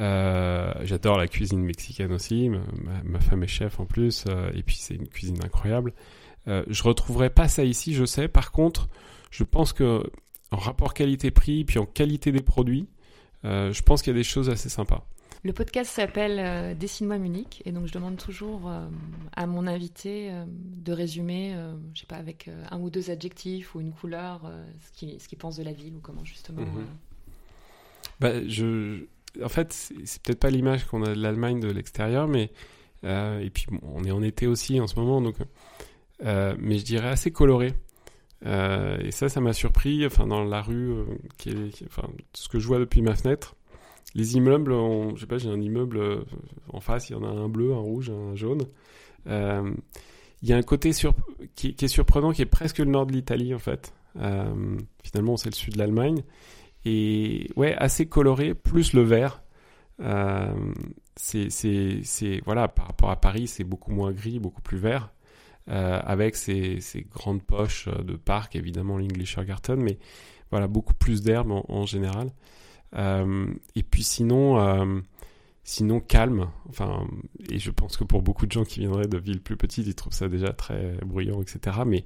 Euh, 0.00 0.72
J'adore 0.82 1.18
la 1.18 1.28
cuisine 1.28 1.62
mexicaine 1.62 2.12
aussi. 2.12 2.48
Ma, 2.48 2.60
ma, 3.04 3.20
femme 3.20 3.42
est 3.42 3.48
chef 3.48 3.80
en 3.80 3.84
plus 3.84 4.24
euh, 4.28 4.50
et 4.54 4.62
puis 4.62 4.76
c'est 4.76 4.94
une 4.94 5.08
cuisine 5.08 5.38
incroyable. 5.44 5.92
Euh, 6.46 6.64
je 6.68 6.82
retrouverai 6.82 7.30
pas 7.30 7.48
ça 7.48 7.64
ici, 7.64 7.94
je 7.94 8.04
sais. 8.04 8.28
Par 8.28 8.52
contre, 8.52 8.88
je 9.30 9.44
pense 9.44 9.72
que 9.72 10.02
en 10.50 10.56
rapport 10.56 10.94
qualité-prix 10.94 11.64
puis 11.64 11.78
en 11.78 11.86
qualité 11.86 12.32
des 12.32 12.42
produits, 12.42 12.88
je 13.44 13.82
pense 13.82 14.02
qu'il 14.02 14.12
y 14.12 14.16
a 14.16 14.18
des 14.18 14.24
choses 14.24 14.50
assez 14.50 14.68
sympas. 14.68 15.06
Le 15.44 15.52
podcast 15.52 15.90
s'appelle 15.90 16.38
euh, 16.40 16.74
Dessine-moi 16.74 17.18
Munich 17.18 17.62
et 17.64 17.70
donc 17.70 17.86
je 17.86 17.92
demande 17.92 18.16
toujours 18.16 18.68
euh, 18.68 18.88
à 19.36 19.46
mon 19.46 19.68
invité 19.68 20.30
euh, 20.30 20.44
de 20.48 20.92
résumer, 20.92 21.54
je 21.94 22.00
sais 22.00 22.06
pas, 22.06 22.16
avec 22.16 22.50
un 22.70 22.80
ou 22.80 22.90
deux 22.90 23.10
adjectifs 23.10 23.74
ou 23.74 23.80
une 23.80 23.92
couleur, 23.92 24.50
ce 24.80 24.98
qu'il 24.98 25.20
ce 25.20 25.34
pense 25.36 25.56
de 25.56 25.62
la 25.62 25.72
ville 25.72 25.94
ou 25.94 26.00
comment 26.00 26.24
justement. 26.24 26.62
Mhm. 26.62 26.86
Bah, 28.20 28.46
je, 28.48 29.04
en 29.42 29.48
fait, 29.48 29.72
c'est 30.04 30.22
peut-être 30.22 30.40
pas 30.40 30.50
l'image 30.50 30.84
qu'on 30.86 31.04
a 31.04 31.14
de 31.14 31.20
l'Allemagne 31.20 31.60
de 31.60 31.70
l'extérieur, 31.70 32.26
mais 32.26 32.50
et 33.04 33.50
puis 33.52 33.66
on 33.82 34.02
est 34.04 34.10
en 34.10 34.22
été 34.22 34.46
aussi 34.46 34.80
en 34.80 34.86
ce 34.86 34.96
moment, 34.96 35.20
donc 35.20 35.36
mais 36.20 36.78
je 36.78 36.84
dirais 36.84 37.08
assez 37.08 37.30
coloré. 37.30 37.74
et 38.44 39.10
ça, 39.10 39.28
ça 39.28 39.40
m'a 39.40 39.52
surpris. 39.52 40.04
Enfin, 40.06 40.26
dans 40.26 40.42
la 40.42 40.62
rue, 40.62 40.94
qui 41.36 41.50
est, 41.50 41.84
enfin, 41.86 42.08
ce 42.32 42.48
que 42.48 42.58
je 42.58 42.66
vois 42.66 42.78
depuis 42.78 43.02
ma 43.02 43.14
fenêtre, 43.14 43.54
les 44.14 44.36
immeubles, 44.36 44.72
je 45.14 45.20
sais 45.20 45.26
pas, 45.26 45.38
j'ai 45.38 45.48
un 45.48 45.60
immeuble 45.60 45.98
euh, 45.98 46.24
en 46.72 46.80
face, 46.80 47.10
il 47.10 47.12
y 47.12 47.16
en 47.16 47.24
a 47.24 47.28
un 47.28 47.48
bleu, 47.48 47.72
un 47.72 47.78
rouge, 47.78 48.10
un 48.10 48.34
jaune. 48.34 48.66
Euh, 49.26 49.70
il 50.42 50.48
y 50.48 50.52
a 50.52 50.56
un 50.56 50.62
côté 50.62 50.92
sur, 50.92 51.14
qui, 51.54 51.74
est 51.80 51.88
surprenant, 51.88 52.32
qui 52.32 52.42
est 52.42 52.46
presque 52.46 52.78
le 52.78 52.86
nord 52.86 53.06
de 53.06 53.12
l'Italie 53.12 53.54
en 53.54 53.58
fait. 53.58 53.92
Euh, 54.18 54.78
finalement, 55.02 55.36
c'est 55.36 55.50
le 55.50 55.54
sud 55.54 55.74
de 55.74 55.78
l'Allemagne. 55.78 56.22
Et 56.84 57.50
ouais, 57.56 57.74
assez 57.76 58.06
coloré, 58.06 58.54
plus 58.54 58.92
le 58.92 59.02
vert. 59.02 59.42
c'est, 61.16 62.40
voilà, 62.44 62.68
par 62.68 62.86
rapport 62.86 63.10
à 63.10 63.20
Paris, 63.20 63.48
c'est 63.48 63.64
beaucoup 63.64 63.90
moins 63.90 64.12
gris, 64.12 64.38
beaucoup 64.38 64.62
plus 64.62 64.78
vert. 64.78 65.12
avec 65.66 66.36
ces, 66.36 66.78
grandes 67.12 67.42
poches 67.42 67.88
de 67.88 68.16
parc, 68.16 68.56
évidemment 68.56 68.96
l'Englischer 68.96 69.44
Garten, 69.44 69.82
mais 69.82 69.98
voilà, 70.50 70.66
beaucoup 70.66 70.94
plus 70.94 71.22
d'herbe 71.22 71.50
en 71.68 71.84
général. 71.84 72.30
Euh, 72.96 73.46
et 73.74 73.82
puis 73.82 74.02
sinon, 74.02 74.60
euh, 74.60 75.00
sinon 75.64 76.00
calme. 76.00 76.48
Enfin, 76.68 77.06
et 77.50 77.58
je 77.58 77.70
pense 77.70 77.96
que 77.96 78.04
pour 78.04 78.22
beaucoup 78.22 78.46
de 78.46 78.52
gens 78.52 78.64
qui 78.64 78.80
viendraient 78.80 79.08
de 79.08 79.18
villes 79.18 79.40
plus 79.40 79.56
petites, 79.56 79.86
ils 79.86 79.94
trouvent 79.94 80.12
ça 80.12 80.28
déjà 80.28 80.52
très 80.52 80.96
bruyant, 81.04 81.42
etc. 81.42 81.78
Mais 81.86 82.04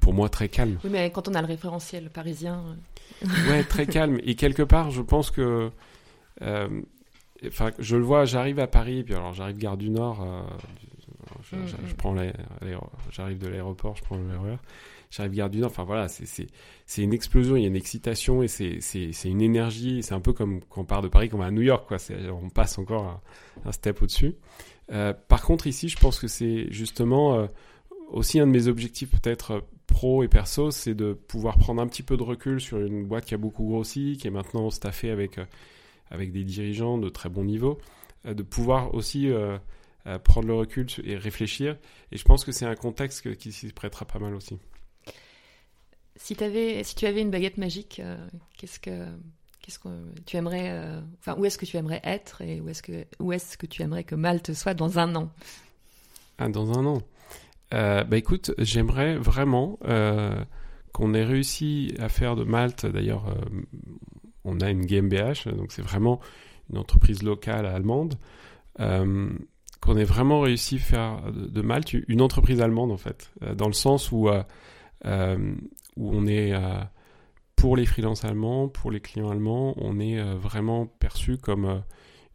pour 0.00 0.12
moi, 0.12 0.28
très 0.28 0.48
calme. 0.48 0.78
Oui, 0.84 0.90
mais 0.90 1.10
quand 1.10 1.28
on 1.28 1.34
a 1.34 1.40
le 1.40 1.46
référentiel 1.48 2.10
parisien. 2.10 2.64
Euh. 3.24 3.50
ouais, 3.50 3.64
très 3.64 3.86
calme. 3.86 4.18
Et 4.24 4.34
quelque 4.34 4.62
part, 4.62 4.90
je 4.90 5.02
pense 5.02 5.30
que. 5.30 5.70
Enfin, 7.46 7.70
je 7.78 7.96
le 7.96 8.02
vois, 8.02 8.24
j'arrive 8.24 8.58
à 8.58 8.66
Paris, 8.66 9.04
puis 9.04 9.14
alors 9.14 9.34
j'arrive 9.34 9.58
gare 9.58 9.76
du 9.76 9.90
Nord, 9.90 10.26
je, 11.42 11.56
mm, 11.56 11.60
mm. 11.60 11.94
prends 11.98 12.16
j'arrive 13.10 13.38
de 13.38 13.48
l'aéroport, 13.48 13.96
je 13.96 14.02
prends 14.02 14.16
le 14.16 14.38
RER 14.38 14.56
gare 15.28 15.50
du 15.50 15.58
Nord. 15.58 15.70
Enfin 15.70 15.84
voilà, 15.84 16.08
c'est 16.08 17.02
une 17.02 17.12
explosion, 17.12 17.56
il 17.56 17.62
y 17.62 17.64
a 17.64 17.68
une 17.68 17.76
excitation 17.76 18.42
et 18.42 18.48
c'est 18.48 19.24
une 19.24 19.40
énergie. 19.40 20.02
C'est 20.02 20.14
un 20.14 20.20
peu 20.20 20.32
comme 20.32 20.60
quand 20.68 20.82
on 20.82 20.84
part 20.84 21.02
de 21.02 21.08
Paris, 21.08 21.28
quand 21.28 21.36
on 21.36 21.40
va 21.40 21.46
à 21.46 21.50
New 21.50 21.62
York, 21.62 21.86
quoi. 21.88 21.98
On 22.42 22.50
passe 22.50 22.78
encore 22.78 23.20
un, 23.64 23.72
step 23.72 24.02
au-dessus. 24.02 24.34
Euh, 24.92 25.12
par 25.12 25.42
contre, 25.42 25.66
ici, 25.66 25.88
je 25.88 25.98
pense 25.98 26.18
que 26.18 26.28
c'est 26.28 26.70
justement 26.70 27.38
euh, 27.38 27.46
aussi 28.08 28.38
un 28.38 28.46
de 28.46 28.52
mes 28.52 28.68
objectifs, 28.68 29.10
peut-être 29.10 29.50
euh, 29.52 29.60
pro 29.86 30.22
et 30.22 30.28
perso, 30.28 30.70
c'est 30.70 30.94
de 30.94 31.14
pouvoir 31.14 31.56
prendre 31.58 31.80
un 31.80 31.86
petit 31.86 32.02
peu 32.02 32.16
de 32.16 32.22
recul 32.22 32.60
sur 32.60 32.78
une 32.78 33.06
boîte 33.06 33.24
qui 33.24 33.34
a 33.34 33.38
beaucoup 33.38 33.64
grossi, 33.64 34.18
qui 34.20 34.26
est 34.26 34.30
maintenant 34.30 34.70
staffée 34.70 35.10
avec, 35.10 35.38
avec 36.10 36.32
des 36.32 36.44
dirigeants 36.44 36.98
de 36.98 37.08
très 37.08 37.28
bon 37.28 37.44
niveau, 37.44 37.78
de 38.24 38.42
pouvoir 38.42 38.94
aussi 38.94 39.30
prendre 40.24 40.48
le 40.48 40.54
recul 40.54 40.86
et 41.04 41.16
réfléchir. 41.16 41.76
Et 42.12 42.16
je 42.16 42.24
pense 42.24 42.44
que 42.44 42.52
c'est 42.52 42.64
un 42.64 42.74
contexte 42.74 43.36
qui 43.36 43.52
s'y 43.52 43.72
prêtera 43.72 44.06
pas 44.06 44.18
mal 44.18 44.34
aussi. 44.34 44.58
Si, 46.16 46.36
tu 46.36 46.44
avais 46.44 47.20
une 47.20 47.30
baguette 47.30 47.58
magique, 47.58 48.00
euh, 48.00 48.16
qu'est-ce 48.56 48.78
que 48.78 49.88
tu 50.26 50.36
aimerais, 50.36 50.70
euh, 50.70 51.00
enfin 51.18 51.36
où 51.38 51.44
est-ce 51.44 51.58
que 51.58 51.66
tu 51.66 51.76
aimerais 51.76 52.00
être 52.04 52.40
et 52.42 52.60
où 52.60 52.68
est-ce 52.68 52.82
que 52.82 53.04
où 53.18 53.32
est-ce 53.32 53.58
que 53.58 53.66
tu 53.66 53.82
aimerais 53.82 54.04
que 54.04 54.14
Malte 54.14 54.52
soit 54.54 54.74
dans 54.74 54.98
un 54.98 55.14
an? 55.16 55.30
Ah, 56.38 56.48
dans 56.48 56.78
un 56.78 56.86
an. 56.86 57.02
Euh, 57.72 58.04
bah 58.04 58.16
écoute, 58.16 58.52
j'aimerais 58.58 59.16
vraiment 59.16 59.78
qu'on 60.92 61.14
ait 61.14 61.24
réussi 61.24 61.94
à 61.98 62.08
faire 62.08 62.36
de 62.36 62.44
Malte. 62.44 62.86
D'ailleurs, 62.86 63.34
on 64.44 64.60
a 64.60 64.70
une 64.70 64.86
GmbH, 64.86 65.48
donc 65.48 65.72
c'est 65.72 65.82
vraiment 65.82 66.20
une 66.70 66.78
entreprise 66.78 67.24
locale 67.24 67.66
allemande. 67.66 68.14
qu'on 68.78 69.96
ait 69.96 70.04
vraiment 70.04 70.40
réussi 70.40 70.76
à 70.76 70.78
faire 70.78 71.32
de, 71.32 71.60
Malte 71.60 71.92
une 72.06 72.22
entreprise 72.22 72.60
allemande 72.60 72.92
en 72.92 72.96
fait, 72.96 73.32
dans 73.56 73.66
le 73.66 73.72
sens 73.72 74.12
où 74.12 74.30
où 75.96 76.10
on 76.12 76.26
est 76.26 76.52
euh, 76.52 76.80
pour 77.56 77.76
les 77.76 77.86
freelances 77.86 78.24
allemands, 78.24 78.68
pour 78.68 78.90
les 78.90 79.00
clients 79.00 79.30
allemands, 79.30 79.74
on 79.76 80.00
est 80.00 80.18
euh, 80.18 80.34
vraiment 80.34 80.86
perçu 80.86 81.38
comme 81.38 81.82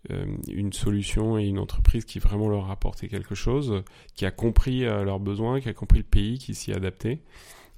euh, 0.09 0.25
une 0.47 0.73
solution 0.73 1.37
et 1.37 1.45
une 1.45 1.59
entreprise 1.59 2.05
qui 2.05 2.19
vraiment 2.19 2.47
leur 2.47 2.69
a 2.69 2.73
apporté 2.73 3.07
quelque 3.07 3.35
chose, 3.35 3.83
qui 4.15 4.25
a 4.25 4.31
compris 4.31 4.81
leurs 4.81 5.19
besoins, 5.19 5.59
qui 5.59 5.67
a 5.67 5.73
compris 5.73 5.99
le 5.99 6.05
pays, 6.05 6.37
qui 6.37 6.55
s'y 6.55 6.71
est 6.71 6.75
adapté, 6.75 7.21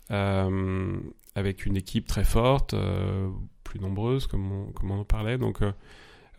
avec 0.10 1.66
une 1.66 1.78
équipe 1.78 2.06
très 2.06 2.24
forte, 2.24 2.76
plus 3.64 3.80
nombreuse, 3.80 4.28
comme 4.28 4.72
on, 4.84 4.90
en 4.92 5.04
parlait, 5.04 5.40
donc, 5.40 5.62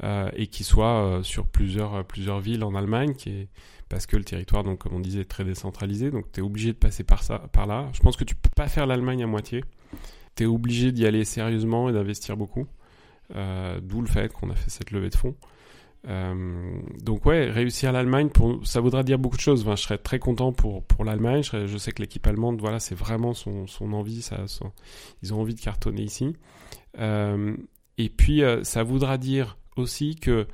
et 0.04 0.46
qui 0.46 0.62
soit 0.62 1.18
sur 1.24 1.48
plusieurs, 1.48 2.04
plusieurs 2.04 2.38
villes 2.38 2.62
en 2.62 2.76
Allemagne, 2.76 3.14
qui 3.14 3.48
parce 3.92 4.06
que 4.06 4.16
le 4.16 4.24
territoire, 4.24 4.64
donc, 4.64 4.78
comme 4.78 4.94
on 4.94 5.00
disait, 5.00 5.20
est 5.20 5.30
très 5.30 5.44
décentralisé, 5.44 6.10
donc 6.10 6.24
tu 6.32 6.40
es 6.40 6.42
obligé 6.42 6.72
de 6.72 6.78
passer 6.78 7.04
par, 7.04 7.22
ça, 7.22 7.40
par 7.52 7.66
là. 7.66 7.90
Je 7.92 8.00
pense 8.00 8.16
que 8.16 8.24
tu 8.24 8.34
peux 8.34 8.48
pas 8.56 8.66
faire 8.66 8.86
l'Allemagne 8.86 9.22
à 9.22 9.26
moitié. 9.26 9.62
Tu 10.34 10.44
es 10.44 10.46
obligé 10.46 10.92
d'y 10.92 11.04
aller 11.04 11.26
sérieusement 11.26 11.90
et 11.90 11.92
d'investir 11.92 12.38
beaucoup. 12.38 12.66
Euh, 13.36 13.80
d'où 13.82 14.00
le 14.00 14.06
fait 14.06 14.32
qu'on 14.32 14.48
a 14.48 14.54
fait 14.54 14.70
cette 14.70 14.92
levée 14.92 15.10
de 15.10 15.14
fonds. 15.14 15.34
Euh, 16.08 16.80
donc 17.02 17.26
ouais, 17.26 17.50
réussir 17.50 17.92
l'Allemagne, 17.92 18.30
ça 18.64 18.80
voudra 18.80 19.02
dire 19.02 19.18
beaucoup 19.18 19.36
de 19.36 19.42
choses. 19.42 19.62
je 19.68 19.76
serais 19.76 19.98
très 19.98 20.18
content 20.18 20.54
pour, 20.54 20.82
pour 20.84 21.04
l'Allemagne. 21.04 21.42
Je, 21.42 21.76
sais 21.76 21.92
que 21.92 22.00
l'équipe 22.00 22.26
allemande, 22.26 22.62
voilà, 22.62 22.80
c'est 22.80 22.94
vraiment 22.94 23.34
son, 23.34 23.66
son 23.66 23.92
envie. 23.92 24.26
Ils 25.22 25.34
ont 25.34 25.40
envie 25.42 25.54
de 25.54 25.60
cartonner 25.60 26.02
ici. 26.02 26.34
Euh, 26.98 27.54
et 27.98 28.08
puis, 28.08 28.40
ça 28.62 28.84
voudra 28.84 29.18
dire 29.18 29.58
aussi 29.76 30.16
que 30.16 30.46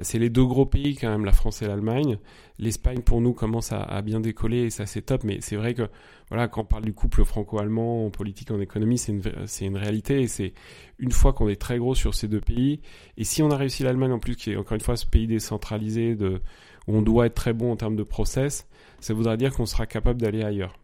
c'est 0.00 0.18
les 0.18 0.30
deux 0.30 0.44
gros 0.44 0.66
pays 0.66 0.96
quand 0.96 1.08
même, 1.08 1.24
la 1.24 1.32
France 1.32 1.62
et 1.62 1.66
l'Allemagne. 1.66 2.18
L'Espagne 2.58 3.00
pour 3.00 3.20
nous 3.20 3.32
commence 3.32 3.72
à, 3.72 4.02
bien 4.02 4.20
décoller 4.20 4.64
et 4.64 4.70
ça 4.70 4.86
c'est 4.86 5.02
top, 5.02 5.24
mais 5.24 5.38
c'est 5.40 5.56
vrai 5.56 5.74
que 5.74 5.88
voilà 6.28 6.48
quand 6.48 6.62
on 6.62 6.64
parle 6.64 6.84
du 6.84 6.92
couple 6.92 7.24
franco-allemand 7.24 8.06
en 8.06 8.10
politique, 8.10 8.50
en 8.50 8.60
économie, 8.60 8.98
c'est 8.98 9.12
une, 9.12 9.22
c'est 9.46 9.66
une 9.66 9.76
réalité 9.76 10.22
et 10.22 10.28
c'est 10.28 10.54
une 10.98 11.12
fois 11.12 11.32
qu'on 11.32 11.48
est 11.48 11.60
très 11.60 11.78
gros 11.78 11.94
sur 11.94 12.14
ces 12.14 12.28
deux 12.28 12.40
pays 12.40 12.80
et 13.16 13.24
si 13.24 13.42
on 13.42 13.50
a 13.50 13.56
réussi 13.56 13.82
l'Allemagne 13.82 14.12
en 14.12 14.18
plus 14.18 14.36
qui 14.36 14.52
est 14.52 14.56
encore 14.56 14.74
une 14.74 14.80
fois 14.80 14.96
ce 14.96 15.06
pays 15.06 15.26
décentralisé 15.26 16.14
de 16.14 16.40
où 16.86 16.96
on 16.96 17.02
doit 17.02 17.26
être 17.26 17.34
très 17.34 17.52
bon 17.52 17.72
en 17.72 17.76
termes 17.76 17.96
de 17.96 18.02
process, 18.02 18.66
ça 19.00 19.12
voudra 19.12 19.36
dire 19.36 19.52
qu'on 19.52 19.66
sera 19.66 19.86
capable 19.86 20.20
d'aller 20.20 20.42
ailleurs. 20.42 20.78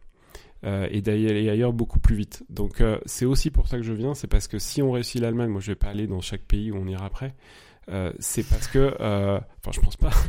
Euh, 0.64 0.86
et 0.92 1.00
d'aller 1.00 1.48
ailleurs 1.48 1.72
beaucoup 1.72 1.98
plus 1.98 2.14
vite. 2.14 2.44
Donc 2.48 2.80
euh, 2.80 2.96
c'est 3.04 3.24
aussi 3.24 3.50
pour 3.50 3.66
ça 3.66 3.78
que 3.78 3.82
je 3.82 3.92
viens, 3.92 4.14
c'est 4.14 4.28
parce 4.28 4.46
que 4.46 4.60
si 4.60 4.80
on 4.80 4.92
réussit 4.92 5.20
l'Allemagne, 5.20 5.50
moi 5.50 5.60
je 5.60 5.72
vais 5.72 5.76
pas 5.76 5.88
aller 5.88 6.06
dans 6.06 6.20
chaque 6.20 6.42
pays 6.42 6.70
où 6.70 6.76
on 6.76 6.86
ira 6.86 7.04
après, 7.04 7.34
euh, 7.89 8.12
c'est 8.20 8.45
parce 8.45 8.68
que, 8.68 8.97
euh, 9.01 9.39
enfin, 9.61 9.72
je 9.72 9.80
pense 9.80 9.97
pas. 9.97 10.11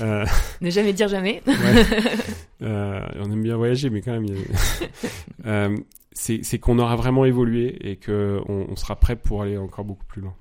Euh, 0.00 0.26
ne 0.60 0.70
jamais 0.70 0.92
dire 0.92 1.06
jamais. 1.06 1.40
on 2.60 3.30
aime 3.30 3.42
bien 3.42 3.56
voyager, 3.56 3.90
mais 3.90 4.02
quand 4.02 4.18
même, 4.18 5.84
c'est 6.12 6.58
qu'on 6.58 6.80
aura 6.80 6.96
vraiment 6.96 7.24
évolué 7.24 7.76
et 7.88 7.96
qu'on 7.96 8.42
on 8.48 8.74
sera 8.74 8.96
prêt 8.96 9.14
pour 9.14 9.42
aller 9.42 9.56
encore 9.56 9.84
beaucoup 9.84 10.04
plus 10.04 10.20
loin. 10.20 10.34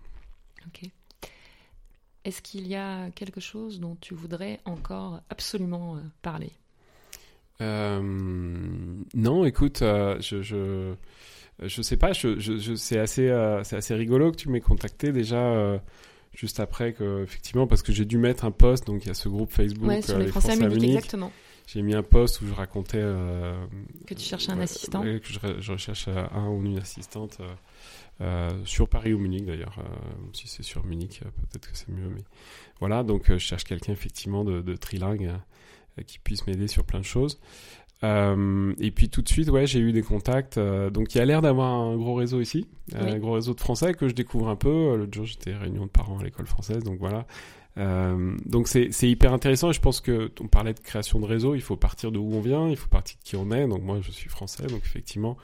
Ok. 0.65 0.89
Est-ce 2.25 2.41
qu'il 2.41 2.67
y 2.67 2.73
a 2.73 3.11
quelque 3.11 3.39
chose 3.39 3.79
dont 3.79 3.95
tu 4.01 4.15
voudrais 4.15 4.59
encore 4.65 5.21
absolument 5.29 5.97
parler? 6.23 6.51
Non, 7.59 9.45
écoute, 9.45 9.81
je, 9.81 10.41
je 10.41 10.95
je 11.61 11.81
sais 11.83 11.97
pas, 11.97 12.11
je, 12.11 12.39
je, 12.39 12.73
c'est 12.73 12.97
assez, 12.97 13.31
c'est 13.63 13.75
assez 13.75 13.93
rigolo 13.93 14.31
que 14.31 14.37
tu 14.37 14.49
m'aies 14.49 14.61
contacté 14.61 15.11
déjà 15.11 15.79
juste 16.33 16.59
après 16.59 16.93
que 16.93 17.23
effectivement 17.23 17.67
parce 17.67 17.83
que 17.83 17.91
j'ai 17.91 18.05
dû 18.05 18.17
mettre 18.17 18.45
un 18.45 18.51
post 18.51 18.87
donc 18.87 19.05
il 19.05 19.07
y 19.07 19.11
a 19.11 19.13
ce 19.13 19.29
groupe 19.29 19.51
Facebook 19.51 19.87
ouais, 19.87 20.01
sur 20.01 20.15
euh, 20.15 20.19
les, 20.19 20.27
Français, 20.27 20.51
à 20.51 20.55
Munich, 20.55 20.95
exactement. 20.95 21.31
J'ai 21.65 21.81
mis 21.81 21.93
un 21.93 22.03
post 22.03 22.41
où 22.41 22.47
je 22.47 22.53
racontais 22.53 22.99
euh, 22.99 23.55
que 24.05 24.13
tu 24.13 24.25
cherchais 24.25 24.51
un 24.51 24.59
assistant, 24.59 25.01
que 25.01 25.19
je, 25.23 25.39
je, 25.61 25.71
recherche 25.71 26.09
un 26.09 26.49
ou 26.49 26.61
une 26.65 26.77
assistante 26.77 27.37
euh, 28.19 28.49
sur 28.65 28.89
Paris 28.89 29.13
ou 29.13 29.19
Munich 29.19 29.45
d'ailleurs. 29.45 29.77
si 30.33 30.49
c'est 30.49 30.63
sur 30.63 30.85
Munich, 30.85 31.21
peut-être 31.21 31.71
que 31.71 31.77
c'est 31.77 31.89
mieux. 31.89 32.09
Mais 32.09 32.23
voilà, 32.79 33.03
donc 33.03 33.31
je 33.31 33.37
cherche 33.37 33.63
quelqu'un 33.63 33.93
effectivement 33.93 34.43
de, 34.43 34.61
de 34.61 34.75
trilingue 34.75 35.31
qui 36.05 36.19
puisse 36.19 36.45
m'aider 36.47 36.67
sur 36.67 36.83
plein 36.83 36.99
de 36.99 37.05
choses. 37.05 37.39
Euh, 38.03 38.73
et 38.79 38.91
puis 38.91 39.09
tout 39.09 39.21
de 39.21 39.29
suite, 39.29 39.49
ouais, 39.49 39.65
j'ai 39.65 39.79
eu 39.79 39.91
des 39.91 40.01
contacts. 40.01 40.57
Euh, 40.57 40.89
donc 40.89 41.15
il 41.15 41.17
y 41.17 41.21
a 41.21 41.25
l'air 41.25 41.41
d'avoir 41.41 41.73
un 41.73 41.95
gros 41.95 42.15
réseau 42.15 42.41
ici, 42.41 42.67
un 42.93 43.17
gros 43.17 43.33
réseau 43.33 43.53
de 43.53 43.59
Français 43.59 43.93
que 43.93 44.07
je 44.07 44.13
découvre 44.13 44.49
un 44.49 44.55
peu. 44.55 44.95
L'autre 44.95 45.13
jour, 45.13 45.25
j'étais 45.25 45.55
réunion 45.55 45.85
de 45.85 45.91
parents 45.91 46.19
à 46.19 46.23
l'école 46.23 46.47
française, 46.47 46.83
donc 46.83 46.99
voilà. 46.99 47.25
Euh, 47.77 48.35
donc 48.45 48.67
c'est 48.67 49.09
hyper 49.09 49.33
intéressant 49.33 49.71
et 49.71 49.73
je 49.73 49.81
pense 49.81 49.99
que 49.99 50.31
on 50.41 50.47
parlait 50.47 50.73
de 50.75 50.79
création 50.79 51.19
de 51.19 51.25
réseau, 51.25 51.55
il 51.55 51.61
faut 51.61 51.75
partir 51.75 52.11
de 52.11 52.19
où 52.19 52.33
on 52.33 52.41
vient, 52.41 52.69
il 52.69 52.77
faut 52.77 52.89
partir 52.89 53.17
de 53.17 53.23
qui 53.23 53.35
on 53.35 53.49
est. 53.51 53.67
Donc 53.67 53.81
moi, 53.83 53.99
je 54.01 54.11
suis 54.11 54.29
français, 54.29 54.67
donc 54.67 54.81
effectivement, 54.83 55.37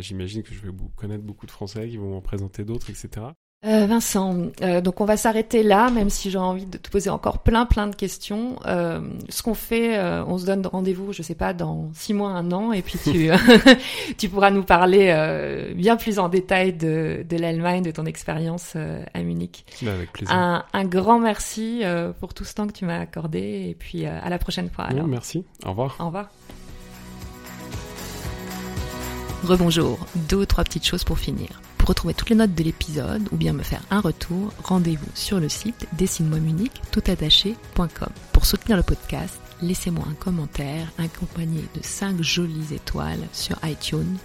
j'imagine 0.00 0.42
que 0.42 0.52
je 0.52 0.60
vais 0.60 0.72
connaître 0.96 1.24
beaucoup 1.24 1.46
de 1.46 1.50
Français 1.50 1.88
qui 1.88 1.98
vont 1.98 2.10
m'en 2.10 2.20
présenter 2.20 2.64
d'autres, 2.64 2.90
etc. 2.90 3.26
Euh, 3.64 3.86
Vincent, 3.86 4.36
euh, 4.60 4.80
donc 4.82 5.00
on 5.00 5.06
va 5.06 5.16
s'arrêter 5.16 5.62
là, 5.62 5.90
même 5.90 6.10
si 6.10 6.30
j'ai 6.30 6.38
envie 6.38 6.66
de 6.66 6.76
te 6.76 6.90
poser 6.90 7.08
encore 7.08 7.38
plein 7.38 7.64
plein 7.64 7.86
de 7.86 7.96
questions. 7.96 8.56
Euh, 8.66 9.00
ce 9.30 9.42
qu'on 9.42 9.54
fait, 9.54 9.98
euh, 9.98 10.22
on 10.26 10.36
se 10.36 10.44
donne 10.44 10.64
rendez-vous, 10.66 11.12
je 11.12 11.22
sais 11.22 11.34
pas, 11.34 11.54
dans 11.54 11.90
six 11.94 12.12
mois, 12.12 12.30
un 12.30 12.52
an, 12.52 12.72
et 12.72 12.82
puis 12.82 12.98
tu 13.02 13.30
tu 14.18 14.28
pourras 14.28 14.50
nous 14.50 14.62
parler 14.62 15.08
euh, 15.10 15.72
bien 15.74 15.96
plus 15.96 16.18
en 16.18 16.28
détail 16.28 16.74
de, 16.74 17.24
de 17.28 17.36
l'Allemagne, 17.38 17.82
de 17.82 17.90
ton 17.90 18.04
expérience 18.04 18.76
à 18.76 19.22
Munich. 19.22 19.64
Bah, 19.82 19.94
avec 19.94 20.12
plaisir. 20.12 20.34
Un, 20.34 20.64
un 20.72 20.84
grand 20.84 21.18
merci 21.18 21.82
pour 22.20 22.34
tout 22.34 22.44
ce 22.44 22.54
temps 22.54 22.66
que 22.66 22.72
tu 22.72 22.84
m'as 22.84 23.00
accordé, 23.00 23.68
et 23.70 23.74
puis 23.76 24.04
à 24.04 24.28
la 24.28 24.38
prochaine 24.38 24.68
fois. 24.68 24.84
Alors. 24.84 25.06
merci. 25.06 25.44
Au 25.64 25.70
revoir. 25.70 25.96
Au 25.98 26.06
revoir. 26.06 26.28
Rebonjour. 29.42 29.98
Deux 30.28 30.36
ou 30.36 30.46
trois 30.46 30.64
petites 30.64 30.86
choses 30.86 31.04
pour 31.04 31.18
finir. 31.18 31.60
Pour 31.86 31.92
retrouver 31.92 32.14
toutes 32.14 32.30
les 32.30 32.34
notes 32.34 32.56
de 32.56 32.64
l'épisode 32.64 33.28
ou 33.30 33.36
bien 33.36 33.52
me 33.52 33.62
faire 33.62 33.84
un 33.92 34.00
retour, 34.00 34.52
rendez-vous 34.64 35.06
sur 35.14 35.38
le 35.38 35.48
site 35.48 35.86
dessine-moi 35.92 36.40
Munich 36.40 36.72
toutattaché.com. 36.90 38.08
Pour 38.32 38.44
soutenir 38.44 38.76
le 38.76 38.82
podcast, 38.82 39.38
laissez-moi 39.62 40.04
un 40.10 40.14
commentaire 40.14 40.90
accompagné 40.98 41.60
de 41.76 41.80
5 41.80 42.20
jolies 42.24 42.74
étoiles 42.74 43.28
sur 43.32 43.56
iTunes. 43.62 44.16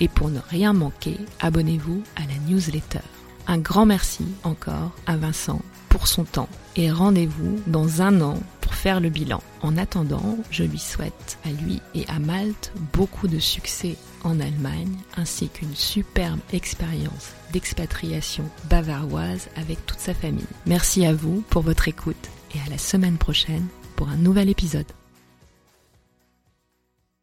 Et 0.00 0.08
pour 0.08 0.30
ne 0.30 0.38
rien 0.48 0.72
manquer, 0.72 1.18
abonnez-vous 1.40 2.02
à 2.16 2.20
la 2.20 2.38
newsletter. 2.48 3.04
Un 3.46 3.58
grand 3.58 3.84
merci 3.84 4.24
encore 4.42 4.92
à 5.04 5.18
Vincent 5.18 5.60
pour 5.90 6.08
son 6.08 6.24
temps 6.24 6.48
et 6.76 6.90
rendez-vous 6.90 7.60
dans 7.66 8.00
un 8.00 8.22
an 8.22 8.38
pour 8.62 8.72
faire 8.72 9.00
le 9.00 9.10
bilan. 9.10 9.42
En 9.60 9.76
attendant, 9.76 10.38
je 10.50 10.64
lui 10.64 10.78
souhaite 10.78 11.36
à 11.44 11.50
lui 11.50 11.82
et 11.94 12.06
à 12.08 12.18
Malte 12.18 12.72
beaucoup 12.94 13.28
de 13.28 13.38
succès 13.38 13.98
en 14.24 14.40
Allemagne 14.40 14.96
ainsi 15.16 15.48
qu'une 15.48 15.74
superbe 15.74 16.40
expérience 16.52 17.32
d'expatriation 17.52 18.44
bavaroise 18.70 19.48
avec 19.56 19.84
toute 19.86 19.98
sa 19.98 20.14
famille. 20.14 20.46
Merci 20.66 21.04
à 21.04 21.12
vous 21.12 21.42
pour 21.50 21.62
votre 21.62 21.88
écoute 21.88 22.30
et 22.54 22.58
à 22.66 22.70
la 22.70 22.78
semaine 22.78 23.18
prochaine 23.18 23.66
pour 23.96 24.08
un 24.08 24.16
nouvel 24.16 24.48
épisode. 24.48 24.86